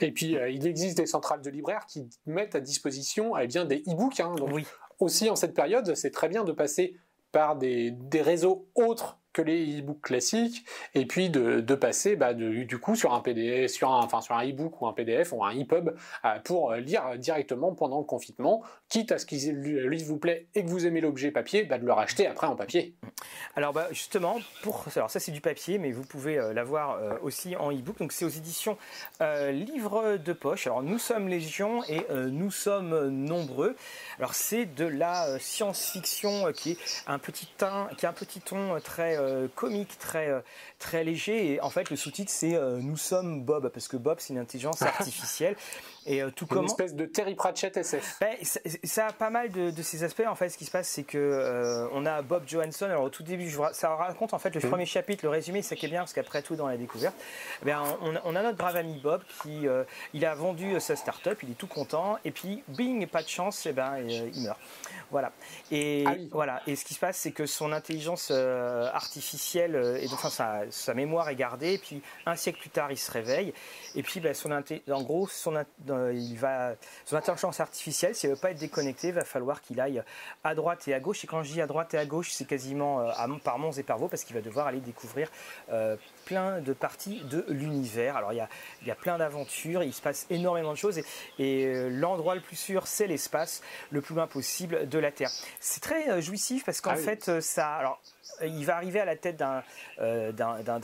Et 0.00 0.12
puis, 0.12 0.36
euh, 0.36 0.50
il 0.50 0.66
existe 0.66 0.96
des 0.96 1.06
centrales 1.06 1.42
de 1.42 1.50
libraires 1.50 1.86
qui 1.86 2.08
mettent 2.26 2.54
à 2.54 2.60
disposition 2.60 3.36
eh 3.38 3.46
bien, 3.46 3.64
des 3.64 3.82
e-books. 3.88 4.20
Hein. 4.20 4.34
oui. 4.52 4.66
Aussi, 4.98 5.30
en 5.30 5.36
cette 5.36 5.54
période, 5.54 5.94
c'est 5.94 6.10
très 6.10 6.28
bien 6.28 6.44
de 6.44 6.52
passer 6.52 6.96
par 7.32 7.56
des, 7.56 7.90
des 7.92 8.20
réseaux 8.20 8.68
autres 8.74 9.19
que 9.32 9.42
les 9.42 9.80
e-books 9.80 10.00
classiques, 10.00 10.64
et 10.94 11.06
puis 11.06 11.30
de, 11.30 11.74
passer 11.74 12.16
bah, 12.16 12.34
du 12.34 12.78
coup 12.78 12.96
sur 12.96 13.14
un 13.14 13.20
PDF, 13.20 13.70
sur 13.70 13.90
un, 13.90 14.02
enfin 14.02 14.20
sur 14.20 14.34
un 14.34 14.44
e-book 14.44 14.82
ou 14.82 14.86
un 14.86 14.92
PDF 14.92 15.32
ou 15.32 15.44
un 15.44 15.54
e-pub 15.54 15.94
euh, 16.24 16.38
pour 16.44 16.74
lire 16.74 17.16
directement 17.16 17.74
pendant 17.74 17.98
le 17.98 18.04
confinement, 18.04 18.62
quitte 18.88 19.12
à 19.12 19.18
ce 19.18 19.26
qu'il 19.26 19.52
lui 19.52 20.02
vous 20.02 20.18
plaît 20.18 20.48
et 20.54 20.64
que 20.64 20.68
vous 20.68 20.86
aimez 20.86 21.00
l'objet 21.00 21.30
papier, 21.30 21.64
bah, 21.64 21.78
de 21.78 21.86
le 21.86 21.92
racheter 21.92 22.26
après 22.26 22.46
en 22.46 22.56
papier. 22.56 22.94
Alors 23.56 23.72
bah, 23.72 23.88
justement, 23.92 24.38
pour 24.62 24.84
alors 24.94 25.10
ça 25.10 25.20
c'est 25.20 25.32
du 25.32 25.40
papier, 25.40 25.78
mais 25.78 25.92
vous 25.92 26.02
pouvez 26.02 26.38
euh, 26.38 26.52
l'avoir 26.52 26.98
euh, 26.98 27.14
aussi 27.22 27.56
en 27.56 27.70
e-book. 27.70 27.98
Donc 27.98 28.12
c'est 28.12 28.24
aux 28.24 28.28
éditions 28.28 28.76
Livre 29.20 30.16
de 30.16 30.32
poche. 30.32 30.66
Alors 30.66 30.82
nous 30.82 30.98
sommes 30.98 31.28
légion 31.28 31.82
et 31.84 32.04
nous 32.10 32.50
sommes 32.50 33.08
nombreux. 33.08 33.76
Alors 34.18 34.34
c'est 34.34 34.66
de 34.66 34.84
la 34.84 35.38
science-fiction 35.38 36.52
qui 36.52 36.72
est 36.72 36.78
un 37.06 37.18
petit 37.18 37.46
qui 37.96 38.06
a 38.06 38.08
un 38.08 38.12
petit 38.12 38.40
ton 38.40 38.78
très 38.80 39.16
euh, 39.19 39.19
comique, 39.54 39.98
très, 39.98 40.28
euh, 40.28 40.40
très 40.80 41.04
léger. 41.04 41.52
Et 41.52 41.60
en 41.60 41.70
fait, 41.70 41.90
le 41.90 41.96
sous-titre, 41.96 42.32
c'est 42.32 42.56
euh, 42.56 42.80
Nous 42.82 42.96
sommes 42.96 43.44
Bob, 43.44 43.68
parce 43.68 43.86
que 43.86 43.96
Bob, 43.96 44.16
c'est 44.18 44.32
une 44.32 44.40
intelligence 44.40 44.82
artificielle. 44.82 45.54
Et 46.06 46.22
tout 46.34 46.46
comme 46.46 46.60
une 46.60 46.64
espèce 46.64 46.94
de 46.94 47.04
Terry 47.04 47.34
Pratchett 47.34 47.76
SF. 47.76 48.16
Ben, 48.20 48.34
ça, 48.84 49.08
a 49.08 49.12
pas 49.12 49.30
mal 49.30 49.50
de, 49.50 49.82
ces 49.82 50.02
aspects. 50.02 50.22
En 50.26 50.34
fait, 50.34 50.48
ce 50.48 50.56
qui 50.56 50.64
se 50.64 50.70
passe, 50.70 50.88
c'est 50.88 51.02
que 51.04 51.88
on 51.92 52.06
a 52.06 52.22
Bob 52.22 52.44
Johansson. 52.46 52.86
Alors 52.86 53.04
au 53.04 53.10
tout 53.10 53.22
début, 53.22 53.54
ça 53.72 53.94
raconte 53.94 54.32
en 54.32 54.38
fait 54.38 54.54
le 54.54 54.60
mmh. 54.60 54.70
premier 54.70 54.86
chapitre, 54.86 55.24
le 55.24 55.28
résumé, 55.28 55.60
c'est 55.60 55.76
qui 55.76 55.86
est 55.86 55.90
bien 55.90 56.00
parce 56.00 56.14
qu'après 56.14 56.40
tout, 56.40 56.56
dans 56.56 56.66
la 56.66 56.78
découverte, 56.78 57.14
eh 57.60 57.66
bien, 57.66 57.82
on, 58.00 58.34
a 58.34 58.42
notre 58.42 58.56
brave 58.56 58.76
ami 58.76 58.98
Bob 58.98 59.20
qui 59.42 59.66
il 60.14 60.24
a 60.24 60.34
vendu 60.34 60.80
sa 60.80 60.96
start-up, 60.96 61.38
il 61.42 61.50
est 61.50 61.54
tout 61.54 61.66
content, 61.66 62.16
et 62.24 62.30
puis 62.30 62.64
bing, 62.68 63.06
pas 63.06 63.22
de 63.22 63.28
chance, 63.28 63.66
et 63.66 63.70
eh 63.70 63.72
ben 63.72 63.98
il 63.98 64.42
meurt. 64.42 64.58
Voilà. 65.10 65.32
Et 65.70 66.04
ah 66.06 66.14
voilà. 66.32 66.62
Et 66.66 66.76
ce 66.76 66.84
qui 66.84 66.94
se 66.94 67.00
passe, 67.00 67.18
c'est 67.18 67.32
que 67.32 67.44
son 67.44 67.72
intelligence 67.72 68.30
artificielle 68.30 69.60
euh, 69.74 70.00
et 70.00 70.06
enfin 70.12 70.30
sa, 70.30 70.69
sa, 70.70 70.94
mémoire 70.94 71.28
est 71.28 71.36
gardée. 71.36 71.74
Et 71.74 71.78
puis 71.78 72.02
un 72.26 72.36
siècle 72.36 72.60
plus 72.60 72.70
tard, 72.70 72.90
il 72.90 72.98
se 72.98 73.10
réveille. 73.10 73.52
Et 73.94 74.02
puis 74.02 74.20
ben, 74.20 74.34
son 74.34 74.50
en 74.50 75.02
gros, 75.02 75.28
son, 75.28 75.64
il 75.88 76.36
va, 76.36 76.74
son 77.04 77.16
intelligence 77.16 77.60
artificielle, 77.60 78.14
si 78.14 78.26
elle 78.26 78.32
ne 78.32 78.36
veut 78.36 78.40
pas 78.40 78.50
être 78.50 78.58
déconnectée, 78.58 79.08
il 79.08 79.14
va 79.14 79.24
falloir 79.24 79.60
qu'il 79.62 79.80
aille 79.80 80.02
à 80.44 80.54
droite 80.54 80.86
et 80.88 80.94
à 80.94 81.00
gauche. 81.00 81.24
Et 81.24 81.26
quand 81.26 81.42
je 81.42 81.52
dis 81.52 81.60
à 81.60 81.66
droite 81.66 81.94
et 81.94 81.98
à 81.98 82.06
gauche, 82.06 82.30
c'est 82.32 82.46
quasiment 82.46 83.00
euh, 83.00 83.36
par 83.42 83.58
Mons 83.58 83.78
et 83.78 83.82
par 83.82 83.98
Vaux 83.98 84.08
parce 84.08 84.24
qu'il 84.24 84.34
va 84.34 84.42
devoir 84.42 84.66
aller 84.66 84.80
découvrir 84.80 85.30
euh, 85.70 85.96
plein 86.24 86.60
de 86.60 86.72
parties 86.72 87.22
de 87.24 87.44
l'univers. 87.48 88.16
Alors 88.16 88.32
il 88.32 88.36
y 88.36 88.40
a, 88.40 88.48
il 88.82 88.88
y 88.88 88.90
a 88.90 88.94
plein 88.94 89.18
d'aventures, 89.18 89.82
il 89.82 89.92
se 89.92 90.02
passe 90.02 90.26
énormément 90.30 90.72
de 90.72 90.78
choses 90.78 90.98
et, 90.98 91.04
et 91.38 91.90
l'endroit 91.90 92.34
le 92.34 92.40
plus 92.40 92.56
sûr, 92.56 92.86
c'est 92.86 93.06
l'espace, 93.06 93.62
le 93.90 94.00
plus 94.00 94.14
loin 94.14 94.26
possible 94.26 94.88
de 94.88 94.98
la 94.98 95.12
Terre. 95.12 95.30
C'est 95.60 95.80
très 95.80 96.20
jouissif 96.22 96.64
parce 96.64 96.80
qu'en 96.80 96.90
ah 96.90 96.96
fait, 96.96 97.40
ça. 97.40 97.74
Alors, 97.74 98.00
il 98.46 98.64
va 98.64 98.76
arriver 98.76 99.00
à 99.00 99.04
la 99.04 99.16
tête 99.16 99.36
d'un 99.36 99.62
euh, 100.00 100.32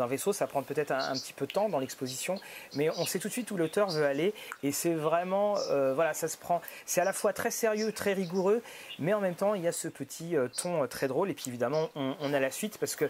vaisseau, 0.09 0.33
ça 0.33 0.47
prend 0.47 0.63
peut-être 0.63 0.93
un, 0.93 1.15
petit 1.15 1.33
peu 1.33 1.47
de 1.47 1.53
temps 1.53 1.69
dans 1.69 1.79
l'exposition, 1.79 2.37
mais 2.75 2.91
on 2.91 3.07
sait 3.07 3.19
tout 3.19 3.29
de 3.29 3.33
suite 3.33 3.51
où 3.51 3.57
l'auteur 3.57 3.91
veut 3.91 4.05
aller, 4.05 4.35
et 4.63 4.73
c'est 4.73 4.95
vraiment, 4.95 5.57
euh, 5.71 5.95
voilà, 5.95 6.15
ça 6.15 6.29
se 6.29 6.37
prend, 6.37 6.61
c'est 6.85 7.01
à 7.01 7.05
la 7.05 7.13
fois 7.13 7.33
très 7.33 7.51
sérieux, 7.51 7.93
très 7.93 8.13
rigoureux, 8.13 8.63
mais 8.99 9.15
en 9.15 9.21
même 9.21 9.35
temps, 9.35 9.55
il 9.55 9.63
y 9.63 9.69
a 9.69 9.73
ce 9.73 9.89
petit 9.89 10.37
euh, 10.37 10.49
ton 10.49 10.87
très 10.87 11.09
drôle, 11.09 11.31
et 11.31 11.35
puis 11.35 11.45
évidemment, 11.49 11.91
on, 11.95 12.33
a 12.33 12.41
la 12.41 12.51
suite, 12.51 12.79
parce 12.79 12.97
que 12.97 13.07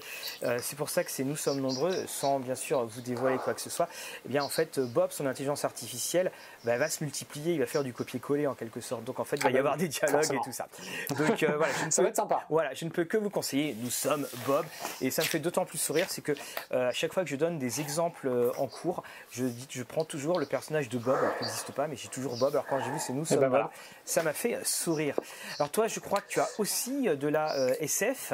c'est 0.58 0.76
pour 0.76 0.90
ça 0.90 1.04
que 1.04 1.10
c'est 1.10 1.24
Nous 1.24 1.36
sommes 1.36 1.60
nombreux, 1.60 2.06
sans 2.06 2.38
bien 2.38 2.54
sûr 2.54 2.84
vous 2.86 3.00
dévoiler 3.00 3.38
quoi 3.38 3.54
que 3.54 3.60
ce 3.60 3.70
soit, 3.70 3.88
eh 4.24 4.28
bien 4.28 4.42
en 4.42 4.48
fait, 4.48 4.78
Bob, 4.78 5.10
son 5.10 5.26
intelligence 5.26 5.64
artificielle, 5.64 6.30
bah, 6.64 6.76
va 6.78 6.88
se 6.88 7.02
multiplier, 7.02 7.54
il 7.54 7.60
va 7.60 7.66
faire 7.66 7.82
du 7.82 7.92
copier-coller 7.92 8.46
en 8.46 8.54
quelque 8.54 8.80
sorte, 8.80 9.04
donc 9.04 9.20
en 9.20 9.24
fait, 9.24 9.36
il 9.36 9.42
va 9.42 9.50
y 9.50 9.52
ah 9.52 9.54
bah 9.54 9.58
avoir 9.60 9.76
des 9.76 9.88
dialogues 9.88 10.32
et 10.32 10.40
tout 10.44 10.52
ça. 10.52 10.68
Donc 11.10 11.42
voilà, 11.42 11.72
je 11.80 11.86
ne 11.86 11.90
ça 11.90 12.02
va 12.02 12.08
être 12.08 12.16
sympa. 12.16 12.44
Voilà, 12.48 12.74
je 12.74 12.84
ne 12.84 12.90
peux 12.90 13.04
que 13.04 13.16
vous 13.16 13.30
conseiller, 13.30 13.76
Nous 13.80 13.90
sommes 13.90 14.26
Bob. 14.46 14.64
Et 15.00 15.10
ça 15.10 15.22
me 15.22 15.26
fait 15.26 15.38
d'autant 15.38 15.64
plus 15.64 15.78
sourire, 15.78 16.06
c'est 16.08 16.22
que 16.22 16.32
à 16.70 16.92
chaque 16.92 17.12
fois 17.12 17.24
que 17.24 17.30
je 17.30 17.36
donne 17.36 17.58
des 17.58 17.80
exemples 17.80 18.30
en 18.58 18.66
cours, 18.66 19.02
je, 19.30 19.44
dis, 19.44 19.66
je 19.70 19.82
prends 19.82 20.04
toujours 20.04 20.38
le 20.38 20.46
personnage 20.46 20.88
de 20.88 20.98
Bob, 20.98 21.18
qui 21.38 21.44
n'existe 21.44 21.72
pas, 21.72 21.86
mais 21.86 21.96
j'ai 21.96 22.08
toujours 22.08 22.36
Bob. 22.38 22.54
Alors 22.54 22.66
quand 22.66 22.80
j'ai 22.80 22.90
vu 22.90 22.98
c'est 22.98 23.12
nous 23.12 23.22
eh 23.22 23.34
sommes 23.34 23.40
ben 23.40 23.50
Bob, 23.50 23.66
ça 24.04 24.22
m'a 24.22 24.32
fait 24.32 24.58
sourire. 24.64 25.18
Alors 25.58 25.70
toi, 25.70 25.86
je 25.86 26.00
crois 26.00 26.20
que 26.20 26.28
tu 26.28 26.40
as 26.40 26.48
aussi 26.58 27.08
de 27.08 27.28
la 27.28 27.56
SF. 27.80 28.32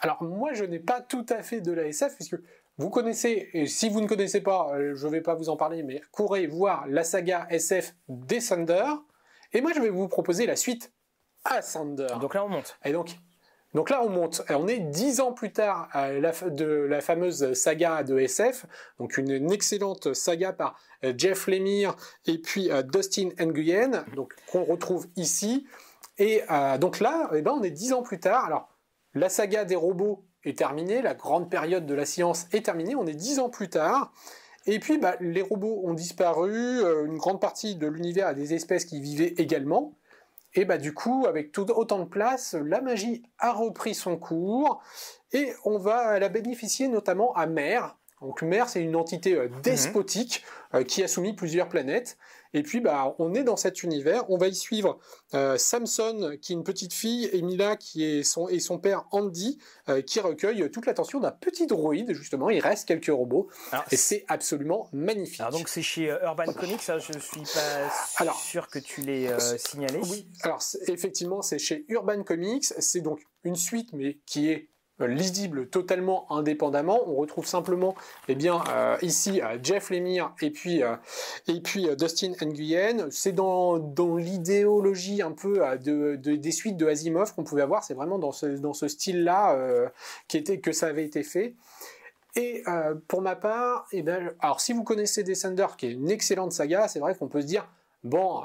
Alors 0.00 0.22
moi, 0.22 0.52
je 0.54 0.64
n'ai 0.64 0.78
pas 0.78 1.00
tout 1.00 1.26
à 1.28 1.42
fait 1.42 1.60
de 1.60 1.72
la 1.72 1.86
SF, 1.86 2.14
puisque 2.16 2.36
vous 2.78 2.90
connaissez, 2.90 3.50
et 3.54 3.66
si 3.66 3.88
vous 3.88 4.00
ne 4.00 4.06
connaissez 4.06 4.40
pas, 4.40 4.70
euh, 4.72 4.94
je 4.94 5.06
ne 5.06 5.12
vais 5.12 5.20
pas 5.20 5.34
vous 5.34 5.48
en 5.48 5.56
parler, 5.56 5.82
mais 5.82 6.00
courez 6.12 6.46
voir 6.46 6.86
la 6.86 7.02
saga 7.02 7.46
SF 7.50 7.94
Descender. 8.08 8.84
Et 9.52 9.60
moi, 9.60 9.72
je 9.74 9.80
vais 9.80 9.90
vous 9.90 10.06
proposer 10.06 10.46
la 10.46 10.54
suite 10.54 10.92
Ascender. 11.44 12.06
Donc 12.20 12.34
là, 12.34 12.44
on 12.44 12.48
monte. 12.48 12.78
Et 12.84 12.92
donc, 12.92 13.16
donc 13.74 13.90
là, 13.90 14.02
on 14.02 14.08
monte. 14.08 14.42
on 14.50 14.66
est 14.66 14.78
dix 14.78 15.20
ans 15.20 15.32
plus 15.32 15.52
tard 15.52 15.88
de 15.94 16.64
la 16.64 17.00
fameuse 17.00 17.52
saga 17.52 18.02
de 18.02 18.18
SF, 18.18 18.66
donc 18.98 19.18
une, 19.18 19.52
excellente 19.52 20.14
saga 20.14 20.52
par 20.52 20.78
euh, 21.04 21.12
Jeff 21.16 21.46
Lemire 21.46 21.94
et 22.26 22.38
puis 22.38 22.70
euh, 22.70 22.82
Dustin 22.82 23.30
Nguyen, 23.38 24.04
donc 24.16 24.34
qu'on 24.50 24.64
retrouve 24.64 25.06
ici. 25.16 25.66
Et 26.20 26.42
donc 26.80 26.98
là, 26.98 27.30
eh 27.32 27.42
ben, 27.42 27.52
on 27.52 27.62
est 27.62 27.70
dix 27.70 27.92
ans 27.92 28.02
plus 28.02 28.18
tard. 28.18 28.44
Alors, 28.44 28.68
la 29.14 29.28
saga 29.28 29.64
des 29.64 29.76
robots 29.76 30.24
est 30.44 30.58
terminée, 30.58 31.00
la 31.02 31.14
grande 31.14 31.50
période 31.50 31.86
de 31.86 31.94
la 31.94 32.06
science 32.06 32.46
est 32.52 32.64
terminée, 32.64 32.94
on 32.96 33.06
est 33.06 33.14
dix 33.14 33.38
ans 33.38 33.50
plus 33.50 33.68
tard. 33.68 34.12
Et 34.66 34.80
puis, 34.80 34.98
bah, 34.98 35.16
les 35.20 35.42
robots 35.42 35.80
ont 35.84 35.94
disparu, 35.94 36.52
euh, 36.52 37.06
une 37.06 37.16
grande 37.16 37.40
partie 37.40 37.74
de 37.74 37.86
l'univers 37.86 38.26
a 38.26 38.34
des 38.34 38.52
espèces 38.52 38.84
qui 38.84 39.00
vivaient 39.00 39.34
également. 39.38 39.94
Et 40.54 40.64
bah, 40.64 40.78
du 40.78 40.94
coup, 40.94 41.26
avec 41.28 41.52
tout, 41.52 41.70
autant 41.70 41.98
de 41.98 42.04
place, 42.04 42.54
la 42.54 42.80
magie 42.80 43.22
a 43.38 43.52
repris 43.52 43.94
son 43.94 44.16
cours 44.16 44.82
et 45.32 45.52
on 45.64 45.78
va 45.78 46.18
la 46.18 46.28
bénéficier 46.28 46.88
notamment 46.88 47.34
à 47.34 47.46
Mère. 47.46 47.96
Donc 48.20 48.42
Mère, 48.42 48.68
c'est 48.68 48.82
une 48.82 48.96
entité 48.96 49.34
euh, 49.34 49.48
mhm. 49.48 49.60
despotique 49.60 50.44
euh, 50.74 50.82
qui 50.84 51.02
a 51.02 51.08
soumis 51.08 51.34
plusieurs 51.34 51.68
planètes. 51.68 52.18
Et 52.54 52.62
puis, 52.62 52.80
bah, 52.80 53.14
on 53.18 53.34
est 53.34 53.44
dans 53.44 53.56
cet 53.56 53.82
univers. 53.82 54.28
On 54.30 54.38
va 54.38 54.48
y 54.48 54.54
suivre 54.54 54.98
euh, 55.34 55.58
Samson, 55.58 56.36
qui 56.40 56.52
est 56.52 56.56
une 56.56 56.64
petite 56.64 56.94
fille, 56.94 57.28
et 57.32 57.42
Mila, 57.42 57.76
qui 57.76 58.04
est 58.04 58.22
son, 58.22 58.48
et 58.48 58.60
son 58.60 58.78
père 58.78 59.04
Andy, 59.10 59.58
euh, 59.88 60.02
qui 60.02 60.20
recueille 60.20 60.70
toute 60.70 60.86
l'attention 60.86 61.20
d'un 61.20 61.30
petit 61.30 61.66
droïde, 61.66 62.12
justement. 62.12 62.50
Il 62.50 62.60
reste 62.60 62.88
quelques 62.88 63.06
robots. 63.10 63.48
et 63.90 63.96
c'est 63.96 64.24
absolument 64.28 64.88
magnifique. 64.92 65.40
Alors, 65.40 65.52
donc, 65.52 65.68
c'est 65.68 65.82
chez 65.82 66.10
euh, 66.10 66.18
Urban 66.22 66.52
Comics, 66.52 66.80
ça, 66.80 66.98
je 66.98 67.18
suis 67.18 67.42
pas 68.18 68.32
sûr 68.34 68.68
que 68.68 68.78
tu 68.78 69.02
l'aies 69.02 69.30
signalé. 69.58 70.00
Oui, 70.10 70.28
alors, 70.42 70.62
effectivement, 70.86 71.42
c'est 71.42 71.58
chez 71.58 71.84
Urban 71.88 72.22
Comics. 72.22 72.64
C'est 72.78 73.00
donc 73.00 73.20
une 73.44 73.56
suite, 73.56 73.92
mais 73.92 74.18
qui 74.26 74.50
est 74.50 74.68
lisible 75.06 75.68
totalement 75.68 76.30
indépendamment. 76.32 77.00
On 77.06 77.14
retrouve 77.14 77.46
simplement, 77.46 77.94
eh 78.28 78.34
bien, 78.34 78.62
euh, 78.70 78.96
ici 79.02 79.40
euh, 79.40 79.58
Jeff 79.62 79.90
Lemire 79.90 80.34
et 80.40 80.50
puis 80.50 80.82
euh, 80.82 80.96
et 81.46 81.60
puis 81.60 81.88
Dustin 81.96 82.32
Nguyen. 82.40 83.08
C'est 83.10 83.32
dans, 83.32 83.78
dans 83.78 84.16
l'idéologie 84.16 85.22
un 85.22 85.32
peu 85.32 85.60
de, 85.78 86.16
des 86.16 86.52
suites 86.52 86.76
de 86.76 86.86
Asimov 86.86 87.34
qu'on 87.34 87.44
pouvait 87.44 87.62
avoir. 87.62 87.84
C'est 87.84 87.94
vraiment 87.94 88.18
dans 88.18 88.32
ce 88.32 88.46
dans 88.46 88.72
ce 88.72 88.88
style-là 88.88 89.56
était 90.32 90.60
que 90.60 90.72
ça 90.72 90.86
avait 90.86 91.04
été 91.04 91.22
fait. 91.22 91.54
Et 92.36 92.62
pour 93.08 93.22
ma 93.22 93.34
part, 93.34 93.86
eh 93.92 94.02
ben, 94.02 94.32
alors 94.40 94.60
si 94.60 94.72
vous 94.72 94.84
connaissez 94.84 95.24
Descender, 95.24 95.66
qui 95.76 95.86
est 95.86 95.92
une 95.92 96.10
excellente 96.10 96.52
saga, 96.52 96.86
c'est 96.86 97.00
vrai 97.00 97.14
qu'on 97.14 97.28
peut 97.28 97.40
se 97.40 97.46
dire 97.46 97.68
bon, 98.04 98.42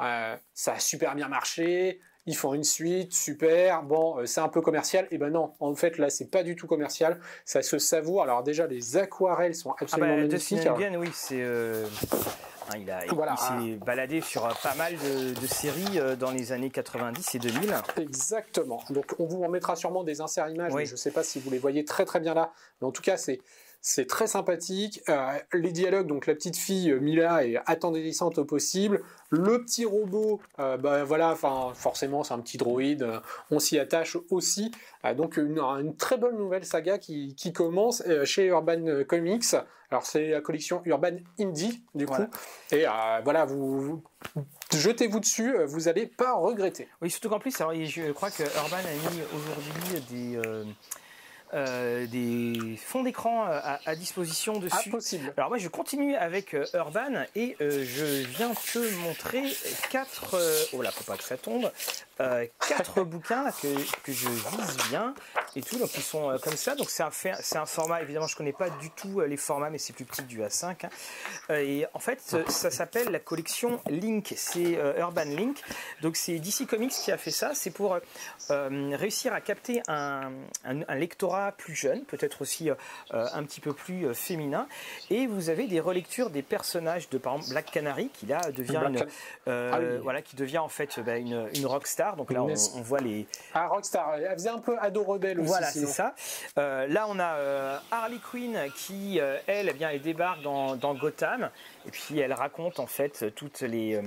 ça 0.54 0.74
a 0.74 0.80
super 0.80 1.16
bien 1.16 1.28
marché, 1.28 2.00
ils 2.26 2.36
font 2.36 2.54
une 2.54 2.64
suite, 2.64 3.14
super, 3.14 3.84
bon, 3.84 4.20
euh, 4.20 4.26
c'est 4.26 4.40
un 4.40 4.48
peu 4.48 4.62
commercial. 4.62 5.08
Et 5.12 5.18
ben 5.18 5.30
non, 5.30 5.54
en 5.60 5.76
fait, 5.76 5.98
là, 5.98 6.10
c'est 6.10 6.30
pas 6.30 6.44
du 6.44 6.56
tout 6.56 6.68
commercial. 6.68 7.20
Ça 7.44 7.62
se 7.62 7.80
savoure. 7.80 8.24
Alors, 8.24 8.44
déjà, 8.44 8.66
les 8.66 8.98
aquarelles 8.98 9.56
sont 9.56 9.72
absolument 9.80 10.14
ah 10.14 10.16
bah, 10.16 10.28
magnifiques. 10.28 10.70
oui, 10.98 11.10
c'est. 11.14 11.42
Euh, 11.42 11.86
hein, 12.70 12.78
il, 12.78 12.86
s'est 12.86 13.76
baladé 13.86 14.22
sur 14.22 14.46
euh, 14.46 14.52
pas 14.62 14.74
mal 14.76 14.94
de, 14.96 15.48
séries 15.48 16.00
dans 16.18 16.32
les 16.32 16.54
années 16.54 16.70
90 16.70 17.36
et 17.36 17.40
2000. 17.40 17.76
Exactement. 17.98 18.82
Donc 18.90 19.16
on 19.20 19.26
vous 19.26 19.44
en 19.44 19.50
mettra 19.50 19.76
sûrement 19.76 20.06
des 20.06 20.22
inserts 20.22 20.50
images, 20.50 20.72
je 20.72 20.92
ne 20.92 20.98
sais 20.98 21.12
pas 21.12 21.24
si 21.24 21.40
vous 21.40 21.52
les 21.52 21.60
voyez 21.60 21.84
très 21.84 22.06
très 22.06 22.22
bien 22.22 22.34
là. 22.34 22.54
Mais 22.80 22.88
en 22.88 22.92
tout 22.92 23.02
cas, 23.02 23.18
c'est 23.18 23.42
c'est 23.86 24.08
très 24.08 24.28
sympathique. 24.28 25.02
Euh, 25.10 25.38
les 25.52 25.74
dialogues, 25.74 26.08
donc 26.08 26.26
la 26.26 26.34
petite 26.34 26.56
fille 26.56 26.90
euh, 26.90 27.00
Mila 27.00 27.46
est 27.46 27.58
attendrissante 27.66 28.38
au 28.38 28.46
possible. 28.46 29.02
Le 29.30 29.62
petit 29.62 29.84
robot, 29.84 30.40
euh, 30.60 30.78
bah 30.78 31.04
voilà, 31.04 31.32
enfin 31.32 31.74
forcément 31.76 32.24
c'est 32.24 32.34
un 32.34 32.40
petit 32.40 32.58
droïde, 32.58 33.06
on 33.52 33.60
s'y 33.60 33.78
attache 33.78 34.18
aussi. 34.30 34.72
donc 35.18 35.36
une, 35.36 35.96
très 35.98 36.18
bonne 36.18 36.38
nouvelle 36.38 36.64
saga 36.64 36.98
qui, 36.98 37.36
commence 37.54 38.04
chez 38.24 38.46
Urban 38.46 39.04
Comics. 39.08 39.56
Alors 39.92 40.06
c'est 40.06 40.30
la 40.30 40.42
collection 40.42 40.82
Urban 40.86 41.18
Indie 41.40 41.84
du 41.94 42.06
coup. 42.06 42.24
Et 42.72 42.86
voilà, 43.24 43.46
vous, 43.46 44.02
jetez-vous 44.72 45.20
dessus, 45.20 45.56
vous 45.66 45.82
n'allez 45.82 46.06
pas 46.06 46.34
regretter. 46.34 46.88
Oui, 47.02 47.10
surtout 47.12 47.30
qu'en 47.30 47.40
plus, 47.40 47.52
je 47.52 48.12
crois 48.12 48.32
que 48.32 48.44
Urban 48.44 48.78
a 48.78 49.12
mis 49.12 49.22
aujourd'hui 49.36 50.02
des 50.10 50.38
euh, 50.38 50.64
des 51.54 52.78
fonds 52.78 53.04
d'écran 53.04 53.48
euh, 53.48 53.60
à, 53.86 53.96
disposition 53.96 54.60
dessus. 54.60 54.90
Impossible. 54.90 55.34
Alors 55.38 55.50
moi 55.50 55.58
je 55.58 55.68
continue 55.68 56.16
avec 56.16 56.54
euh, 56.54 56.66
Urban 56.74 57.26
et 57.36 57.56
je 57.60 58.26
viens 58.26 58.54
te 58.54 58.80
montrer 59.02 59.44
quatre. 59.90 60.36
oh 60.74 60.82
là, 60.82 60.92
faut 60.92 61.04
pas 61.04 61.18
que 61.18 61.24
ça 61.24 61.38
tombe. 61.38 61.72
quatre 62.18 63.04
bouquins 63.04 63.52
que, 63.62 63.68
que, 64.04 64.12
je 64.12 64.30
vise 64.30 64.78
bien 64.90 65.14
et 65.56 65.62
tout. 65.62 65.78
Donc 65.78 65.92
ils 65.96 66.04
sont 66.04 66.36
comme 66.42 66.58
ça. 66.58 66.76
Donc 66.76 66.90
c'est 66.90 67.04
un, 67.04 67.12
c'est 67.12 67.58
un 67.58 67.66
format. 67.66 68.02
Évidemment, 68.02 68.28
je 68.28 68.36
connais 68.36 68.54
pas 68.54 68.70
du 68.70 68.90
tout 68.90 69.22
les 69.22 69.38
formats, 69.38 69.70
mais 69.70 69.78
c'est 69.78 69.94
plus 69.94 70.06
petit 70.06 70.24
du 70.24 70.42
A5. 70.42 70.86
Hein. 70.86 71.56
et 71.56 71.86
en 71.94 72.00
fait, 72.00 72.36
ça 72.48 72.72
s'appelle 72.72 73.10
la 73.10 73.20
collection 73.20 73.80
Link. 73.90 74.34
C'est 74.36 74.78
Urban 74.98 75.26
Link. 75.26 75.62
Donc 76.02 76.16
c'est 76.16 76.40
DC 76.40 76.68
Comics 76.68 76.92
qui 76.92 77.12
a 77.12 77.18
fait 77.18 77.32
ça. 77.32 77.52
C'est 77.54 77.72
pour 77.72 78.00
réussir 78.50 79.34
à 79.34 79.42
capter 79.42 79.82
un, 79.88 80.32
un 80.64 80.96
lectorat 80.96 81.43
plus 81.52 81.76
jeune, 81.76 82.04
peut-être 82.06 82.42
aussi 82.42 82.70
euh, 82.70 82.76
euh, 83.14 83.28
un 83.34 83.44
petit 83.44 83.62
peu 83.62 83.74
plus 83.74 84.06
euh, 84.06 84.14
féminin. 84.14 84.68
Et 85.10 85.28
vous 85.28 85.50
avez 85.50 85.68
des 85.68 85.80
relectures 85.80 86.30
des 86.30 86.42
personnages 86.42 87.10
de 87.10 87.18
par 87.18 87.34
exemple 87.34 87.52
Black 87.52 87.72
Canary 87.72 88.10
qui 88.14 88.26
là 88.26 88.42
devient 88.52 88.82
une, 88.88 89.06
ah 89.48 89.80
voilà 90.02 90.22
qui 90.22 90.36
devient 90.36 90.60
en 90.60 90.70
fait 90.70 91.00
bah, 91.00 91.18
une, 91.18 91.48
une 91.56 91.66
rockstar. 91.66 92.16
Donc 92.16 92.32
là 92.32 92.44
on, 92.44 92.82
voit 92.82 93.00
les 93.00 93.28
ah 93.54 93.68
rockstar, 93.68 94.16
elle 94.16 94.34
faisait 94.34 94.50
un 94.50 94.60
peu 94.60 94.78
ado 94.80 95.04
rebelle 95.04 95.40
aussi. 95.40 95.48
Voilà 95.50 95.68
c'est 95.68 95.86
ça. 95.86 96.16
là 96.56 97.06
on 97.08 97.20
a 97.20 97.82
Harley 97.92 98.20
Quinn 98.32 98.58
qui 98.76 99.20
elle 99.48 99.70
eh 99.70 99.74
bien 99.74 99.90
elle 99.90 100.02
débarque 100.02 100.42
dans, 100.42 100.76
dans 100.76 100.94
Gotham 100.94 101.50
et 101.88 101.92
puis 101.92 102.20
elle 102.20 102.34
raconte 102.34 102.80
en 102.80 102.88
fait 102.88 103.34
toutes 103.36 103.62
les 103.62 104.02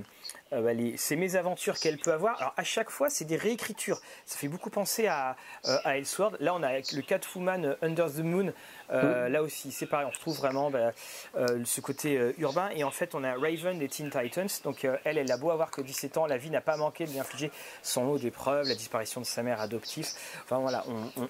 euh, 0.52 0.62
bah, 0.62 0.70
ces 0.96 1.16
mésaventures 1.16 1.78
qu'elle 1.78 1.98
peut 1.98 2.12
avoir. 2.12 2.40
Alors 2.40 2.54
à 2.56 2.64
chaque 2.64 2.90
fois, 2.90 3.10
c'est 3.10 3.24
des 3.24 3.36
réécritures. 3.36 4.00
Ça 4.24 4.38
fait 4.38 4.48
beaucoup 4.48 4.70
penser 4.70 5.06
à, 5.06 5.36
euh, 5.66 5.78
à. 5.84 5.96
Là, 6.40 6.54
on 6.54 6.62
a 6.62 6.78
le 6.78 7.02
Catwoman 7.02 7.76
Under 7.82 8.06
the 8.06 8.20
Moon 8.20 8.52
euh, 8.90 9.28
là 9.28 9.42
aussi, 9.42 9.72
c'est 9.72 9.86
pareil, 9.86 10.06
on 10.06 10.10
retrouve 10.10 10.36
vraiment 10.36 10.70
bah, 10.70 10.92
euh, 11.36 11.60
ce 11.64 11.80
côté 11.80 12.16
euh, 12.16 12.32
urbain. 12.38 12.70
Et 12.74 12.84
en 12.84 12.90
fait, 12.90 13.14
on 13.14 13.24
a 13.24 13.34
Raven 13.34 13.78
des 13.78 13.88
Teen 13.88 14.10
Titans. 14.10 14.48
Donc, 14.64 14.84
elle, 14.84 15.18
elle 15.18 15.30
a 15.30 15.36
beau 15.36 15.50
avoir 15.50 15.70
que 15.70 15.80
17 15.80 16.16
ans, 16.18 16.26
la 16.26 16.36
vie 16.36 16.50
n'a 16.50 16.60
pas 16.60 16.76
manqué 16.76 17.06
de 17.06 17.10
lui 17.10 17.18
infliger 17.18 17.50
son 17.82 18.06
lot 18.06 18.18
d'épreuves, 18.18 18.68
la 18.68 18.74
disparition 18.74 19.20
de 19.20 19.26
sa 19.26 19.42
mère 19.42 19.60
adoptive. 19.60 20.06
Enfin, 20.44 20.58
voilà, 20.58 20.84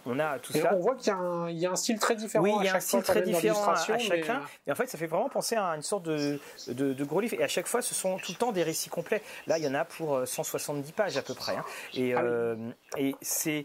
on, 0.04 0.18
a 0.18 0.38
tout 0.38 0.52
ça. 0.52 0.74
On 0.74 0.80
voit 0.80 0.96
qu'il 0.96 1.12
y, 1.58 1.66
a 1.66 1.70
un 1.70 1.76
style 1.76 1.98
très 1.98 2.16
différent. 2.16 2.44
Oui, 2.44 2.52
il 2.60 2.64
y 2.64 2.68
a 2.68 2.76
un 2.76 2.80
style 2.80 3.02
très 3.02 3.22
différent 3.22 3.68
à, 3.68 3.76
chacun. 3.76 4.42
Et 4.66 4.72
en 4.72 4.74
fait, 4.74 4.86
ça 4.86 4.98
fait 4.98 5.06
vraiment 5.06 5.28
penser 5.28 5.56
à 5.56 5.64
une 5.68 5.82
sorte 5.82 6.04
de, 6.04 6.38
de, 6.68 7.04
gros 7.04 7.20
livre. 7.20 7.36
Et 7.38 7.44
à 7.44 7.48
chaque 7.48 7.66
fois, 7.66 7.82
ce 7.82 7.94
sont 7.94 8.18
tout 8.18 8.32
le 8.32 8.38
temps 8.38 8.52
des 8.52 8.62
récits 8.62 8.90
complets. 8.90 9.22
Là, 9.46 9.58
il 9.58 9.64
y 9.64 9.68
en 9.68 9.74
a 9.74 9.84
pour 9.84 10.26
170 10.26 10.92
pages 10.92 11.16
à 11.16 11.22
peu 11.22 11.34
près. 11.34 11.56
Hein. 11.56 11.64
Et, 11.94 12.14
ah 12.14 12.22
et 12.98 13.14
c'est 13.20 13.64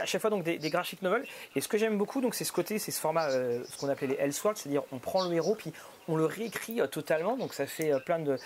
à 0.00 0.06
chaque 0.06 0.20
fois 0.20 0.30
donc 0.30 0.44
des, 0.44 0.58
des 0.58 0.70
graphic 0.70 1.02
novels. 1.02 1.24
Et 1.54 1.60
ce 1.60 1.68
que 1.68 1.78
j'aime 1.78 1.98
beaucoup, 1.98 2.20
donc, 2.20 2.34
c'est 2.34 2.44
ce 2.44 2.52
côté, 2.52 2.78
c'est 2.78 2.90
ce 2.90 3.00
format 3.00 3.23
euh, 3.30 3.64
ce 3.68 3.78
qu'on 3.78 3.88
appelait 3.88 4.08
les 4.08 4.14
Elseworlds, 4.14 4.58
c'est-à-dire 4.58 4.82
on 4.92 4.98
prend 4.98 5.24
le 5.24 5.34
héros 5.34 5.54
puis 5.54 5.72
on 6.08 6.16
le 6.16 6.24
réécrit 6.24 6.80
euh, 6.80 6.86
totalement, 6.86 7.36
donc 7.36 7.54
ça 7.54 7.66
fait 7.66 7.92
euh, 7.92 7.98
plein 7.98 8.18
de, 8.18 8.36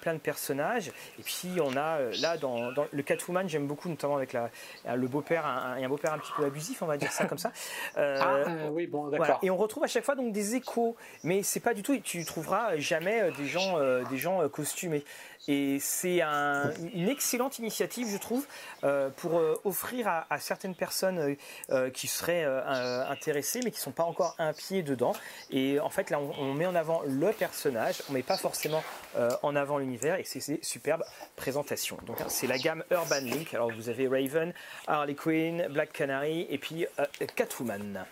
plein 0.00 0.14
de 0.14 0.18
personnages. 0.18 0.88
Et 1.18 1.22
puis 1.22 1.60
on 1.60 1.76
a 1.76 1.98
là 2.20 2.36
dans, 2.36 2.70
le 2.70 3.02
Catwoman, 3.02 3.48
j'aime 3.48 3.66
beaucoup, 3.66 3.88
notamment 3.88 4.16
avec 4.16 4.32
la, 4.32 4.50
le 4.94 5.06
beau-père, 5.08 5.46
un, 5.46 5.82
un 5.82 5.88
beau-père 5.88 6.12
un 6.12 6.18
petit 6.18 6.32
peu 6.36 6.44
abusif, 6.44 6.82
on 6.82 6.86
va 6.86 6.96
dire 6.96 7.12
ça 7.12 7.26
comme 7.26 7.38
ça. 7.38 7.52
ah 7.96 8.44
oui, 8.70 8.86
bon, 8.86 9.08
d'accord. 9.08 9.38
Et 9.42 9.50
on 9.50 9.56
retrouve 9.56 9.84
à 9.84 9.88
chaque 9.88 10.04
fois 10.04 10.14
donc 10.14 10.32
des 10.32 10.54
échos, 10.54 10.96
mais 11.22 11.42
c'est 11.42 11.60
pas 11.60 11.74
du 11.74 11.82
tout, 11.82 11.98
tu 11.98 12.24
trouveras 12.24 12.76
jamais 12.76 13.30
des 13.32 13.46
gens, 13.46 13.78
des 14.10 14.18
gens 14.18 14.48
costumés. 14.48 15.04
Et 15.46 15.78
c'est 15.80 16.22
une 16.22 17.08
excellente 17.08 17.58
initiative, 17.58 18.08
je 18.08 18.16
trouve, 18.16 18.46
euh, 18.82 19.10
pour 19.16 19.38
euh, 19.38 19.60
offrir 19.64 20.08
à, 20.08 20.38
certaines 20.38 20.74
personnes 20.74 21.36
euh, 21.70 21.90
qui 21.90 22.06
seraient 22.06 22.44
intéressées, 22.44 23.60
mais 23.64 23.70
qui 23.70 23.78
ne 23.78 23.82
sont 23.82 23.92
pas 23.92 24.04
encore 24.04 24.34
un 24.38 24.52
pied 24.52 24.82
dedans. 24.82 25.12
Et 25.50 25.80
en 25.80 25.90
fait, 25.90 26.10
là, 26.10 26.18
on, 26.20 26.54
met 26.54 26.66
en 26.66 26.74
avant 26.74 26.93
avant 26.94 27.02
le 27.06 27.32
personnage, 27.32 28.02
on 28.08 28.12
met 28.12 28.22
pas 28.22 28.36
forcément 28.36 28.82
en 29.42 29.56
avant 29.56 29.78
l'univers 29.78 30.18
et 30.18 30.24
c'est 30.24 30.40
ces 30.40 30.58
superbes 30.62 31.04
présentations. 31.36 31.98
Donc 32.06 32.20
hein, 32.20 32.26
c'est 32.28 32.46
la 32.46 32.58
gamme 32.58 32.84
Urban 32.90 33.20
Link. 33.20 33.54
Alors 33.54 33.70
vous 33.72 33.88
avez 33.88 34.08
Raven, 34.08 34.52
Harley 34.86 35.14
Quinn, 35.14 35.66
Black 35.70 35.92
Canary 35.92 36.46
et 36.50 36.58
puis 36.58 36.86
Catwoman. 37.34 38.04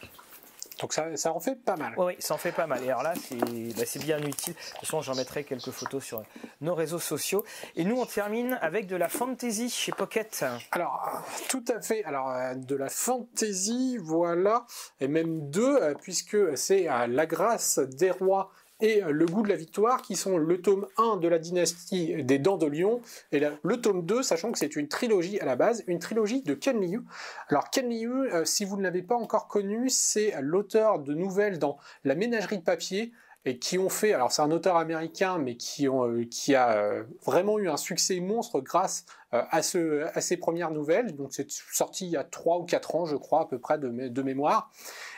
Donc 0.83 0.93
ça, 0.93 1.17
ça, 1.17 1.33
en 1.33 1.39
fait 1.39 1.55
pas 1.55 1.77
mal. 1.77 1.95
Oui, 1.97 2.15
ça 2.19 2.35
en 2.35 2.39
fait 2.39 2.51
pas 2.51 2.67
mal. 2.67 2.83
Et 2.83 2.91
alors 2.91 3.05
là, 3.05 3.15
bah, 3.15 3.83
c'est 3.87 4.03
bien 4.03 4.19
utile. 4.19 4.55
De 4.55 4.59
toute 4.59 4.81
façon, 4.81 5.01
j'en 5.01 5.15
mettrai 5.15 5.45
quelques 5.45 5.71
photos 5.71 6.03
sur 6.03 6.23
nos 6.61 6.75
réseaux 6.75 6.99
sociaux. 6.99 7.45
Et 7.77 7.85
nous, 7.85 8.01
on 8.01 8.05
termine 8.05 8.59
avec 8.61 8.89
de 8.89 8.97
la 8.97 9.09
fantasy 9.09 9.71
chez 9.71 9.93
Pocket. 9.93 10.45
Alors, 10.73 11.23
tout 11.49 11.65
à 11.69 11.81
fait. 11.81 12.03
Alors, 12.05 12.31
euh, 12.31 12.55
de 12.55 12.75
la 12.75 12.89
fantasy, 12.89 13.97
voilà. 13.99 14.67
Et 15.01 15.07
même 15.07 15.49
deux, 15.51 15.77
euh, 15.77 15.95
puisque 15.95 16.37
c'est 16.57 16.89
euh, 16.89 17.07
La 17.07 17.27
grâce 17.27 17.79
des 17.79 18.11
rois 18.11 18.51
et 18.83 19.01
Le 19.09 19.27
goût 19.27 19.43
de 19.43 19.49
la 19.49 19.55
victoire, 19.55 20.03
qui 20.03 20.17
sont 20.17 20.37
le 20.37 20.61
tome 20.61 20.89
1 20.99 21.17
de 21.19 21.29
la 21.29 21.39
dynastie 21.39 22.23
des 22.25 22.41
Dents 22.41 22.57
de 22.57 22.67
Lion, 22.67 23.01
et 23.31 23.41
le 23.63 23.81
tome 23.81 24.05
2, 24.05 24.25
sachant 24.25 24.51
que 24.51 24.59
c'est 24.59 24.75
une 24.75 24.89
trilogie 24.89 25.39
à 25.39 25.45
la 25.45 25.55
base, 25.55 25.85
une 25.87 26.01
trilogie 26.01 26.43
de 26.43 26.55
Ken 26.55 26.81
Liu. 26.81 27.05
Alors 27.49 27.71
Ken 27.71 27.89
Liu, 27.89 28.29
euh, 28.33 28.45
si 28.45 28.65
vous 28.65 28.77
ne 28.77 28.83
l'avez 28.83 29.03
pas 29.03 29.15
encore 29.15 29.47
connu, 29.47 29.89
c'est 29.89 30.35
l'auteur 30.41 30.99
de 30.99 31.15
nouvelles 31.15 31.61
dans 31.61 31.79
La 32.03 32.17
ménagerie 32.17 32.59
de 32.59 32.65
papier, 32.65 33.13
et 33.45 33.59
qui 33.61 33.79
ont 33.79 33.89
fait, 33.89 34.13
alors 34.15 34.33
c'est 34.33 34.43
un 34.43 34.51
auteur 34.51 34.77
américain, 34.77 35.39
mais 35.39 35.57
qui, 35.57 35.89
ont, 35.89 36.09
euh, 36.09 36.25
qui 36.25 36.57
a 36.57 36.77
euh, 36.77 37.05
vraiment 37.25 37.61
eu 37.61 37.69
un 37.69 37.77
succès 37.77 38.19
monstre 38.19 38.61
grâce 38.61 39.05
à, 39.31 39.63
ce, 39.63 40.05
à 40.15 40.21
ces 40.21 40.37
premières 40.37 40.73
nouvelles. 40.73 41.17
Donc 41.17 41.33
c'est 41.33 41.51
sorti 41.51 42.07
il 42.07 42.11
y 42.11 42.17
a 42.17 42.25
3 42.25 42.59
ou 42.59 42.65
4 42.65 42.97
ans, 42.97 43.07
je 43.07 43.17
crois, 43.17 43.43
à 43.43 43.47
peu 43.47 43.59
près 43.59 43.79
de, 43.79 44.09
de 44.09 44.23
mémoire. 44.23 44.71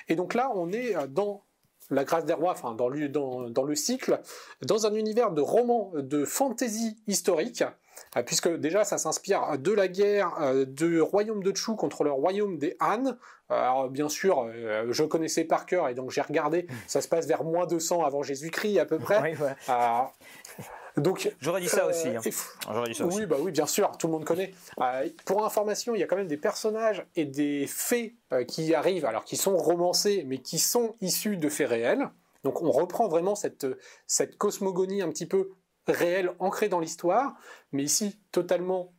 Et 0.09 0.17
donc 0.17 0.35
là, 0.35 0.53
on 0.55 0.71
est 0.71 0.95
dans 1.09 1.43
la 1.95 2.05
grâce 2.05 2.24
des 2.24 2.32
rois, 2.32 2.53
enfin 2.53 2.74
dans 2.74 2.88
le, 2.88 3.09
dans, 3.09 3.64
le 3.64 3.74
cycle, 3.74 4.20
dans 4.62 4.86
un 4.86 4.95
univers 4.95 5.30
de 5.30 5.40
romans 5.40 5.92
de 5.95 6.24
fantasy 6.24 6.97
historique, 7.07 7.64
euh, 8.16 8.22
puisque 8.22 8.49
déjà 8.49 8.84
ça 8.84 8.99
s'inspire 8.99 9.59
de 9.59 9.72
la 9.72 9.88
guerre 9.88 10.36
euh, 10.40 10.64
du 10.64 11.01
royaume 11.01 11.42
de 11.42 11.55
Chu 11.55 11.74
contre 11.76 12.05
le 12.05 12.12
royaume 12.12 12.59
des 12.59 12.76
Han. 12.80 13.07
Euh, 13.07 13.14
alors 13.49 13.88
bien 13.88 14.09
sûr, 14.09 14.51
je 14.88 15.03
connaissais 15.05 15.45
par 15.45 15.66
cœur 15.66 15.88
et 15.88 15.95
donc 15.95 16.11
j'ai 16.11 16.22
regardé, 16.22 16.66
ça 16.86 17.01
se 17.01 17.09
passe 17.09 17.26
vers 17.26 17.45
moins 17.45 17.66
200 17.66 18.05
avant 18.05 18.22
Jésus-Christ 18.22 18.78
à 18.78 18.86
peu 18.86 18.99
près. 18.99 19.34
Donc, 20.97 21.34
j'aurais 21.40 21.61
dit 21.61 21.68
ça 21.68 21.86
aussi. 21.86 22.09
Hein. 22.09 22.20
dit 22.22 22.95
ça 22.95 23.07
oui, 23.07 23.26
bah 23.26 23.36
oui, 23.40 23.51
bien 23.51 23.66
sûr, 23.66 23.90
tout 23.99 24.07
le 24.07 24.12
monde 24.12 24.24
connaît. 24.24 24.55
Euh, 24.80 25.09
pour 25.24 25.45
information, 25.45 25.95
il 25.95 26.01
y 26.01 26.03
a 26.05 26.07
quand 26.07 26.16
même 26.16 26.28
des 26.28 26.36
personnages 26.36 27.05
et 27.16 27.24
des 27.24 27.66
faits 27.66 28.12
euh, 28.32 28.45
qui 28.45 28.74
arrivent, 28.74 29.05
alors 29.05 29.24
qui 29.24 29.36
sont 29.36 29.57
romancés, 29.57 30.24
mais 30.26 30.38
qui 30.38 30.59
sont 30.59 30.95
issus 31.01 31.36
de 31.36 31.49
faits 31.49 31.68
réels. 31.68 32.11
Donc, 32.45 32.62
on 32.62 32.70
reprend 32.70 33.09
vraiment 33.09 33.34
cette, 33.34 33.66
cette 34.07 34.36
cosmogonie 34.36 35.03
un 35.03 35.09
petit 35.09 35.26
peu 35.26 35.51
réelle, 35.88 36.32
ancrée 36.38 36.68
dans 36.68 36.80
l'histoire, 36.80 37.34
mais 37.72 37.82
ici 37.82 38.18
totalement 38.32 38.93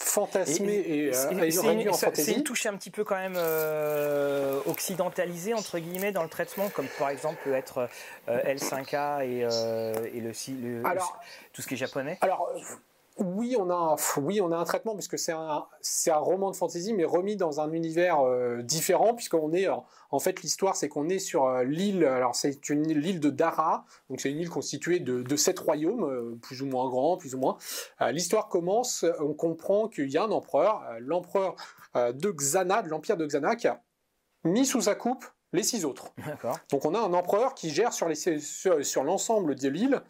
fantasmé 0.00 0.74
et, 0.86 1.14
euh, 1.14 1.50
C'est 2.14 2.32
une 2.32 2.42
touche 2.42 2.66
un 2.66 2.76
petit 2.76 2.90
peu 2.90 3.04
quand 3.04 3.16
même 3.16 3.36
euh, 3.36 4.60
occidentalisée 4.66 5.54
entre 5.54 5.78
guillemets 5.78 6.12
dans 6.12 6.22
le 6.22 6.28
traitement, 6.28 6.68
comme 6.70 6.86
par 6.98 7.10
exemple 7.10 7.38
peut 7.44 7.54
être 7.54 7.88
euh, 8.28 8.54
L5A 8.54 9.24
et, 9.24 9.40
et 10.16 10.20
le, 10.20 10.30
le, 10.30 10.82
tout 11.52 11.62
ce 11.62 11.66
qui 11.66 11.74
est 11.74 11.78
japonais. 11.78 12.18
Alors 12.20 12.50
oui, 13.18 13.56
on 13.58 13.70
a 13.70 13.74
un, 13.74 14.20
oui, 14.20 14.40
on 14.40 14.52
a 14.52 14.56
un 14.56 14.64
traitement 14.64 14.94
puisque 14.94 15.18
c'est 15.18 15.32
un, 15.32 15.66
c'est 15.80 16.10
un 16.10 16.18
roman 16.18 16.50
de 16.50 16.56
fantasy, 16.56 16.92
mais 16.92 17.04
remis 17.04 17.36
dans 17.36 17.60
un 17.60 17.72
univers 17.72 18.20
euh, 18.20 18.62
différent, 18.62 19.14
puisqu'on 19.14 19.52
est, 19.52 19.66
en 19.68 20.18
fait, 20.18 20.42
l'histoire, 20.42 20.76
c'est 20.76 20.88
qu'on 20.88 21.08
est 21.08 21.18
sur 21.18 21.46
euh, 21.46 21.64
l'île, 21.64 22.04
alors 22.04 22.34
c'est 22.34 22.68
une 22.68 22.86
l'île 22.92 23.20
de 23.20 23.30
Dara, 23.30 23.86
donc 24.10 24.20
c'est 24.20 24.30
une 24.30 24.38
île 24.38 24.50
constituée 24.50 25.00
de, 25.00 25.22
de 25.22 25.36
sept 25.36 25.58
royaumes, 25.58 26.04
euh, 26.04 26.38
plus 26.42 26.60
ou 26.60 26.66
moins 26.66 26.88
grands, 26.88 27.16
plus 27.16 27.34
ou 27.34 27.38
moins. 27.38 27.56
l'histoire 28.10 28.48
commence, 28.48 29.04
on 29.20 29.32
comprend 29.32 29.88
qu'il 29.88 30.10
y 30.10 30.18
a 30.18 30.24
un 30.24 30.30
empereur, 30.30 30.84
l'empereur 31.00 31.56
de 31.94 32.30
Xana, 32.30 32.82
de 32.82 32.88
l'empire 32.88 33.16
de 33.16 33.26
Xana, 33.26 33.56
qui 33.56 33.66
a 33.66 33.82
mis 34.44 34.66
sous 34.66 34.82
sa 34.82 34.94
coupe 34.94 35.24
les 35.52 35.62
six 35.62 35.84
autres. 35.84 36.12
Donc 36.70 36.84
on 36.84 36.94
a 36.94 36.98
un 36.98 37.14
empereur 37.14 37.54
qui 37.54 37.70
gère 37.70 37.92
sur, 37.92 38.08
les, 38.08 38.14
sur, 38.14 38.84
sur 38.84 39.04
l'ensemble 39.04 39.54
de 39.54 39.68
l'île, 39.68 40.02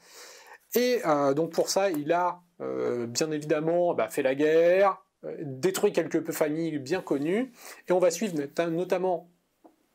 et 0.77 1.01
donc 1.35 1.51
pour 1.51 1.69
ça, 1.69 1.91
il 1.91 2.13
a 2.13 2.43
euh, 2.61 3.07
bien 3.07 3.31
évidemment, 3.31 3.95
bah, 3.95 4.09
fait 4.09 4.23
la 4.23 4.35
guerre, 4.35 5.03
euh, 5.25 5.37
détruit 5.41 5.93
quelques 5.93 6.31
familles 6.33 6.79
bien 6.79 7.03
connues, 7.03 7.53
et 7.89 7.93
on 7.93 7.99
va 7.99 8.11
suivre 8.11 8.35
notamment 8.69 9.29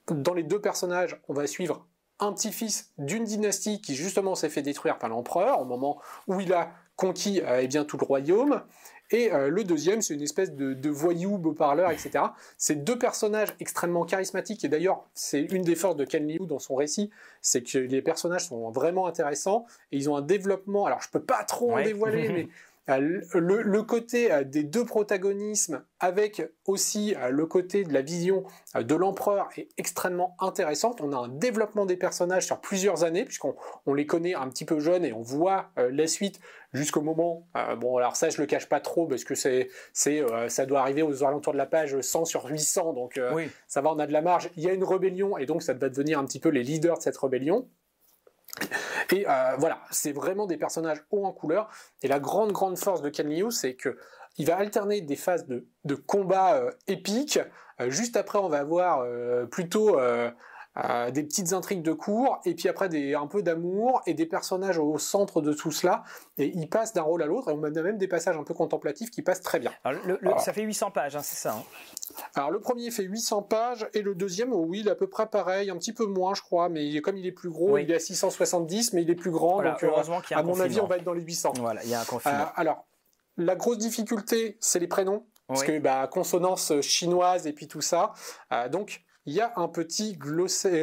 dans 0.08 0.34
les 0.34 0.44
deux 0.44 0.62
personnages, 0.62 1.20
on 1.28 1.34
va 1.34 1.48
suivre 1.48 1.88
un 2.20 2.34
petit-fils 2.34 2.92
d'une 3.00 3.24
dynastie 3.24 3.82
qui 3.82 3.96
justement 3.96 4.36
s'est 4.36 4.50
fait 4.50 4.62
détruire 4.62 5.00
par 5.00 5.10
l'empereur 5.10 5.60
au 5.60 5.66
moment 5.66 6.00
où 6.28 6.40
il 6.40 6.54
a 6.54 6.72
conquis 6.96 7.42
euh, 7.42 7.60
eh 7.62 7.68
bien, 7.68 7.84
tout 7.84 7.98
le 7.98 8.06
royaume, 8.06 8.62
et 9.14 9.30
le 9.30 9.66
deuxième, 9.66 10.02
c'est 10.02 10.14
une 10.14 10.22
espèce 10.22 10.54
de, 10.54 10.74
de 10.74 10.90
voyou, 10.90 11.38
beau 11.38 11.52
parleur, 11.52 11.92
etc. 11.92 12.24
C'est 12.58 12.86
deux 12.86 12.98
personnages 12.98 13.50
extrêmement 13.60 14.06
charismatiques. 14.06 14.64
Et 14.64 14.70
d'ailleurs, 14.70 15.04
c'est 15.14 15.42
une 15.42 15.64
des 15.64 15.76
forces 15.76 15.98
de 15.98 16.06
Ken 16.06 16.26
Liu 16.26 16.40
dans 16.48 16.60
son 16.60 16.76
récit, 16.76 17.10
c'est 17.42 17.62
que 17.62 17.78
les 17.78 18.02
personnages 18.02 18.46
sont 18.46 18.72
vraiment 18.72 19.08
intéressants 19.08 19.66
et 19.92 19.98
ils 19.98 20.10
ont 20.10 20.16
un 20.16 20.22
développement. 20.22 20.86
Alors, 20.86 21.02
je 21.02 21.10
peux 21.10 21.22
pas 21.22 21.44
trop 21.44 21.76
en 21.76 21.84
dévoiler, 21.84 22.30
mais 22.34 22.48
euh, 23.00 23.22
le, 23.34 23.84
côté 23.84 24.32
euh, 24.32 24.44
des 24.44 24.64
deux 24.64 24.86
protagonismes 24.86 25.84
avec 26.00 26.42
aussi 26.66 27.16
euh, 27.16 27.30
le 27.30 27.46
côté 27.46 27.84
de 27.84 27.94
la 27.94 28.02
vision 28.02 28.44
de 28.76 28.96
l'empereur 28.96 29.50
est 29.58 29.70
extrêmement 29.78 30.36
intéressante. 30.40 31.02
On 31.02 31.14
a 31.14 31.18
un 31.18 31.28
développement 31.28 31.86
des 31.86 31.98
personnages 31.98 32.46
sur 32.46 32.60
plusieurs 32.60 33.04
années 33.04 33.26
puisqu'on 33.26 33.56
on 33.86 33.94
les 33.94 34.06
connaît 34.06 34.34
un 34.34 34.48
petit 34.50 34.66
peu 34.66 34.80
jeunes 34.80 35.06
et 35.06 35.14
on 35.14 35.22
voit 35.22 35.72
la 35.78 36.08
suite 36.08 36.40
jusqu'au 36.74 37.02
moment. 37.02 37.48
bon 37.78 37.98
alors 37.98 38.16
ça 38.16 38.30
je 38.30 38.40
le 38.40 38.48
cache 38.48 38.68
pas 38.68 38.80
trop 38.80 39.06
parce 39.08 39.24
que 39.24 39.36
c'est 39.36 39.70
c'est 39.94 40.24
ça 40.48 40.66
doit 40.66 40.80
arriver 40.80 41.02
aux 41.02 41.24
alentours 41.24 41.54
de 41.54 41.58
la 41.58 41.66
page 41.66 42.00
100 42.00 42.26
sur 42.26 42.46
800 42.46 42.94
donc 42.94 43.20
ça 43.68 43.82
va 43.82 43.92
on 43.92 44.00
a 44.00 44.08
de 44.08 44.14
la 44.14 44.22
marge. 44.22 44.50
Il 44.56 44.64
y 44.64 44.70
a 44.70 44.74
une 44.74 44.84
rébellion 44.84 45.38
et 45.38 45.46
donc 45.46 45.64
ça 45.64 45.74
va 45.74 45.90
devenir 45.90 46.20
un 46.20 46.26
petit 46.26 46.40
peu 46.40 46.50
les 46.50 46.64
leaders 46.64 46.98
de 46.98 47.04
cette 47.04 47.18
rébellion. 47.18 47.68
Et 49.12 49.26
euh, 49.28 49.56
voilà, 49.58 49.80
c'est 49.92 50.12
vraiment 50.12 50.46
des 50.46 50.58
personnages 50.58 51.04
hauts 51.12 51.26
en 51.26 51.32
couleur. 51.32 51.70
Et 52.02 52.08
la 52.08 52.20
grande, 52.20 52.52
grande 52.52 52.78
force 52.78 53.02
de 53.02 53.10
Ken 53.10 53.52
c'est 53.52 53.76
que 53.76 53.98
il 54.38 54.48
va 54.48 54.58
alterner 54.58 55.02
des 55.02 55.16
phases 55.16 55.46
de, 55.48 55.96
combat 55.96 56.56
euh, 56.56 56.72
épiques. 56.88 57.40
Euh, 57.80 57.90
juste 57.90 58.16
après, 58.16 58.40
on 58.40 58.48
va 58.48 58.60
avoir 58.60 59.06
plutôt 59.50 59.98
euh, 60.78 61.12
des 61.12 61.24
petites 61.24 61.52
intrigues 61.52 61.82
de 61.82 61.92
cours, 61.92 62.40
et 62.46 62.56
puis 62.56 62.70
après 62.70 62.88
des, 62.88 63.14
un 63.14 63.28
peu 63.28 63.44
d'amour, 63.44 64.02
et 64.06 64.14
des 64.14 64.26
personnages 64.26 64.78
au 64.78 64.98
centre 64.98 65.42
de 65.42 65.52
tout 65.52 65.72
cela, 65.72 66.04
et 66.38 66.48
ils 66.56 66.70
passent 66.70 66.94
d'un 66.94 67.02
rôle 67.02 67.22
à 67.24 67.26
l'autre, 67.26 67.50
et 67.50 67.54
on 67.54 67.62
a 67.62 67.70
même 67.70 67.98
des 67.98 68.08
passages 68.08 68.38
un 68.38 68.46
peu 68.46 68.54
contemplatifs 68.54 69.12
qui 69.12 69.22
passent 69.22 69.42
très 69.42 69.60
bien. 69.60 69.74
Ça 70.38 70.54
fait 70.54 70.62
800 70.62 70.92
pages, 70.92 71.18
hein, 71.18 71.22
c'est 71.24 71.36
ça 71.36 71.56
hein. 71.56 71.64
Alors 72.36 72.52
le 72.52 72.62
premier 72.62 72.90
fait 72.90 73.04
800 73.04 73.42
pages, 73.42 73.90
et 73.94 74.02
le 74.02 74.16
deuxième, 74.16 74.54
oui, 74.54 74.80
il 74.80 74.88
est 74.88 74.92
à 74.92 74.96
peu 74.96 75.08
près 75.08 75.28
pareil, 75.28 75.70
un 75.70 75.78
petit 75.78 75.92
peu 75.92 76.06
moins 76.06 76.34
je 76.36 76.42
crois, 76.42 76.70
mais 76.70 77.02
comme 77.02 77.18
il 77.18 77.26
est 77.26 77.34
plus 77.34 77.50
gros, 77.50 77.78
il 77.78 77.92
est 77.92 77.96
à 77.96 78.00
670, 78.00 78.94
mais 78.94 79.02
il 79.02 79.10
est 79.10 79.16
plus 79.16 79.32
grand, 79.32 79.62
donc 79.62 79.84
euh, 79.84 79.92
à 80.32 80.44
mon 80.44 80.58
avis 80.62 80.80
on 80.80 80.88
va 80.88 80.96
être 80.96 81.04
dans 81.04 81.14
les 81.14 81.22
800. 81.22 81.52
Voilà, 81.60 81.84
il 81.84 81.90
y 81.90 81.94
a 81.94 82.00
un 82.00 82.06
confinement. 82.06 82.44
Euh, 82.44 82.56
alors, 82.56 82.86
la 83.36 83.56
grosse 83.56 83.78
difficulté, 83.78 84.58
c'est 84.62 84.80
les 84.80 84.88
prénoms, 84.88 85.26
parce 85.48 85.64
que 85.64 85.80
bah, 85.80 86.08
consonance 86.08 86.80
chinoise 86.80 87.46
et 87.46 87.52
puis 87.52 87.68
tout 87.68 87.82
ça. 87.82 88.14
donc, 88.70 89.04
il 89.26 89.34
y 89.34 89.42
a 89.42 89.54
un 89.56 89.68
petit 89.68 90.18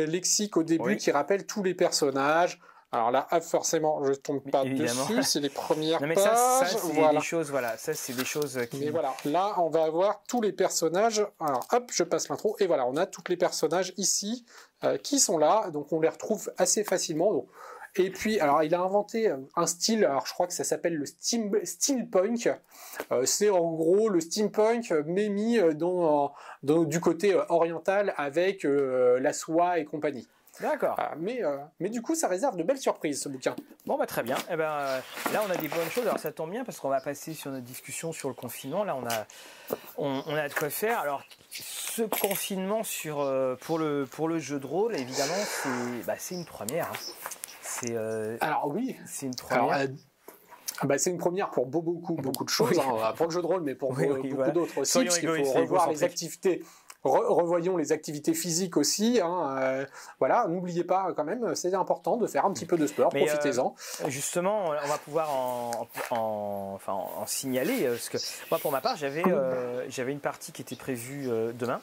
lexique 0.06 0.56
au 0.56 0.62
début 0.62 0.96
qui 0.96 1.10
rappelle 1.10 1.46
tous 1.46 1.62
les 1.62 1.74
personnages. 1.74 2.60
Alors 2.90 3.10
là, 3.10 3.26
forcément, 3.42 4.02
je 4.04 4.10
ne 4.10 4.14
tombe 4.14 4.50
pas 4.50 4.64
dessus, 4.64 5.22
c'est 5.22 5.40
les 5.40 5.50
premières 5.50 6.00
non, 6.00 6.06
mais 6.06 6.14
Ça, 6.14 6.34
ça 6.34 6.66
c'est 6.66 7.10
des 7.10 7.20
choses, 7.20 7.50
voilà, 7.50 7.76
ça 7.76 7.92
c'est 7.92 8.14
des 8.14 8.24
choses 8.24 8.58
qui. 8.70 8.78
Mais 8.78 8.88
voilà, 8.88 9.14
là, 9.26 9.56
on 9.58 9.68
va 9.68 9.84
avoir 9.84 10.22
tous 10.26 10.40
les 10.40 10.52
personnages. 10.52 11.22
Alors, 11.38 11.66
hop, 11.70 11.90
je 11.92 12.02
passe 12.02 12.30
l'intro 12.30 12.56
et 12.60 12.66
voilà, 12.66 12.86
on 12.86 12.96
a 12.96 13.04
tous 13.04 13.24
les 13.28 13.36
personnages 13.36 13.92
ici 13.98 14.46
euh, 14.84 14.96
qui 14.96 15.20
sont 15.20 15.36
là, 15.36 15.68
donc 15.70 15.92
on 15.92 16.00
les 16.00 16.08
retrouve 16.08 16.50
assez 16.56 16.82
facilement. 16.82 17.30
Donc, 17.34 17.48
et 17.96 18.10
puis, 18.10 18.38
alors, 18.40 18.62
il 18.62 18.74
a 18.74 18.80
inventé 18.80 19.32
un 19.56 19.66
style, 19.66 20.04
alors 20.04 20.26
je 20.26 20.32
crois 20.32 20.46
que 20.46 20.52
ça 20.52 20.64
s'appelle 20.64 20.94
le 20.94 21.06
steam, 21.06 21.52
steampunk. 21.64 22.48
Euh, 23.10 23.24
c'est 23.24 23.50
en 23.50 23.72
gros 23.72 24.08
le 24.08 24.20
steampunk, 24.20 24.92
mais 25.06 25.28
mis 25.28 25.58
euh, 25.58 25.72
dans, 25.72 26.34
du 26.62 27.00
côté 27.00 27.34
euh, 27.34 27.44
oriental 27.48 28.14
avec 28.16 28.64
la 28.64 29.32
soie 29.32 29.78
et 29.78 29.84
compagnie. 29.84 30.28
D'accord. 30.60 30.96
Ah, 30.98 31.14
mais, 31.16 31.40
mais 31.78 31.88
du 31.88 32.02
coup, 32.02 32.16
ça 32.16 32.26
réserve 32.26 32.56
de 32.56 32.64
belles 32.64 32.78
surprises, 32.78 33.22
ce 33.22 33.28
bouquin. 33.28 33.54
Bon, 33.86 33.96
bah 33.96 34.06
très 34.06 34.24
bien. 34.24 34.34
Eh 34.50 34.56
ben, 34.56 35.00
là, 35.32 35.42
on 35.46 35.50
a 35.50 35.56
des 35.56 35.68
bonnes 35.68 35.88
choses. 35.88 36.04
Alors, 36.04 36.18
ça 36.18 36.32
tombe 36.32 36.50
bien 36.50 36.64
parce 36.64 36.80
qu'on 36.80 36.88
va 36.88 37.00
passer 37.00 37.32
sur 37.32 37.52
notre 37.52 37.64
discussion 37.64 38.10
sur 38.10 38.28
le 38.28 38.34
confinement. 38.34 38.82
Là, 38.82 38.96
on 38.96 39.06
a, 39.06 39.26
on, 39.98 40.34
a 40.34 40.48
de 40.48 40.54
quoi 40.54 40.68
faire. 40.68 40.98
Alors, 40.98 41.22
ce 41.48 42.02
confinement 42.02 42.82
sur, 42.82 43.18
pour, 43.60 43.78
le, 43.78 44.04
pour 44.10 44.26
le 44.26 44.40
jeu 44.40 44.58
de 44.58 44.66
rôle, 44.66 44.96
évidemment, 44.96 45.44
c'est 45.62 46.04
bah, 46.04 46.16
une 46.32 46.44
première. 46.44 46.90
Hein. 46.90 47.37
Euh, 47.90 48.36
Alors 48.40 48.68
oui, 48.68 48.96
c'est 49.06 49.26
une 49.26 49.34
première. 49.34 49.78
Euh, 49.78 49.86
bah, 50.84 50.98
c'est 50.98 51.10
une 51.10 51.18
première 51.18 51.50
pour 51.50 51.66
beaucoup, 51.66 52.14
beaucoup 52.14 52.44
de 52.44 52.50
choses, 52.50 52.78
hein, 52.78 53.12
pour 53.16 53.26
le 53.26 53.32
jeu 53.32 53.42
de 53.42 53.46
rôle, 53.46 53.62
mais 53.62 53.74
pour 53.74 53.92
beaucoup 53.94 54.52
d'autres 54.52 54.78
aussi, 54.78 55.00
puisqu'il 55.00 55.28
faut 55.28 55.52
revoir 55.52 55.90
les 55.90 56.04
activités. 56.04 56.62
Revoyons 57.04 57.76
les 57.76 57.92
activités 57.92 58.34
physiques 58.34 58.76
aussi. 58.76 59.20
Hein, 59.22 59.86
voilà, 60.18 60.46
n'oubliez 60.48 60.84
pas 60.84 61.12
quand 61.16 61.24
même, 61.24 61.54
c'est 61.54 61.72
important 61.74 62.16
de 62.16 62.26
faire 62.26 62.44
un 62.44 62.52
petit 62.52 62.66
peu 62.66 62.76
de 62.76 62.86
sport, 62.86 63.10
profitez-en. 63.10 63.74
justement, 64.08 64.66
on 64.66 64.88
va 64.88 64.98
pouvoir 64.98 65.30
en, 65.32 65.88
enfin, 66.74 66.92
en 66.92 67.26
signaler, 67.26 67.86
parce 67.86 68.08
que 68.08 68.18
moi 68.50 68.58
pour 68.58 68.72
ma 68.72 68.80
part, 68.80 68.96
j'avais 68.96 69.22
j'avais 69.88 70.12
une 70.12 70.20
partie 70.20 70.52
qui 70.52 70.62
était 70.62 70.76
prévue 70.76 71.28
demain. 71.54 71.80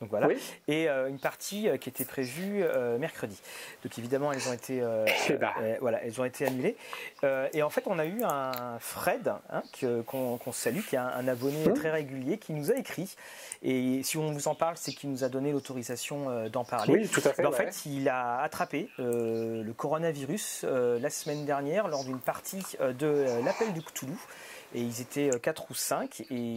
Donc 0.00 0.10
voilà. 0.10 0.28
Et 0.68 0.88
euh, 0.88 1.08
une 1.08 1.18
partie 1.18 1.68
euh, 1.68 1.76
qui 1.76 1.88
était 1.88 2.04
prévue 2.04 2.62
euh, 2.62 2.98
mercredi. 2.98 3.38
Donc 3.82 3.98
évidemment, 3.98 4.32
elles 4.32 4.48
ont 4.48 4.52
été, 4.52 4.82
eh 5.28 5.32
ben. 5.34 5.52
voilà, 5.80 6.02
elles 6.04 6.20
ont 6.20 6.24
été 6.24 6.46
annulées. 6.46 6.76
et 7.52 7.62
en 7.62 7.70
fait, 7.70 7.84
on 7.86 7.98
a 7.98 8.04
eu 8.04 8.22
un 8.22 8.78
Fred 8.80 9.32
hein, 9.50 9.62
qu'on 10.06 10.52
salue, 10.52 10.80
qui 10.80 10.96
est 10.96 10.98
un, 10.98 11.28
abonné 11.28 11.66
mmh. 11.66 11.74
très 11.74 11.90
régulier, 11.90 12.38
qui 12.38 12.52
nous 12.52 12.70
a 12.70 12.76
écrit. 12.76 13.16
Et 13.62 14.02
si 14.02 14.16
on 14.16 14.32
vous 14.32 14.48
en 14.48 14.54
parle, 14.54 14.76
c'est 14.76 14.92
qu'il 14.92 15.10
nous 15.10 15.24
a 15.24 15.28
donné 15.28 15.52
l'autorisation 15.52 16.48
d'en 16.48 16.64
parler. 16.64 16.94
Oui, 16.94 17.08
tout 17.08 17.22
à 17.24 17.32
fait. 17.32 17.44
en 17.44 17.52
fait, 17.52 17.84
il 17.86 18.08
a 18.08 18.40
attrapé 18.40 18.88
le 18.98 19.72
coronavirus 19.72 20.64
la 20.64 21.10
semaine 21.10 21.44
dernière 21.44 21.88
lors 21.88 22.04
d'une 22.04 22.20
partie 22.20 22.62
de 22.80 23.26
l'appel 23.44 23.72
du 23.72 23.82
Cthulhu 23.82 24.16
et 24.76 24.80
ils 24.80 25.00
étaient 25.00 25.30
4 25.40 25.62
euh, 25.62 25.66
ou 25.70 25.74
5 25.74 26.22
et 26.30 26.56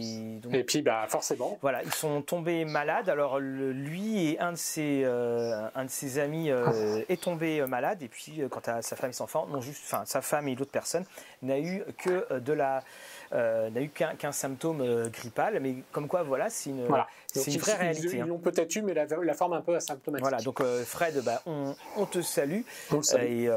et 0.52 0.64
puis 0.64 0.82
bah 0.82 1.06
forcément. 1.08 1.58
Voilà 1.62 1.82
ils 1.82 1.92
sont 1.92 2.20
tombés 2.20 2.66
malades. 2.66 3.08
Alors 3.08 3.40
lui 3.40 4.28
et 4.28 4.40
un 4.40 4.52
de 4.52 4.58
ses 4.58 5.02
euh, 5.04 5.68
un 5.74 5.84
de 5.86 5.90
ses 5.90 6.18
amis 6.18 6.50
euh, 6.50 7.02
est 7.08 7.22
tombé 7.22 7.64
malade. 7.66 8.02
Et 8.02 8.08
puis 8.08 8.42
quant 8.50 8.60
à 8.66 8.82
sa 8.82 8.94
femme 8.94 9.10
et 9.10 9.14
son 9.14 9.24
enfant 9.24 9.46
non 9.46 9.60
juste 9.62 9.82
enfin 9.86 10.04
sa 10.04 10.20
femme 10.20 10.48
et 10.48 10.54
l'autre 10.54 10.70
personne 10.70 11.04
n'a 11.42 11.58
eu 11.58 11.82
que 11.96 12.38
de 12.38 12.52
la 12.52 12.84
euh, 13.32 13.70
n'a 13.70 13.82
eu 13.82 13.88
qu'un 13.90 14.32
symptôme 14.32 14.80
euh, 14.80 15.08
grippal, 15.08 15.60
mais 15.60 15.76
comme 15.92 16.08
quoi, 16.08 16.22
voilà, 16.22 16.50
c'est 16.50 16.70
une, 16.70 16.84
une 16.84 17.58
vraie 17.58 17.76
réalité. 17.76 18.16
Ils 18.16 18.20
hein. 18.22 18.26
l'ont 18.26 18.38
peut-être 18.38 18.74
eu, 18.74 18.82
mais 18.82 18.92
la, 18.94 19.34
forme 19.34 19.52
un 19.52 19.60
peu 19.60 19.76
asymptomatique. 19.76 20.28
Voilà, 20.28 20.42
donc 20.42 20.60
euh, 20.60 20.84
Fred, 20.84 21.22
bah, 21.24 21.42
on, 21.46 22.06
te 22.06 22.22
salue. 22.22 22.62
et 22.92 23.48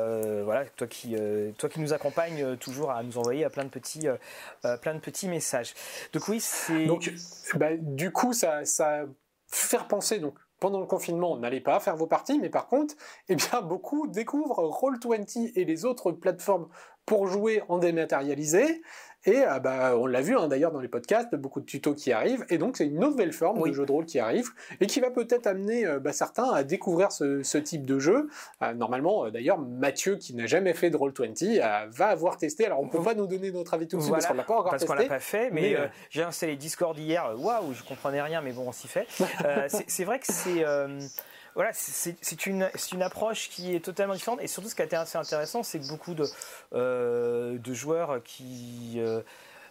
voilà, 0.43 0.65
toi 0.75 0.87
qui, 0.87 1.15
toi 1.57 1.69
qui 1.69 1.79
nous 1.79 1.93
accompagnes 1.93 2.55
toujours 2.57 2.91
à 2.91 3.01
nous 3.01 3.17
envoyer 3.17 3.47
plein 3.49 3.63
de 3.63 3.69
petits, 3.69 4.07
plein 4.81 4.93
de 4.93 4.99
petits 4.99 5.27
messages. 5.27 5.73
Donc 6.13 6.27
oui, 6.27 6.39
c'est. 6.39 6.85
Donc, 6.85 7.11
bah, 7.55 7.69
du 7.77 8.11
coup, 8.11 8.33
ça, 8.33 8.65
ça 8.65 9.05
faire 9.47 9.87
penser 9.87 10.19
donc 10.19 10.35
pendant 10.59 10.79
le 10.79 10.85
confinement, 10.85 11.37
n'allez 11.37 11.59
pas 11.59 11.81
faire 11.81 11.97
vos 11.97 12.07
parties, 12.07 12.39
mais 12.39 12.49
par 12.49 12.67
contre, 12.67 12.95
eh 13.29 13.35
bien, 13.35 13.61
beaucoup 13.61 14.07
découvrent 14.07 14.63
Roll20 14.63 15.51
et 15.55 15.65
les 15.65 15.83
autres 15.83 16.11
plateformes 16.11 16.69
pour 17.05 17.27
jouer 17.27 17.61
en 17.67 17.79
dématérialisé. 17.79 18.81
Et 19.25 19.41
euh, 19.41 19.59
bah, 19.59 19.95
on 19.97 20.05
l'a 20.05 20.21
vu 20.21 20.37
hein, 20.37 20.47
d'ailleurs 20.47 20.71
dans 20.71 20.81
les 20.81 20.87
podcasts, 20.87 21.33
beaucoup 21.35 21.61
de 21.61 21.65
tutos 21.65 21.93
qui 21.93 22.11
arrivent, 22.11 22.45
et 22.49 22.57
donc 22.57 22.77
c'est 22.77 22.85
une 22.85 22.99
nouvelle 22.99 23.31
forme 23.31 23.67
de 23.67 23.73
jeu 23.73 23.85
de 23.85 23.91
rôle 23.91 24.05
qui 24.05 24.19
arrive, 24.19 24.49
et 24.81 24.87
qui 24.87 24.99
va 24.99 25.11
peut-être 25.11 25.47
amener 25.47 25.85
euh, 25.85 25.99
bah, 25.99 26.11
certains 26.11 26.49
à 26.49 26.63
découvrir 26.63 27.11
ce, 27.11 27.57
type 27.57 27.85
de 27.85 27.99
jeu. 27.99 28.29
Euh, 28.61 28.73
normalement, 28.73 29.29
d'ailleurs, 29.29 29.59
Mathieu, 29.59 30.17
qui 30.17 30.35
n'a 30.35 30.45
jamais 30.45 30.73
fait 30.73 30.89
de 30.89 30.97
Roll20, 30.97 31.89
va 31.89 32.07
avoir 32.07 32.37
testé. 32.37 32.65
Alors 32.65 32.81
on 32.81 32.87
peut 32.87 33.01
pas 33.01 33.13
nous 33.13 33.27
donner 33.27 33.51
notre 33.51 33.73
avis 33.73 33.87
tout 33.87 33.97
de 33.97 34.01
suite 34.01 34.13
parce 34.13 34.25
qu'on 34.25 34.33
l'a 34.33 34.43
pas 34.43 34.59
encore 34.59 34.71
parce 34.71 34.85
qu'on 34.85 34.93
l'a 34.93 35.05
pas 35.05 35.19
fait, 35.19 35.49
mais, 35.51 35.77
j'ai 36.09 36.23
installé 36.23 36.55
Discord 36.55 36.97
hier, 36.97 37.33
waouh, 37.37 37.73
je 37.73 37.83
comprenais 37.83 38.21
rien, 38.21 38.41
mais 38.41 38.51
bon, 38.51 38.65
on 38.67 38.71
s'y 38.71 38.87
fait. 38.87 39.07
c'est 39.87 40.03
vrai 40.03 40.19
que 40.19 40.25
c'est 40.27 40.65
voilà, 41.55 41.71
c'est 41.73 42.45
une, 42.47 42.69
une 42.93 43.01
approche 43.01 43.49
qui 43.49 43.75
est 43.75 43.79
totalement 43.79 44.15
différente. 44.15 44.41
Et 44.41 44.47
surtout, 44.47 44.69
ce 44.69 44.75
qui 44.75 44.81
a 44.81 44.85
été 44.85 44.95
assez 44.95 45.17
intéressant, 45.17 45.61
c'est 45.61 45.79
que 45.79 45.87
beaucoup 45.87 46.15
de, 46.15 46.25
euh, 46.73 47.57
de 47.59 47.73
joueurs 47.73 48.23
qui 48.23 48.95
euh, 48.97 49.21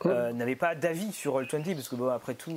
euh, 0.07 0.33
n'avaient 0.33 0.55
pas 0.55 0.77
d'avis 0.77 1.13
sur 1.13 1.41
Roll20, 1.41 1.75
parce 1.75 1.89
que 1.89 1.97
bon, 1.97 2.09
après 2.09 2.35
tout, 2.35 2.57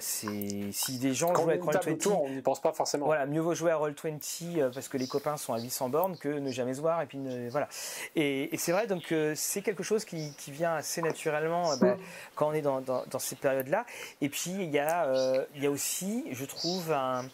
si 0.00 0.98
des 0.98 1.12
gens 1.12 1.34
jouent 1.34 1.50
avec 1.50 1.62
Roll20, 1.62 2.08
on 2.08 2.30
n'y 2.30 2.40
pense 2.40 2.62
pas 2.62 2.72
forcément. 2.72 3.04
Voilà, 3.04 3.26
mieux 3.26 3.42
vaut 3.42 3.54
jouer 3.54 3.72
à 3.72 3.76
Roll20 3.76 4.70
parce 4.72 4.88
que 4.88 4.96
les 4.96 5.06
copains 5.06 5.36
sont 5.36 5.52
à 5.52 5.60
800 5.60 5.90
bornes 5.90 6.16
que 6.16 6.28
ne 6.28 6.50
jamais 6.50 6.72
se 6.72 6.80
voir. 6.80 7.02
Et 7.02 7.06
puis 7.06 7.18
voilà. 7.50 7.68
Et, 8.16 8.56
c'est 8.56 8.72
vrai, 8.72 8.86
donc 8.86 9.14
c'est 9.34 9.60
quelque 9.60 9.82
chose 9.82 10.06
qui, 10.06 10.32
qui, 10.38 10.50
vient 10.50 10.76
assez 10.76 11.02
naturellement 11.02 11.76
bah, 11.76 11.98
quand 12.34 12.48
on 12.48 12.52
est 12.54 12.62
dans, 12.62 12.80
dans, 12.80 13.04
dans 13.10 13.18
ces 13.18 13.36
périodes-là. 13.36 13.84
Et 14.22 14.30
puis 14.30 14.52
il 14.52 14.70
y 14.70 14.78
a, 14.78 15.44
il 15.54 15.62
y 15.62 15.66
a 15.66 15.70
aussi, 15.70 16.24
je 16.32 16.46
trouve, 16.46 16.90
un 16.92 17.26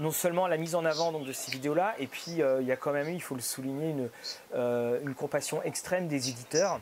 non 0.00 0.10
seulement 0.10 0.46
la 0.46 0.56
mise 0.56 0.74
en 0.74 0.84
avant 0.84 1.12
donc, 1.12 1.26
de 1.26 1.32
ces 1.32 1.52
vidéos-là, 1.52 1.94
et 1.98 2.06
puis 2.06 2.42
euh, 2.42 2.60
il 2.60 2.66
y 2.66 2.72
a 2.72 2.76
quand 2.76 2.92
même 2.92 3.08
eu, 3.08 3.14
il 3.14 3.22
faut 3.22 3.34
le 3.34 3.40
souligner, 3.40 3.90
une, 3.90 4.10
euh, 4.54 4.98
une 5.02 5.14
compassion 5.14 5.62
extrême 5.62 6.08
des 6.08 6.30
éditeurs 6.30 6.80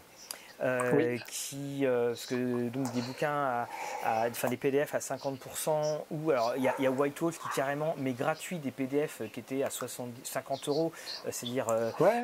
euh, 0.60 1.16
qui, 1.30 1.86
euh, 1.86 2.08
parce 2.08 2.26
que 2.26 2.68
donc 2.68 2.92
des 2.92 3.00
bouquins, 3.02 3.66
à, 4.04 4.28
enfin 4.28 4.48
des 4.48 4.56
PDF 4.56 4.92
à 4.92 4.98
50%, 4.98 6.00
ou 6.10 6.30
alors 6.32 6.54
il 6.56 6.64
y 6.64 6.68
a, 6.68 6.74
y 6.80 6.86
a, 6.86 6.90
White 6.90 7.20
Wolf 7.20 7.38
qui 7.38 7.48
carrément 7.54 7.94
met 7.96 8.12
gratuit 8.12 8.58
des 8.58 8.72
PDF 8.72 9.22
qui 9.32 9.38
étaient 9.38 9.62
à 9.62 9.70
70, 9.70 10.20
50 10.24 10.68
euros, 10.68 10.92
euh, 11.26 11.30
c'est-à-dire 11.30 11.66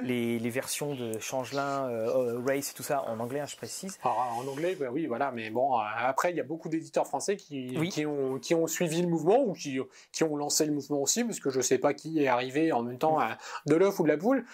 les, 0.02 0.40
les, 0.40 0.50
versions 0.50 0.94
de 0.94 1.18
Changelin, 1.20 1.88
Race 2.44 2.70
et 2.70 2.74
tout 2.74 2.82
ça 2.82 3.04
en 3.04 3.20
anglais, 3.20 3.40
hein, 3.40 3.46
je 3.46 3.56
précise. 3.56 3.98
en 4.04 4.46
anglais, 4.48 4.76
bah 4.78 4.86
oui, 4.90 5.06
voilà, 5.06 5.30
mais 5.30 5.50
bon, 5.50 5.76
après 5.76 6.30
il 6.30 6.36
y 6.36 6.40
a 6.40 6.44
beaucoup 6.44 6.68
d'éditeurs 6.68 7.06
français 7.06 7.36
qui, 7.36 7.76
qui, 7.90 8.04
ont, 8.04 8.38
qui 8.40 8.54
ont 8.54 8.66
suivi 8.66 9.00
le 9.00 9.08
mouvement 9.08 9.44
ou 9.44 9.52
qui, 9.52 9.78
qui 10.10 10.24
ont 10.24 10.36
lancé 10.36 10.66
le 10.66 10.72
mouvement 10.72 11.02
aussi, 11.02 11.22
parce 11.22 11.38
que 11.38 11.50
je 11.50 11.60
sais 11.60 11.78
pas 11.78 11.94
qui 11.94 12.24
est 12.24 12.28
arrivé 12.28 12.72
en 12.72 12.82
même 12.82 12.98
temps 12.98 13.18
à, 13.20 13.38
de 13.66 13.76
l'œuf 13.76 14.00
ou 14.00 14.02
de 14.02 14.08
la 14.08 14.16
poule, 14.16 14.44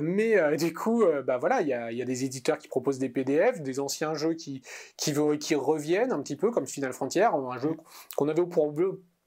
mais 0.00 0.56
du 0.56 0.72
coup, 0.72 1.04
bah 1.24 1.36
voilà, 1.36 1.60
il 1.60 1.68
y 1.68 1.74
a, 1.74 1.92
y 1.92 2.00
a 2.00 2.06
des 2.06 2.24
éditeurs 2.24 2.56
qui 2.56 2.68
proposent 2.68 2.98
des 2.98 3.10
PDF 3.10 3.25
des 3.62 3.80
anciens 3.80 4.14
jeux 4.14 4.34
qui, 4.34 4.62
qui, 4.96 5.12
qui 5.38 5.54
reviennent 5.54 6.12
un 6.12 6.20
petit 6.22 6.36
peu, 6.36 6.50
comme 6.50 6.66
Final 6.66 6.92
Frontier, 6.92 7.24
un 7.24 7.58
jeu 7.58 7.76
qu'on 8.16 8.28
avait 8.28 8.44
pour 8.44 8.72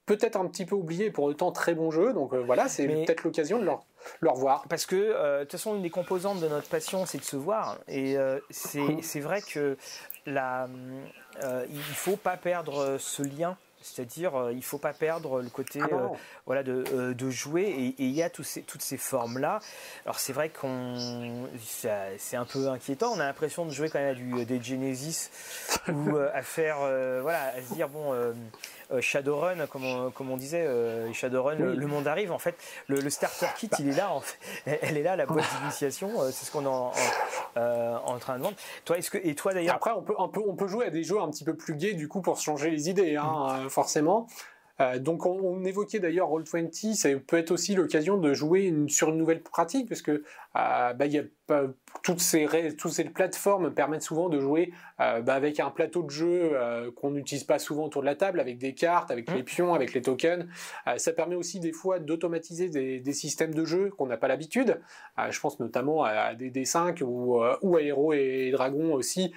peut-être 0.10 0.38
un 0.38 0.48
petit 0.48 0.66
peu 0.66 0.76
oublié, 0.76 1.12
pour 1.12 1.26
autant 1.26 1.52
très 1.52 1.76
bon 1.76 1.92
jeu. 1.92 2.14
Donc 2.14 2.34
euh, 2.34 2.42
voilà, 2.44 2.68
c'est 2.68 2.88
peut-être 2.88 3.24
l'occasion 3.24 3.60
de 3.60 3.66
leur, 3.66 3.86
leur 4.22 4.36
voir. 4.36 4.66
Parce 4.68 4.88
que 4.88 4.96
euh, 4.96 5.40
de 5.40 5.44
toute 5.44 5.52
façon, 5.54 5.76
une 5.76 5.84
des 5.84 5.92
composantes 5.92 6.40
de 6.40 6.48
notre 6.48 6.68
passion, 6.68 7.06
c'est 7.06 7.20
de 7.20 7.24
se 7.24 7.36
voir. 7.36 7.78
Et 7.88 8.18
euh, 8.18 8.40
c'est 8.50 9.20
vrai 9.20 9.42
que 9.42 9.78
la, 10.26 10.68
il 11.70 11.82
faut 11.82 12.18
pas 12.18 12.38
perdre 12.38 12.98
ce 12.98 13.22
lien 13.22 13.56
c'est-à-dire, 13.82 14.36
euh, 14.36 14.52
il 14.52 14.58
ne 14.58 14.62
faut 14.62 14.78
pas 14.78 14.94
perdre 14.94 15.42
le 15.42 15.50
côté 15.50 15.80
ah 15.82 15.88
euh, 15.94 16.08
voilà, 16.46 16.64
de, 16.64 16.84
euh, 16.94 17.14
de, 17.14 17.30
jouer. 17.30 17.64
Et, 17.64 18.04
il 18.04 18.12
y 18.12 18.22
a 18.22 18.30
tous 18.30 18.44
ces, 18.44 18.62
toutes 18.62 18.82
ces 18.82 18.98
formes-là. 18.98 19.60
Alors, 20.06 20.20
c'est 20.20 20.34
vrai 20.34 20.50
qu'on. 20.50 21.48
C'est 21.60 22.36
un 22.36 22.46
peu 22.46 22.68
inquiétant. 22.68 23.14
On 23.14 23.20
a 23.20 23.26
l'impression 23.26 23.66
de 23.66 23.72
jouer 23.72 23.90
quand 23.90 24.00
même 24.00 24.12
à 24.12 24.14
du, 24.14 24.46
des 24.46 24.62
Genesis 24.62 25.30
ou 25.88 26.18
à 26.18 26.42
faire. 26.42 26.80
voilà, 27.22 27.54
à 27.56 27.62
se 27.62 27.74
dire, 27.74 27.88
bon 27.90 28.14
euh, 28.14 28.34
Shadowrun, 29.02 29.68
comme 29.68 29.86
on, 29.86 30.12
comme 30.12 30.32
on 30.32 30.38
disait, 30.38 30.66
euh, 30.66 31.12
Shadowrun, 31.14 31.56
le, 31.56 31.88
monde 31.88 32.08
arrive. 32.08 32.32
En 32.32 32.40
fait, 32.40 32.56
le, 32.88 33.10
starter 33.10 33.48
kit, 33.58 33.68
bah. 33.68 33.78
il 33.80 33.90
est 33.90 33.96
là. 33.96 34.12
En 34.12 34.22
fait. 34.22 34.80
Elle 34.82 34.98
est 34.98 35.04
là, 35.04 35.16
la 35.16 35.26
boîte 35.26 35.46
d'initiation. 35.60 36.22
Euh, 36.22 36.30
c'est 36.32 36.46
ce 36.46 36.52
qu'on 36.52 36.64
est 36.64 36.68
en, 36.68 36.92
en, 37.56 38.20
train 38.20 38.38
de 38.38 38.44
vendre. 38.44 38.58
Toi, 38.86 38.98
est-ce 38.98 39.12
que 39.12 39.18
et 39.18 39.36
toi 39.36 39.54
d'ailleurs 39.54 39.76
Après, 39.76 39.92
on 39.92 40.02
peut, 40.02 40.16
on 40.18 40.30
peut, 40.30 40.42
on 40.46 40.56
peut 40.56 40.68
jouer 40.68 40.86
à 40.86 40.90
des 40.90 41.04
jeux 41.04 41.20
un 41.20 41.30
petit 41.30 41.44
peu 41.44 41.56
plus 41.56 41.76
gays 41.76 41.94
du 41.94 42.08
coup 42.08 42.22
pour 42.22 42.40
changer 42.40 42.70
les 42.70 42.90
idées, 42.90 43.16
hein, 43.16 43.64
mm. 43.66 43.70
Forcément. 44.80 45.04
donc 45.04 45.26
on, 45.26 45.64
évoquait 45.64 46.00
d'ailleurs 46.00 46.30
Roll20, 46.30 46.94
ça 46.96 47.10
peut 47.28 47.38
être 47.38 47.52
aussi 47.52 47.76
l'occasion 47.76 48.18
de 48.18 48.34
jouer 48.34 48.74
sur 48.88 49.10
une 49.10 49.18
nouvelle 49.18 49.44
pratique, 49.44 49.90
parce 49.90 50.02
que 50.02 50.24
bah, 50.54 51.06
y 51.06 51.18
a 51.18 51.24
toutes 52.04 52.20
ces, 52.20 52.76
toutes 52.78 52.92
ces 52.92 53.06
plateformes 53.06 53.74
permettent 53.74 54.04
souvent 54.04 54.30
de 54.30 54.40
jouer 54.40 54.72
euh, 55.00 55.22
bah, 55.22 55.34
avec 55.34 55.60
un 55.60 55.70
plateau 55.70 56.04
de 56.04 56.10
jeu 56.10 56.52
euh, 56.54 56.92
qu'on 56.92 57.12
n'utilise 57.12 57.44
pas 57.44 57.60
souvent 57.60 57.86
autour 57.86 58.02
de 58.02 58.06
la 58.06 58.16
table, 58.16 58.40
avec 58.40 58.58
des 58.58 58.74
cartes, 58.74 59.12
avec 59.12 59.30
les 59.32 59.42
mmh. 59.42 59.46
pions, 59.46 59.74
avec 59.74 59.94
les 59.94 60.02
tokens. 60.02 60.48
Euh, 60.88 60.98
ça 60.98 61.12
permet 61.12 61.36
aussi 61.36 61.60
des 61.60 61.72
fois 61.72 62.00
d'automatiser 62.00 62.70
des, 62.70 63.14
systèmes 63.14 63.54
de 63.54 63.66
jeu 63.66 63.90
qu'on 63.98 64.06
n'a 64.06 64.18
pas 64.18 64.28
l'habitude. 64.28 64.80
je 65.30 65.40
pense 65.40 65.60
notamment 65.60 66.04
à 66.04 66.36
des 66.36 66.52
D5 66.52 67.04
ou, 67.04 67.42
ou 67.62 67.76
à 67.76 67.82
Héros 67.82 68.14
et 68.14 68.52
Dragons 68.52 68.94
aussi, 68.94 69.34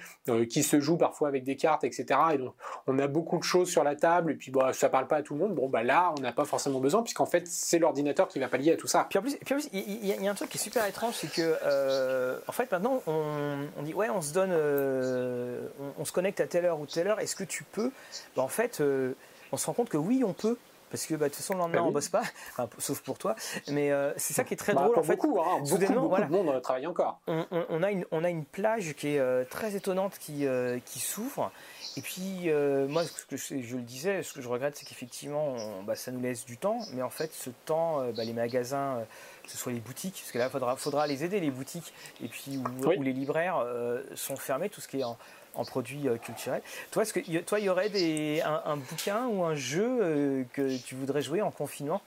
qui 0.49 0.63
se 0.63 0.79
jouent 0.79 0.97
parfois 0.97 1.27
avec 1.27 1.43
des 1.43 1.55
cartes, 1.55 1.83
etc. 1.83 2.05
Et 2.35 2.37
donc 2.37 2.53
on 2.85 2.99
a 2.99 3.07
beaucoup 3.07 3.39
de 3.39 3.43
choses 3.43 3.69
sur 3.69 3.83
la 3.83 3.95
table, 3.95 4.31
et 4.31 4.35
puis 4.35 4.51
bah, 4.51 4.71
ça 4.73 4.89
parle 4.89 5.07
pas 5.07 5.17
à 5.17 5.21
tout 5.23 5.32
monde. 5.37 5.55
Bon, 5.55 5.69
bah 5.69 5.83
là, 5.83 6.13
on 6.17 6.21
n'a 6.21 6.31
pas 6.31 6.45
forcément 6.45 6.79
besoin, 6.79 7.03
puisqu'en 7.03 7.25
fait, 7.25 7.47
c'est 7.47 7.79
l'ordinateur 7.79 8.27
qui 8.27 8.39
va 8.39 8.47
pallier 8.47 8.73
à 8.73 8.77
tout 8.77 8.87
ça. 8.87 9.07
Puis 9.09 9.19
en 9.19 9.21
plus, 9.21 9.37
il 9.73 10.05
y, 10.05 10.27
a 10.27 10.31
un 10.31 10.33
truc 10.35 10.49
qui 10.49 10.57
est 10.57 10.61
super 10.61 10.85
étrange, 10.85 11.15
c'est 11.15 11.31
que 11.31 11.57
euh, 11.63 12.39
en 12.47 12.51
fait, 12.51 12.71
maintenant, 12.71 13.01
on, 13.07 13.83
dit 13.83 13.93
ouais, 13.93 14.09
on 14.09 14.21
se 14.21 14.33
donne, 14.33 14.51
euh, 14.51 15.67
on, 15.97 16.05
se 16.05 16.11
connecte 16.11 16.39
à 16.39 16.47
telle 16.47 16.65
heure 16.65 16.79
ou 16.79 16.85
telle 16.85 17.07
heure. 17.07 17.19
Est-ce 17.19 17.35
que 17.35 17.43
tu 17.43 17.63
peux? 17.63 17.91
Bah, 18.35 18.43
En 18.43 18.47
fait, 18.47 18.81
euh, 18.81 19.13
on 19.51 19.57
se 19.57 19.65
rend 19.65 19.73
compte 19.73 19.89
que 19.89 19.97
oui, 19.97 20.23
on 20.25 20.33
peut. 20.33 20.57
Parce 20.93 21.07
que 21.07 21.15
bah, 21.15 21.25
de 21.25 21.29
toute 21.33 21.37
façon, 21.37 21.53
le 21.53 21.59
lendemain, 21.59 21.79
bah 21.79 21.87
on 21.87 21.91
bosse 21.91 22.09
pas, 22.09 22.21
sauf 22.77 23.01
pour 23.01 23.17
toi. 23.17 23.35
Mais 23.71 23.91
c'est 24.17 24.33
ça 24.33 24.43
qui 24.43 24.53
est 24.53 24.57
très 24.57 24.73
drôle. 24.73 24.97
en 24.97 25.03
fait, 25.03 25.15
beaucoup, 25.15 25.41
hein, 25.41 25.59
beaucoup, 25.61 25.77
de 25.77 26.27
monde 26.29 26.61
travaille 26.61 26.85
encore. 26.87 27.19
On, 27.27 27.81
a 27.81 27.91
une, 27.91 28.05
on 28.11 28.23
a 28.23 28.29
une 28.29 28.45
plage 28.45 28.93
qui 28.93 29.15
est 29.15 29.45
très 29.49 29.75
étonnante 29.75 30.17
qui, 30.19 30.45
qui 30.85 30.99
s'ouvre. 30.99 31.51
Et 31.97 32.01
puis, 32.01 32.49
moi, 32.87 33.03
ce 33.03 33.25
que 33.25 33.37
je, 33.37 33.61
je, 33.61 33.75
le 33.75 33.81
disais, 33.81 34.21
ce 34.21 34.33
que 34.33 34.41
je 34.41 34.47
regrette, 34.47 34.77
c'est 34.77 34.85
qu'effectivement, 34.85 35.55
ça 35.95 36.11
nous 36.11 36.21
laisse 36.21 36.45
du 36.45 36.57
temps. 36.57 36.79
Mais 36.93 37.01
en 37.01 37.09
fait, 37.09 37.33
ce 37.33 37.49
temps, 37.65 38.01
les 38.15 38.33
magasins 38.33 39.03
que 39.43 39.51
ce 39.51 39.57
soit 39.57 39.71
les 39.71 39.79
boutiques, 39.79 40.15
parce 40.15 40.31
que 40.31 40.37
là, 40.37 40.45
il 40.45 40.51
faudra, 40.51 40.75
faudra 40.75 41.07
les 41.07 41.23
aider, 41.23 41.39
les 41.39 41.51
boutiques, 41.51 41.93
et 42.23 42.27
puis 42.27 42.57
où, 42.57 43.01
les 43.01 43.13
libraires 43.13 43.57
euh, 43.59 44.01
sont 44.15 44.35
fermés, 44.35 44.69
tout 44.69 44.81
ce 44.81 44.87
qui 44.87 45.01
est 45.01 45.03
en, 45.03 45.17
en 45.55 45.65
produits 45.65 46.07
culturels. 46.21 46.61
Toi, 46.91 47.03
est-ce 47.03 47.13
que 47.13 47.39
toi, 47.41 47.59
il 47.59 47.65
y 47.65 47.69
aurait 47.69 47.89
des, 47.89 48.41
un, 48.41 48.77
bouquin 48.77 49.27
ou 49.27 49.43
un 49.43 49.55
jeu 49.55 50.45
que 50.53 50.77
tu 50.77 50.95
voudrais 50.95 51.21
jouer 51.21 51.41
en 51.41 51.51
confinement 51.51 52.01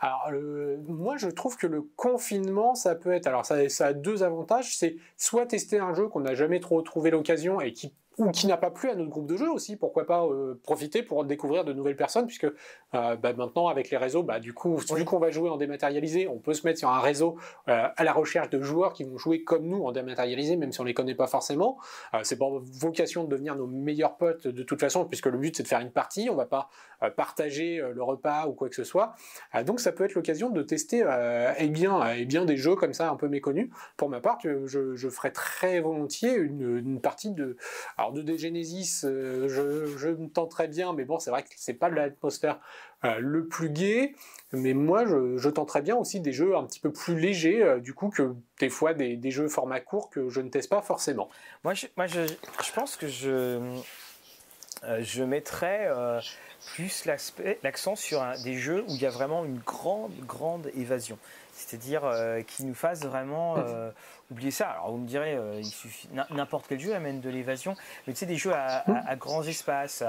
alors, 0.00 0.30
moi, 0.86 1.16
je 1.16 1.28
trouve 1.28 1.56
que 1.56 1.66
le 1.66 1.80
confinement, 1.96 2.74
ça 2.74 2.94
peut 2.94 3.12
être. 3.12 3.26
Alors, 3.26 3.46
ça, 3.46 3.70
ça 3.70 3.86
a 3.86 3.92
deux 3.94 4.22
avantages. 4.22 4.76
C'est 4.76 4.96
soit 5.16 5.46
tester 5.46 5.78
un 5.78 5.94
jeu 5.94 6.08
qu'on 6.08 6.20
n'a 6.20 6.34
jamais 6.34 6.60
trop 6.60 6.82
trouvé 6.82 7.10
l'occasion 7.10 7.58
et 7.62 7.72
qui 7.72 7.94
ou 8.18 8.30
qui 8.30 8.46
n'a 8.46 8.56
pas 8.56 8.70
plu 8.70 8.90
à 8.90 8.94
notre 8.94 9.10
groupe 9.10 9.26
de 9.26 9.36
jeu 9.36 9.50
aussi, 9.50 9.76
pourquoi 9.76 10.06
pas 10.06 10.24
euh, 10.24 10.60
profiter 10.62 11.02
pour 11.02 11.24
découvrir 11.24 11.64
de 11.64 11.72
nouvelles 11.72 11.96
personnes, 11.96 12.26
puisque 12.26 12.44
euh, 12.44 13.16
bah, 13.16 13.32
maintenant 13.32 13.68
avec 13.68 13.90
les 13.90 13.96
réseaux, 13.96 14.22
bah, 14.22 14.40
du 14.40 14.52
coup, 14.54 14.76
vu 14.76 15.04
qu'on 15.04 15.18
va 15.18 15.30
jouer 15.30 15.50
en 15.50 15.56
dématérialisé, 15.56 16.28
on 16.28 16.38
peut 16.38 16.54
se 16.54 16.66
mettre 16.66 16.78
sur 16.78 16.90
un 16.90 17.00
réseau 17.00 17.36
euh, 17.68 17.88
à 17.96 18.04
la 18.04 18.12
recherche 18.12 18.50
de 18.50 18.60
joueurs 18.62 18.92
qui 18.92 19.04
vont 19.04 19.18
jouer 19.18 19.42
comme 19.42 19.66
nous 19.66 19.84
en 19.84 19.92
dématérialisé, 19.92 20.56
même 20.56 20.72
si 20.72 20.80
on 20.80 20.84
les 20.84 20.94
connaît 20.94 21.14
pas 21.14 21.26
forcément. 21.26 21.78
c'est 22.22 22.38
pas 22.38 22.46
vocation 22.50 23.24
de 23.24 23.28
devenir 23.28 23.56
nos 23.56 23.66
meilleurs 23.66 24.16
potes 24.16 24.46
de 24.46 24.62
toute 24.62 24.80
façon, 24.80 25.04
puisque 25.04 25.26
le 25.26 25.38
but 25.38 25.56
c'est 25.56 25.62
de 25.62 25.68
faire 25.68 25.80
une 25.80 25.90
partie, 25.90 26.28
on 26.30 26.36
va 26.36 26.46
pas 26.46 26.68
partager 27.16 27.82
le 27.92 28.02
repas 28.02 28.46
ou 28.46 28.52
quoi 28.52 28.68
que 28.68 28.74
ce 28.74 28.84
soit. 28.84 29.14
donc 29.64 29.80
ça 29.80 29.92
peut 29.92 30.04
être 30.04 30.14
l'occasion 30.14 30.50
de 30.50 30.62
tester 30.62 31.04
eh 31.58 31.68
bien, 31.68 32.12
eh 32.14 32.24
bien 32.24 32.44
des 32.44 32.56
jeux 32.56 32.76
comme 32.76 32.92
ça 32.92 33.10
un 33.10 33.16
peu 33.16 33.28
méconnus. 33.28 33.70
Pour 33.96 34.08
ma 34.08 34.20
part, 34.20 34.38
je, 34.42 34.94
je 34.94 35.08
ferai 35.08 35.32
très 35.32 35.80
volontiers 35.80 36.34
une, 36.34 36.78
une 36.78 37.00
partie 37.00 37.30
de 37.30 37.56
alors 38.04 38.12
de 38.12 38.36
Genesis, 38.36 39.04
euh, 39.04 39.48
je, 39.96 40.08
me 40.08 40.28
tenterais 40.28 40.68
bien, 40.68 40.92
mais 40.92 41.04
bon, 41.04 41.18
c'est 41.18 41.30
vrai 41.30 41.42
que 41.42 41.48
c'est 41.56 41.74
pas 41.74 41.88
l'atmosphère 41.88 42.60
euh, 43.04 43.16
le 43.18 43.46
plus 43.46 43.70
gai. 43.70 44.14
Mais 44.52 44.74
moi, 44.74 45.06
je, 45.06 45.38
je, 45.38 45.48
tenterais 45.48 45.80
bien 45.80 45.96
aussi 45.96 46.20
des 46.20 46.32
jeux 46.32 46.54
un 46.54 46.64
petit 46.64 46.80
peu 46.80 46.92
plus 46.92 47.18
légers, 47.18 47.62
euh, 47.62 47.80
du 47.80 47.94
coup, 47.94 48.10
que 48.10 48.34
des 48.60 48.68
fois 48.68 48.92
des, 48.92 49.30
jeux 49.30 49.48
format 49.48 49.80
court 49.80 50.10
que 50.10 50.28
je 50.28 50.40
ne 50.40 50.50
teste 50.50 50.68
pas 50.68 50.82
forcément. 50.82 51.30
Moi, 51.64 51.72
je, 51.72 51.86
moi, 51.96 52.06
je, 52.06 52.20
pense 52.74 52.96
que 52.96 53.08
je, 53.08 53.80
je 55.00 55.24
mettrais 55.24 55.88
plus 56.74 57.06
l'accent 57.62 57.96
sur 57.96 58.22
des 58.44 58.54
jeux 58.54 58.82
où 58.82 58.90
il 58.90 59.00
y 59.00 59.06
a 59.06 59.10
vraiment 59.10 59.44
une 59.44 59.58
grande, 59.58 60.12
grande 60.26 60.70
évasion. 60.76 61.18
C'est-à-dire 61.66 62.02
qui 62.46 62.64
nous 62.64 62.74
fasse 62.74 63.02
vraiment 63.04 63.56
oubliez 64.30 64.50
ça. 64.50 64.70
Alors 64.70 64.90
vous 64.90 64.98
me 64.98 65.06
direz, 65.06 65.34
euh, 65.34 65.58
il 65.58 65.66
suffit 65.66 66.08
n'importe 66.30 66.66
quel 66.68 66.80
jeu 66.80 66.94
amène 66.94 67.20
de 67.20 67.30
l'évasion, 67.30 67.76
mais 68.06 68.12
tu 68.12 68.20
sais 68.20 68.26
des 68.26 68.36
jeux 68.36 68.52
à, 68.54 69.16
grands 69.16 69.42
espaces. 69.42 70.02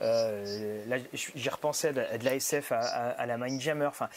Euh, 0.00 1.00
J'y 1.12 1.48
repensais 1.48 1.88
à 1.88 2.18
de, 2.18 2.24
la 2.24 2.34
SF, 2.34 2.72
à, 2.72 3.26
la 3.26 3.36
Mindjammer. 3.38 3.86
Enfin, 3.86 4.08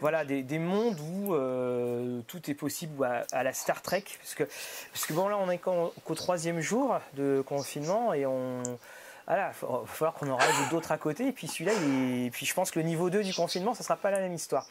voilà 0.00 0.24
des, 0.24 0.58
mondes 0.58 0.98
où 1.00 1.34
euh, 1.34 2.20
tout 2.26 2.50
est 2.50 2.54
possible, 2.54 2.92
ou 2.98 3.04
à, 3.04 3.42
la 3.42 3.52
Star 3.52 3.82
Trek, 3.82 4.04
parce 4.18 4.34
que 4.34 4.44
parce 4.92 5.06
que 5.06 5.12
bon 5.12 5.28
là 5.28 5.38
on 5.38 5.50
est 5.50 5.58
qu'au 5.58 6.14
troisième 6.14 6.60
jour 6.60 6.98
de 7.14 7.42
confinement 7.46 8.14
et 8.14 8.26
on 8.26 8.62
voilà, 9.26 9.52
il 9.62 9.66
va 9.66 9.82
falloir 9.86 10.14
qu'on 10.14 10.30
en 10.30 10.36
rajoute 10.36 10.68
d'autres 10.70 10.90
à 10.90 10.98
côté. 10.98 11.28
Et 11.28 11.32
puis 11.32 11.46
celui-là, 11.46 11.72
et 11.72 12.30
puis 12.30 12.44
je 12.44 12.54
pense 12.54 12.70
que 12.72 12.80
le 12.80 12.84
niveau 12.84 13.08
2 13.08 13.22
du 13.22 13.32
confinement, 13.32 13.72
ça 13.72 13.84
sera 13.84 13.96
pas 13.96 14.10
la 14.10 14.18
même 14.18 14.34
histoire. 14.34 14.66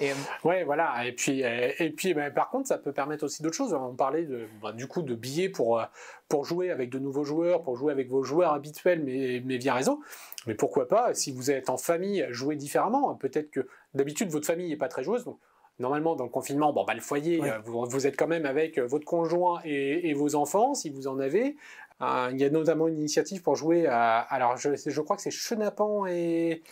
Et, 0.00 0.10
euh, 0.10 0.14
ouais, 0.44 0.64
voilà. 0.64 1.06
Et 1.06 1.12
puis, 1.12 1.42
euh, 1.42 1.70
et, 1.78 1.90
puis 1.90 2.12
ben, 2.14 2.32
par 2.32 2.50
contre, 2.50 2.68
ça 2.68 2.78
peut 2.78 2.92
permettre 2.92 3.24
aussi 3.24 3.42
d'autres 3.42 3.56
choses. 3.56 3.72
On 3.72 3.94
parlait 3.94 4.24
de, 4.24 4.46
ben, 4.62 4.72
du 4.72 4.86
coup 4.86 5.02
de 5.02 5.14
billets 5.14 5.48
pour, 5.48 5.80
euh, 5.80 5.84
pour 6.28 6.44
jouer 6.44 6.70
avec 6.70 6.90
de 6.90 6.98
nouveaux 6.98 7.24
joueurs, 7.24 7.62
pour 7.62 7.76
jouer 7.76 7.92
avec 7.92 8.10
vos 8.10 8.22
joueurs 8.22 8.52
habituels, 8.52 9.02
mais, 9.02 9.42
mais 9.44 9.56
via 9.56 9.74
réseau. 9.74 10.00
Mais 10.46 10.54
pourquoi 10.54 10.86
pas, 10.86 11.14
si 11.14 11.32
vous 11.32 11.50
êtes 11.50 11.70
en 11.70 11.76
famille, 11.76 12.26
jouer 12.30 12.56
différemment. 12.56 13.14
Peut-être 13.14 13.50
que 13.50 13.66
d'habitude, 13.94 14.30
votre 14.30 14.46
famille 14.46 14.68
n'est 14.68 14.76
pas 14.76 14.88
très 14.88 15.02
joueuse. 15.02 15.24
Donc, 15.24 15.38
normalement, 15.78 16.14
dans 16.14 16.24
le 16.24 16.30
confinement, 16.30 16.72
bon, 16.72 16.84
bah, 16.84 16.94
le 16.94 17.00
foyer, 17.00 17.40
vous, 17.64 17.86
vous, 17.86 18.06
êtes 18.06 18.16
quand 18.16 18.28
même 18.28 18.46
avec 18.46 18.78
votre 18.78 19.04
conjoint 19.06 19.60
et, 19.64 20.10
et, 20.10 20.14
vos 20.14 20.34
enfants, 20.34 20.74
si 20.74 20.90
vous 20.90 21.08
en 21.08 21.18
avez. 21.18 21.56
il 22.00 22.36
y 22.38 22.44
a 22.44 22.50
notamment 22.50 22.86
une 22.86 22.98
initiative 22.98 23.42
pour 23.42 23.56
jouer 23.56 23.86
à. 23.86 24.18
Alors, 24.18 24.58
je, 24.58 24.70
je 24.74 25.00
crois 25.00 25.16
que 25.16 25.22
c'est 25.22 25.30
Chenapan 25.30 26.06
et, 26.06 26.62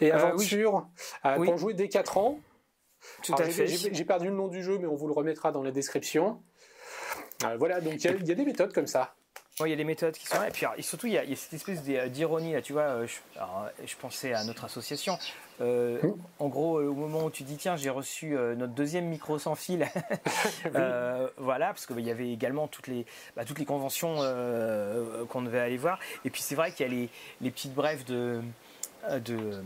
et 0.00 0.12
Aventure, 0.12 0.86
pour 1.22 1.58
jouer 1.58 1.74
dès 1.74 1.88
4 1.88 2.18
ans. 2.18 2.38
Tout 3.22 3.34
à 3.38 3.44
fait. 3.44 3.66
J'ai 3.66 4.04
perdu 4.04 4.26
le 4.28 4.34
nom 4.34 4.48
du 4.48 4.62
jeu, 4.62 4.78
mais 4.78 4.86
on 4.86 4.94
vous 4.94 5.06
le 5.06 5.14
remettra 5.14 5.52
dans 5.52 5.62
la 5.62 5.70
description. 5.70 6.40
Euh, 7.44 7.56
voilà, 7.56 7.80
donc 7.80 7.94
il 7.94 8.26
y, 8.26 8.32
a 8.32 8.34
des 8.34 8.44
méthodes 8.44 8.72
comme 8.72 8.86
ça. 8.86 9.14
Oui, 9.60 9.68
il 9.68 9.70
y 9.70 9.74
a 9.74 9.76
des 9.76 9.84
méthodes 9.84 10.14
qui 10.14 10.26
sont 10.26 10.38
là. 10.38 10.48
Et 10.48 10.50
puis 10.50 10.66
surtout, 10.80 11.06
il 11.06 11.12
y, 11.12 11.18
a, 11.18 11.36
cette 11.36 11.52
espèce 11.52 11.82
d'ironie. 11.82 12.54
Tu 12.62 12.72
vois, 12.72 12.82
euh, 12.82 13.06
je, 13.84 13.96
pensais 13.96 14.32
à 14.32 14.44
notre 14.44 14.64
association. 14.64 15.18
Euh, 15.60 16.00
hum. 16.02 16.16
En 16.38 16.48
gros, 16.48 16.80
au 16.80 16.94
moment 16.94 17.24
où 17.24 17.30
tu 17.30 17.42
dis, 17.42 17.56
tiens, 17.56 17.76
j'ai 17.76 17.90
reçu 17.90 18.36
notre 18.56 18.72
deuxième 18.72 19.06
micro 19.06 19.38
sans 19.38 19.54
fil. 19.54 19.86
voilà, 21.36 21.68
parce 21.68 21.86
qu'il 21.86 22.00
y 22.00 22.10
avait 22.10 22.30
également 22.30 22.68
toutes 22.68 22.88
les, 22.88 23.04
bah, 23.36 23.44
toutes 23.44 23.58
les 23.58 23.64
conventions 23.64 24.16
qu'on 25.28 25.42
devait 25.42 25.60
aller 25.60 25.76
voir. 25.78 25.98
Et 26.24 26.30
puis 26.30 26.42
c'est 26.42 26.54
vrai 26.54 26.72
qu'il 26.72 26.86
y 26.86 26.88
a 26.88 26.92
les, 26.92 27.08
les 27.40 27.50
petites 27.50 27.74
brèves 27.74 28.04
de. 28.04 28.40
de 29.20 29.62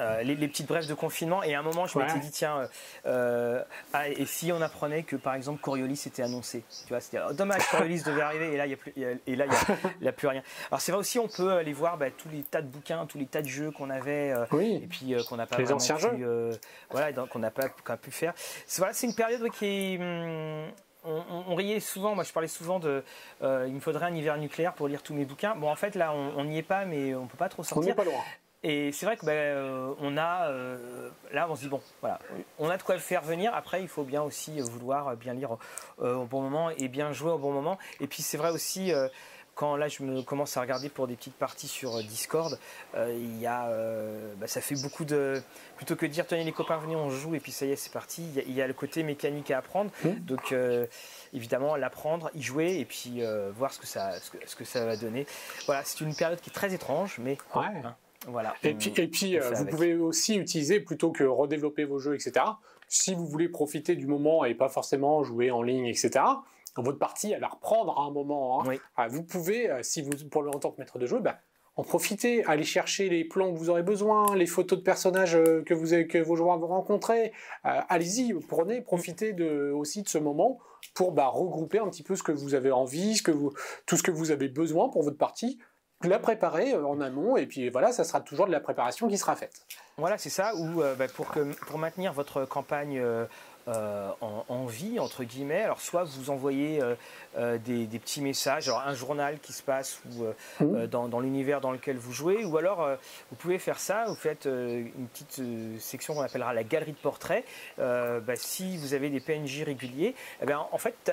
euh, 0.00 0.22
les, 0.22 0.34
petites 0.48 0.66
brèves 0.66 0.88
de 0.88 0.94
confinement. 0.94 1.42
Et 1.42 1.54
à 1.54 1.60
un 1.60 1.62
moment 1.62 1.86
je 1.86 1.98
m'étais 1.98 2.18
dit 2.18 2.30
tiens 2.30 2.58
euh, 2.58 2.66
euh, 3.06 3.62
ah, 3.92 4.08
et 4.08 4.26
si 4.26 4.50
on 4.50 4.60
apprenait 4.60 5.04
que 5.04 5.16
par 5.16 5.34
exemple 5.34 5.60
Coriolis 5.60 6.02
était 6.06 6.22
annoncé 6.22 6.64
tu 6.86 6.88
vois 6.88 7.00
c'était 7.00 7.18
oh, 7.28 7.32
dommage 7.32 7.62
Coriolis 7.70 8.02
devait 8.02 8.22
arriver 8.22 8.52
et 8.52 8.56
là 8.56 8.66
il 8.66 8.70
y 8.70 8.74
a 8.74 8.76
plus 8.76 8.92
et 8.96 9.36
là 9.36 9.46
il 10.00 10.04
y 10.04 10.08
a, 10.08 10.12
plus 10.12 10.28
rien. 10.28 10.42
Alors 10.70 10.80
c'est 10.80 10.90
vrai 10.90 11.00
aussi 11.00 11.18
on 11.18 11.28
peut 11.28 11.52
aller 11.52 11.72
voir 11.72 11.96
bah, 11.96 12.10
tous 12.10 12.28
les 12.28 12.42
tas 12.42 12.62
de 12.62 12.66
bouquins 12.66 13.06
tous 13.06 13.18
les 13.18 13.26
tas 13.26 13.42
de 13.42 13.48
jeux 13.48 13.70
qu'on 13.70 13.90
avait 13.90 14.34
et 14.52 14.86
puis 14.88 15.14
qu'on 15.28 15.36
n'a 15.36 15.46
pas 15.46 15.58
les 15.58 15.72
anciens 15.72 15.96
pu, 15.96 16.24
voilà 16.90 17.12
qu'on 17.12 17.38
n'a 17.38 17.50
pas 17.50 17.68
pu 17.96 18.10
faire. 18.10 18.34
C'est 18.66 18.80
voilà, 18.80 18.94
c'est 18.94 19.06
une 19.06 19.14
période 19.14 19.48
qui 19.50 19.96
hum, 20.00 20.66
on, 21.04 21.54
riait 21.54 21.80
souvent, 21.80 22.14
moi 22.14 22.24
je 22.24 22.32
parlais 22.32 22.48
souvent 22.48 22.80
de 22.80 23.04
il 23.42 23.72
me 23.72 23.80
faudrait 23.80 24.06
un 24.06 24.14
hiver 24.14 24.36
nucléaire 24.38 24.74
pour 24.74 24.88
lire 24.88 25.02
tous 25.02 25.14
mes 25.14 25.24
bouquins. 25.24 25.54
Bon 25.54 25.70
en 25.70 25.76
fait 25.76 25.94
là 25.94 26.12
on 26.12 26.44
n'y 26.44 26.58
est 26.58 26.62
pas 26.62 26.84
mais 26.84 27.14
on 27.14 27.26
peut 27.26 27.38
pas 27.38 27.48
trop 27.48 27.62
sortir. 27.62 27.92
On 27.92 27.96
pas 27.96 28.04
loin. 28.04 28.20
Et 28.64 28.92
c'est 28.92 29.04
vrai 29.04 29.18
que 29.18 29.26
ben, 29.26 29.32
euh, 29.32 29.94
on 30.00 30.16
a 30.16 30.48
euh, 30.48 31.10
là 31.32 31.46
on 31.50 31.54
se 31.54 31.60
dit 31.60 31.68
bon 31.68 31.82
voilà 32.00 32.18
on 32.58 32.70
a 32.70 32.78
de 32.78 32.82
quoi 32.82 32.94
le 32.94 33.00
faire 33.00 33.22
venir. 33.22 33.54
Après 33.54 33.82
il 33.82 33.88
faut 33.88 34.04
bien 34.04 34.22
aussi 34.22 34.58
vouloir 34.60 35.14
bien 35.16 35.34
lire 35.34 35.58
euh, 36.00 36.14
au 36.14 36.24
bon 36.24 36.40
moment 36.40 36.70
et 36.70 36.88
bien 36.88 37.12
jouer 37.12 37.30
au 37.30 37.38
bon 37.38 37.52
moment. 37.52 37.78
Et 38.00 38.06
puis 38.06 38.22
c'est 38.22 38.38
vrai 38.38 38.50
aussi 38.50 38.90
quand 39.54 39.76
là 39.76 39.88
je 39.88 40.02
me 40.02 40.22
commence 40.22 40.56
à 40.56 40.62
regarder 40.62 40.88
pour 40.88 41.06
des 41.06 41.14
petites 41.14 41.36
parties 41.36 41.68
sur 41.68 42.02
Discord, 42.02 42.58
il 42.96 43.38
y 43.38 43.46
a, 43.46 43.68
ben, 44.38 44.46
ça 44.46 44.62
fait 44.62 44.80
beaucoup 44.82 45.04
de 45.04 45.42
plutôt 45.76 45.94
que 45.94 46.06
de 46.06 46.10
dire 46.10 46.26
tenez 46.26 46.42
les 46.42 46.52
copains 46.52 46.78
venez 46.78 46.96
on 46.96 47.10
joue 47.10 47.34
et 47.34 47.40
puis 47.40 47.52
ça 47.52 47.66
y 47.66 47.70
est 47.70 47.76
c'est 47.76 47.92
parti. 47.92 48.26
Il 48.46 48.54
y, 48.54 48.62
a, 48.62 48.66
le 48.66 48.72
côté 48.72 49.02
mécanique 49.02 49.50
à 49.50 49.58
apprendre. 49.58 49.90
Mmh. 50.04 50.08
Donc 50.20 50.54
évidemment 51.34 51.76
l'apprendre, 51.76 52.30
y 52.34 52.40
jouer 52.40 52.78
et 52.78 52.86
puis 52.86 53.22
voir 53.54 53.74
ce 53.74 53.78
que 53.78 53.86
ça 53.86 54.18
ce 54.20 54.56
que, 54.56 54.64
ça 54.64 54.86
va 54.86 54.96
donner. 54.96 55.26
Voilà 55.66 55.84
c'est 55.84 56.00
une 56.00 56.14
période 56.14 56.40
qui 56.40 56.48
est 56.48 56.54
très 56.54 56.72
étrange 56.72 57.18
mais 57.18 57.36
ouais. 57.54 57.66
Hein, 57.84 57.94
voilà. 58.28 58.54
Et 58.62 58.74
puis, 58.74 58.92
et 58.96 59.08
puis 59.08 59.38
euh, 59.38 59.50
vous 59.50 59.66
pouvez 59.66 59.94
aussi 59.94 60.36
utiliser, 60.36 60.80
plutôt 60.80 61.10
que 61.10 61.24
redévelopper 61.24 61.84
vos 61.84 61.98
jeux, 61.98 62.14
etc., 62.14 62.44
si 62.88 63.14
vous 63.14 63.26
voulez 63.26 63.48
profiter 63.48 63.96
du 63.96 64.06
moment 64.06 64.44
et 64.44 64.54
pas 64.54 64.68
forcément 64.68 65.22
jouer 65.22 65.50
en 65.50 65.62
ligne, 65.62 65.86
etc., 65.86 66.24
votre 66.76 66.98
partie, 66.98 67.32
elle 67.32 67.40
va 67.40 67.48
reprendre 67.48 67.98
à 67.98 68.02
un 68.02 68.10
moment. 68.10 68.62
Hein. 68.62 68.74
Ah, 68.96 69.06
vous 69.06 69.22
pouvez, 69.22 69.70
euh, 69.70 69.82
si 69.82 70.02
vous, 70.02 70.10
pour 70.28 70.42
le 70.42 70.50
en 70.50 70.58
tant 70.58 70.72
que 70.72 70.80
maître 70.80 70.98
de 70.98 71.06
jeu, 71.06 71.20
bah, 71.20 71.38
en 71.76 71.84
profiter, 71.84 72.44
aller 72.46 72.64
chercher 72.64 73.08
les 73.08 73.24
plans 73.24 73.52
que 73.52 73.58
vous 73.58 73.70
aurez 73.70 73.84
besoin, 73.84 74.34
les 74.36 74.46
photos 74.46 74.78
de 74.78 74.84
personnages 74.84 75.36
euh, 75.36 75.62
que, 75.62 75.72
vous 75.72 75.92
avez, 75.92 76.08
que 76.08 76.18
vos 76.18 76.34
joueurs 76.34 76.58
vont 76.58 76.68
rencontrer. 76.68 77.32
Allez-y, 77.62 78.34
prenez, 78.48 78.80
profitez 78.80 79.32
de, 79.32 79.70
aussi 79.72 80.02
de 80.02 80.08
ce 80.08 80.18
moment 80.18 80.58
pour 80.94 81.12
bah, 81.12 81.28
regrouper 81.28 81.78
un 81.78 81.88
petit 81.88 82.02
peu 82.02 82.16
ce 82.16 82.22
que 82.22 82.32
vous 82.32 82.54
avez 82.54 82.72
envie, 82.72 83.16
ce 83.16 83.22
que 83.22 83.30
vous, 83.30 83.52
tout 83.86 83.96
ce 83.96 84.02
que 84.02 84.10
vous 84.10 84.30
avez 84.32 84.48
besoin 84.48 84.88
pour 84.88 85.02
votre 85.02 85.18
partie 85.18 85.58
la 86.08 86.18
préparer 86.18 86.74
euh, 86.74 86.86
en 86.86 87.00
amont 87.00 87.36
et 87.36 87.46
puis 87.46 87.68
voilà, 87.68 87.92
ça 87.92 88.04
sera 88.04 88.20
toujours 88.20 88.46
de 88.46 88.52
la 88.52 88.60
préparation 88.60 89.08
qui 89.08 89.18
sera 89.18 89.36
faite. 89.36 89.62
Voilà, 89.96 90.18
c'est 90.18 90.30
ça, 90.30 90.54
ou 90.56 90.82
euh, 90.82 90.94
bah, 90.94 91.06
pour, 91.08 91.28
que, 91.28 91.40
pour 91.66 91.78
maintenir 91.78 92.12
votre 92.12 92.44
campagne 92.44 92.98
euh, 92.98 93.26
en, 93.66 94.66
vie, 94.66 94.98
entre 94.98 95.24
guillemets. 95.24 95.62
Alors, 95.62 95.80
soit 95.80 96.04
vous 96.04 96.30
envoyez 96.30 96.82
euh, 97.36 97.58
des, 97.58 97.86
petits 97.98 98.20
messages, 98.20 98.68
alors 98.68 98.82
un 98.86 98.94
journal 98.94 99.38
qui 99.40 99.52
se 99.52 99.62
passe 99.62 100.00
ou, 100.10 100.24
mmh. 100.64 100.86
dans, 100.86 101.08
dans 101.08 101.20
l'univers 101.20 101.60
dans 101.60 101.72
lequel 101.72 101.96
vous 101.96 102.12
jouez, 102.12 102.44
ou 102.44 102.56
alors 102.56 102.88
vous 103.30 103.36
pouvez 103.36 103.58
faire 103.58 103.78
ça, 103.78 104.04
vous 104.06 104.14
faites 104.14 104.46
une 104.46 105.08
petite 105.12 105.40
section 105.80 106.14
qu'on 106.14 106.22
appellera 106.22 106.52
la 106.52 106.64
galerie 106.64 106.92
de 106.92 106.98
portraits. 106.98 107.44
Bah, 107.78 108.36
si 108.36 108.76
vous 108.76 108.94
avez 108.94 109.10
des 109.10 109.20
PNJ 109.20 109.62
réguliers, 109.62 110.14
eh 110.42 110.46
bien, 110.46 110.66
en 110.70 110.78
fait, 110.78 111.12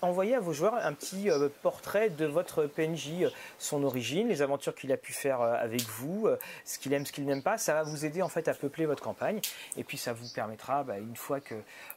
envoyez 0.00 0.34
à 0.34 0.40
vos 0.40 0.52
joueurs 0.52 0.74
un 0.74 0.92
petit 0.92 1.28
portrait 1.62 2.10
de 2.10 2.26
votre 2.26 2.66
PNJ, 2.66 3.26
son 3.58 3.84
origine, 3.84 4.28
les 4.28 4.42
aventures 4.42 4.74
qu'il 4.74 4.92
a 4.92 4.96
pu 4.96 5.12
faire 5.12 5.40
avec 5.40 5.82
vous, 5.82 6.28
ce 6.64 6.78
qu'il 6.78 6.92
aime, 6.92 7.06
ce 7.06 7.12
qu'il 7.12 7.24
n'aime 7.24 7.42
pas. 7.42 7.58
Ça 7.58 7.74
va 7.74 7.82
vous 7.82 8.04
aider 8.04 8.22
en 8.22 8.28
fait 8.28 8.48
à 8.48 8.54
peupler 8.54 8.86
votre 8.86 9.02
campagne, 9.02 9.40
et 9.76 9.84
puis 9.84 9.98
ça 9.98 10.12
vous 10.12 10.28
permettra, 10.34 10.82
bah, 10.84 10.98
une 10.98 11.16
fois 11.16 11.40
que 11.40 11.54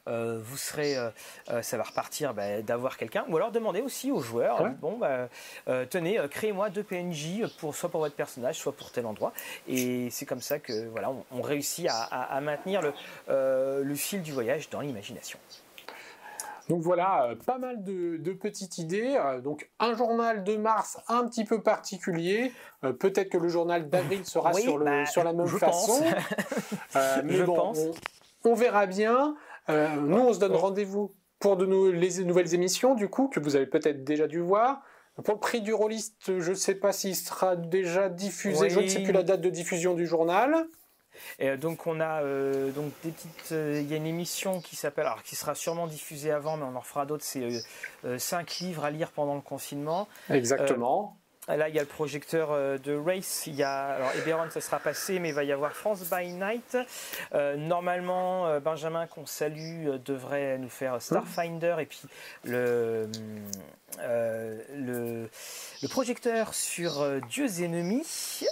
euh, 0.08 0.40
vous 0.42 0.56
serez, 0.56 0.96
euh, 0.96 1.10
euh, 1.50 1.62
ça 1.62 1.76
va 1.76 1.82
repartir 1.82 2.32
bah, 2.32 2.62
d'avoir 2.62 2.96
quelqu'un. 2.96 3.24
Ou 3.28 3.36
alors 3.36 3.50
demandez 3.50 3.80
aussi 3.80 4.12
aux 4.12 4.20
joueurs, 4.20 4.70
bon, 4.80 4.98
bah, 4.98 5.28
tenez, 5.90 6.20
créez-moi 6.30 6.70
deux 6.70 6.82
PNJ, 6.82 7.42
pour, 7.58 7.74
soit 7.74 7.88
pour 7.88 8.00
votre 8.00 8.14
personnage, 8.14 8.56
soit 8.56 8.72
pour 8.72 8.90
tel 8.90 9.06
endroit. 9.06 9.32
Et 9.68 10.08
c'est 10.10 10.26
comme 10.26 10.40
ça 10.40 10.58
que 10.58 10.86
voilà, 10.88 11.12
on, 11.30 11.42
réussit 11.42 11.88
à, 11.90 12.40
maintenir 12.40 12.80
le, 12.82 13.82
le 13.82 13.94
fil 13.94 14.22
du 14.22 14.32
voyage 14.32 14.68
dans 14.70 14.80
l'imagination. 14.80 15.38
Donc 16.68 16.82
voilà, 16.82 17.34
pas 17.44 17.58
mal 17.58 17.84
de, 17.84 18.32
petites 18.32 18.78
idées. 18.78 19.16
donc 19.42 19.68
un 19.78 19.94
journal 19.94 20.42
de 20.42 20.56
mars 20.56 20.98
un 21.08 21.26
petit 21.28 21.44
peu 21.44 21.62
particulier. 21.62 22.52
Peut-être 22.80 23.28
que 23.28 23.38
le 23.38 23.48
journal 23.48 23.88
d'avril 23.88 24.24
sera 24.24 24.52
sur, 24.52 24.78
le, 24.78 24.84
bah, 24.84 25.06
sur 25.06 25.22
la 25.22 25.32
même 25.32 25.46
façon. 25.46 26.04
mais 27.24 27.42
bon, 27.42 27.72
On, 28.44 28.54
verra 28.54 28.86
bien. 28.86 29.36
Nous, 29.68 30.18
on 30.18 30.32
se 30.32 30.38
donne 30.38 30.54
rendez-vous 30.54 31.14
pour 31.38 31.56
de 31.56 31.90
les 31.90 32.24
nouvelles 32.24 32.54
émissions, 32.54 32.94
du 32.94 33.08
coup, 33.08 33.28
que 33.28 33.40
vous 33.40 33.56
avez 33.56 33.66
peut-être 33.66 34.04
déjà 34.04 34.26
dû 34.26 34.40
voir. 34.40 34.82
Pour 35.24 35.34
le 35.34 35.40
prix 35.40 35.62
du 35.62 35.72
rôliste, 35.72 36.38
je 36.40 36.50
ne 36.50 36.54
sais 36.54 36.74
pas 36.74 36.92
s'il 36.92 37.16
sera 37.16 37.56
déjà 37.56 38.08
diffusé. 38.08 38.68
Je 38.68 38.80
ne 38.80 38.86
sais 38.86 39.02
plus 39.02 39.12
la 39.12 39.22
date 39.22 39.40
de 39.40 39.50
diffusion 39.50 39.94
du 39.94 40.06
journal. 40.06 40.66
Et 41.38 41.48
euh, 41.48 41.56
donc 41.56 41.86
on 41.86 42.00
a 42.00 42.22
euh, 42.22 42.70
donc 42.72 42.92
des 43.02 43.10
petites, 43.10 43.52
euh, 43.52 43.80
il 43.82 43.90
y 43.90 43.94
a 43.94 43.96
une 43.96 44.06
émission 44.06 44.60
qui 44.60 44.76
s'appelle, 44.76 45.06
alors 45.06 45.22
qui 45.22 45.36
sera 45.36 45.54
sûrement 45.54 45.86
diffusée 45.86 46.30
avant, 46.30 46.56
mais 46.56 46.64
on 46.64 46.76
en 46.76 46.82
fera 46.82 47.06
d'autres. 47.06 47.24
C'est 47.24 47.48
5 48.18 48.58
livres 48.58 48.84
à 48.84 48.90
lire 48.90 49.10
pendant 49.12 49.34
le 49.34 49.40
confinement. 49.40 50.08
Exactement. 50.30 51.16
Là, 51.48 51.68
il 51.68 51.76
y 51.76 51.78
a 51.78 51.82
le 51.82 51.88
projecteur 51.88 52.48
euh, 52.50 52.76
de 52.78 52.96
Race. 52.96 53.44
Il 53.46 53.54
y 53.54 53.62
a, 53.62 53.90
alors, 53.90 54.10
Eberron, 54.16 54.50
ça 54.50 54.60
sera 54.60 54.80
passé, 54.80 55.20
mais 55.20 55.28
il 55.28 55.34
va 55.34 55.44
y 55.44 55.52
avoir 55.52 55.72
France 55.72 56.02
by 56.10 56.32
Night. 56.32 56.76
Euh, 57.34 57.56
normalement, 57.56 58.48
euh, 58.48 58.58
Benjamin, 58.58 59.06
qu'on 59.06 59.26
salue, 59.26 59.86
devrait 60.04 60.58
nous 60.58 60.68
faire 60.68 61.00
Starfinder 61.00 61.76
et 61.78 61.86
puis 61.86 62.00
le, 62.44 63.08
le, 64.74 65.28
le, 65.82 65.88
projecteur 65.88 66.52
sur 66.52 67.06
Dieux 67.28 67.62
ennemis. 67.62 68.42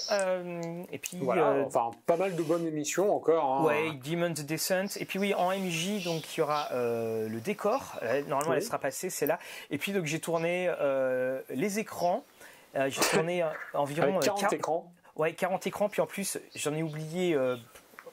et 0.92 0.98
puis, 0.98 1.18
voilà, 1.20 1.64
enfin, 1.66 1.90
pas 2.06 2.16
mal 2.16 2.36
de 2.36 2.42
bonnes 2.42 2.66
émissions 2.66 3.14
encore. 3.14 3.44
Hein. 3.44 3.64
Ouais, 3.64 3.90
Demon's 4.04 4.40
Descent. 4.44 4.96
Et 5.00 5.04
puis, 5.04 5.18
oui, 5.18 5.34
en 5.34 5.50
MJ, 5.50 6.04
donc, 6.04 6.22
il 6.36 6.38
y 6.38 6.42
aura 6.42 6.68
le 6.72 7.40
décor. 7.40 7.98
normalement, 8.28 8.54
elle 8.54 8.62
sera 8.62 8.78
passée, 8.78 9.10
c'est 9.10 9.26
là. 9.26 9.40
Et 9.72 9.78
puis, 9.78 9.90
donc, 9.92 10.04
j'ai 10.04 10.20
tourné 10.20 10.72
les 11.50 11.80
écrans. 11.80 12.24
Euh, 12.76 12.90
j'ai 12.90 13.00
tourné 13.00 13.42
euh, 13.42 13.48
environ 13.72 14.18
40 14.18 14.44
euh, 14.44 14.56
écrans. 14.56 14.92
Ouais, 15.16 15.32
40 15.32 15.66
écrans, 15.66 15.88
puis 15.88 16.00
en 16.00 16.06
plus, 16.06 16.38
j'en 16.56 16.74
ai 16.74 16.82
oublié 16.82 17.38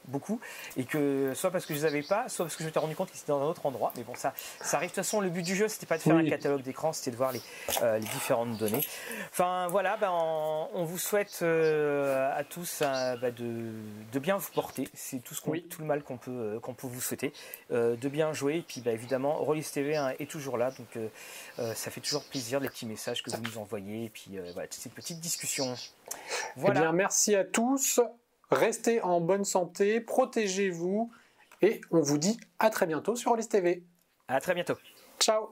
beaucoup 0.06 0.40
et 0.76 0.84
que 0.84 1.32
soit 1.34 1.50
parce 1.50 1.66
que 1.66 1.74
je 1.74 1.80
les 1.80 1.84
avais 1.84 2.02
pas, 2.02 2.28
soit 2.28 2.44
parce 2.44 2.56
que 2.56 2.62
je 2.62 2.68
m'étais 2.68 2.78
rendu 2.78 2.94
compte 2.94 3.10
qu'ils 3.10 3.20
étaient 3.20 3.32
dans 3.32 3.42
un 3.42 3.46
autre 3.46 3.66
endroit. 3.66 3.92
Mais 3.96 4.02
bon, 4.02 4.14
ça, 4.14 4.34
ça 4.60 4.76
arrive. 4.76 4.90
De 4.90 4.94
toute 4.94 5.04
façon, 5.04 5.20
le 5.20 5.30
but 5.30 5.42
du 5.42 5.56
jeu, 5.56 5.68
c'était 5.68 5.86
pas 5.86 5.96
de 5.96 6.02
faire 6.02 6.16
un 6.16 6.28
catalogue 6.28 6.62
d'écran, 6.62 6.92
c'était 6.92 7.10
de 7.10 7.16
voir 7.16 7.32
les, 7.32 7.40
les, 7.82 8.08
différentes 8.08 8.56
données. 8.58 8.84
Enfin, 9.30 9.66
voilà, 9.68 9.96
ben, 9.96 10.10
on, 10.10 10.84
vous 10.84 10.98
souhaite 10.98 11.42
à 11.42 12.44
tous 12.44 12.80
bah, 12.80 13.30
de, 13.30 13.72
de, 14.12 14.18
bien 14.18 14.36
vous 14.36 14.50
porter. 14.52 14.88
C'est 14.94 15.22
tout, 15.22 15.34
ce 15.34 15.40
qu'on, 15.40 15.52
tout 15.52 15.80
le 15.80 15.86
mal 15.86 16.02
qu'on 16.02 16.18
peut, 16.18 16.58
qu'on 16.62 16.74
peut 16.74 16.86
vous 16.86 17.00
souhaiter. 17.00 17.32
de 17.70 18.08
bien 18.08 18.32
jouer. 18.32 18.56
Et 18.56 18.62
puis, 18.62 18.80
bah, 18.80 18.92
évidemment, 18.92 19.36
Rollis 19.36 19.68
TV 19.72 19.96
hein, 19.96 20.12
est 20.18 20.30
toujours 20.30 20.58
là. 20.58 20.70
Donc, 20.70 20.98
euh, 21.58 21.74
ça 21.74 21.90
fait 21.90 22.00
toujours 22.00 22.24
plaisir 22.24 22.60
les 22.60 22.68
petits 22.68 22.86
messages 22.86 23.22
que 23.22 23.30
vous 23.30 23.42
nous 23.42 23.58
envoyez 23.58 24.06
et 24.06 24.08
puis 24.08 24.38
euh, 24.38 24.50
voilà, 24.52 24.68
toutes 24.68 24.80
ces 24.80 24.88
petites 24.88 25.20
discussions. 25.20 25.74
Voilà. 26.56 26.80
Eh 26.80 26.82
bien, 26.82 26.92
merci 26.92 27.34
à 27.34 27.44
tous. 27.44 28.00
Restez 28.52 29.00
en 29.00 29.20
bonne 29.20 29.44
santé, 29.44 30.00
protégez-vous 30.00 31.10
et 31.62 31.80
on 31.90 32.02
vous 32.02 32.18
dit 32.18 32.38
à 32.58 32.68
très 32.68 32.86
bientôt 32.86 33.16
sur 33.16 33.30
Rollis 33.30 33.48
TV. 33.48 33.82
À 34.28 34.40
très 34.40 34.54
bientôt. 34.54 34.74
Ciao. 35.18 35.48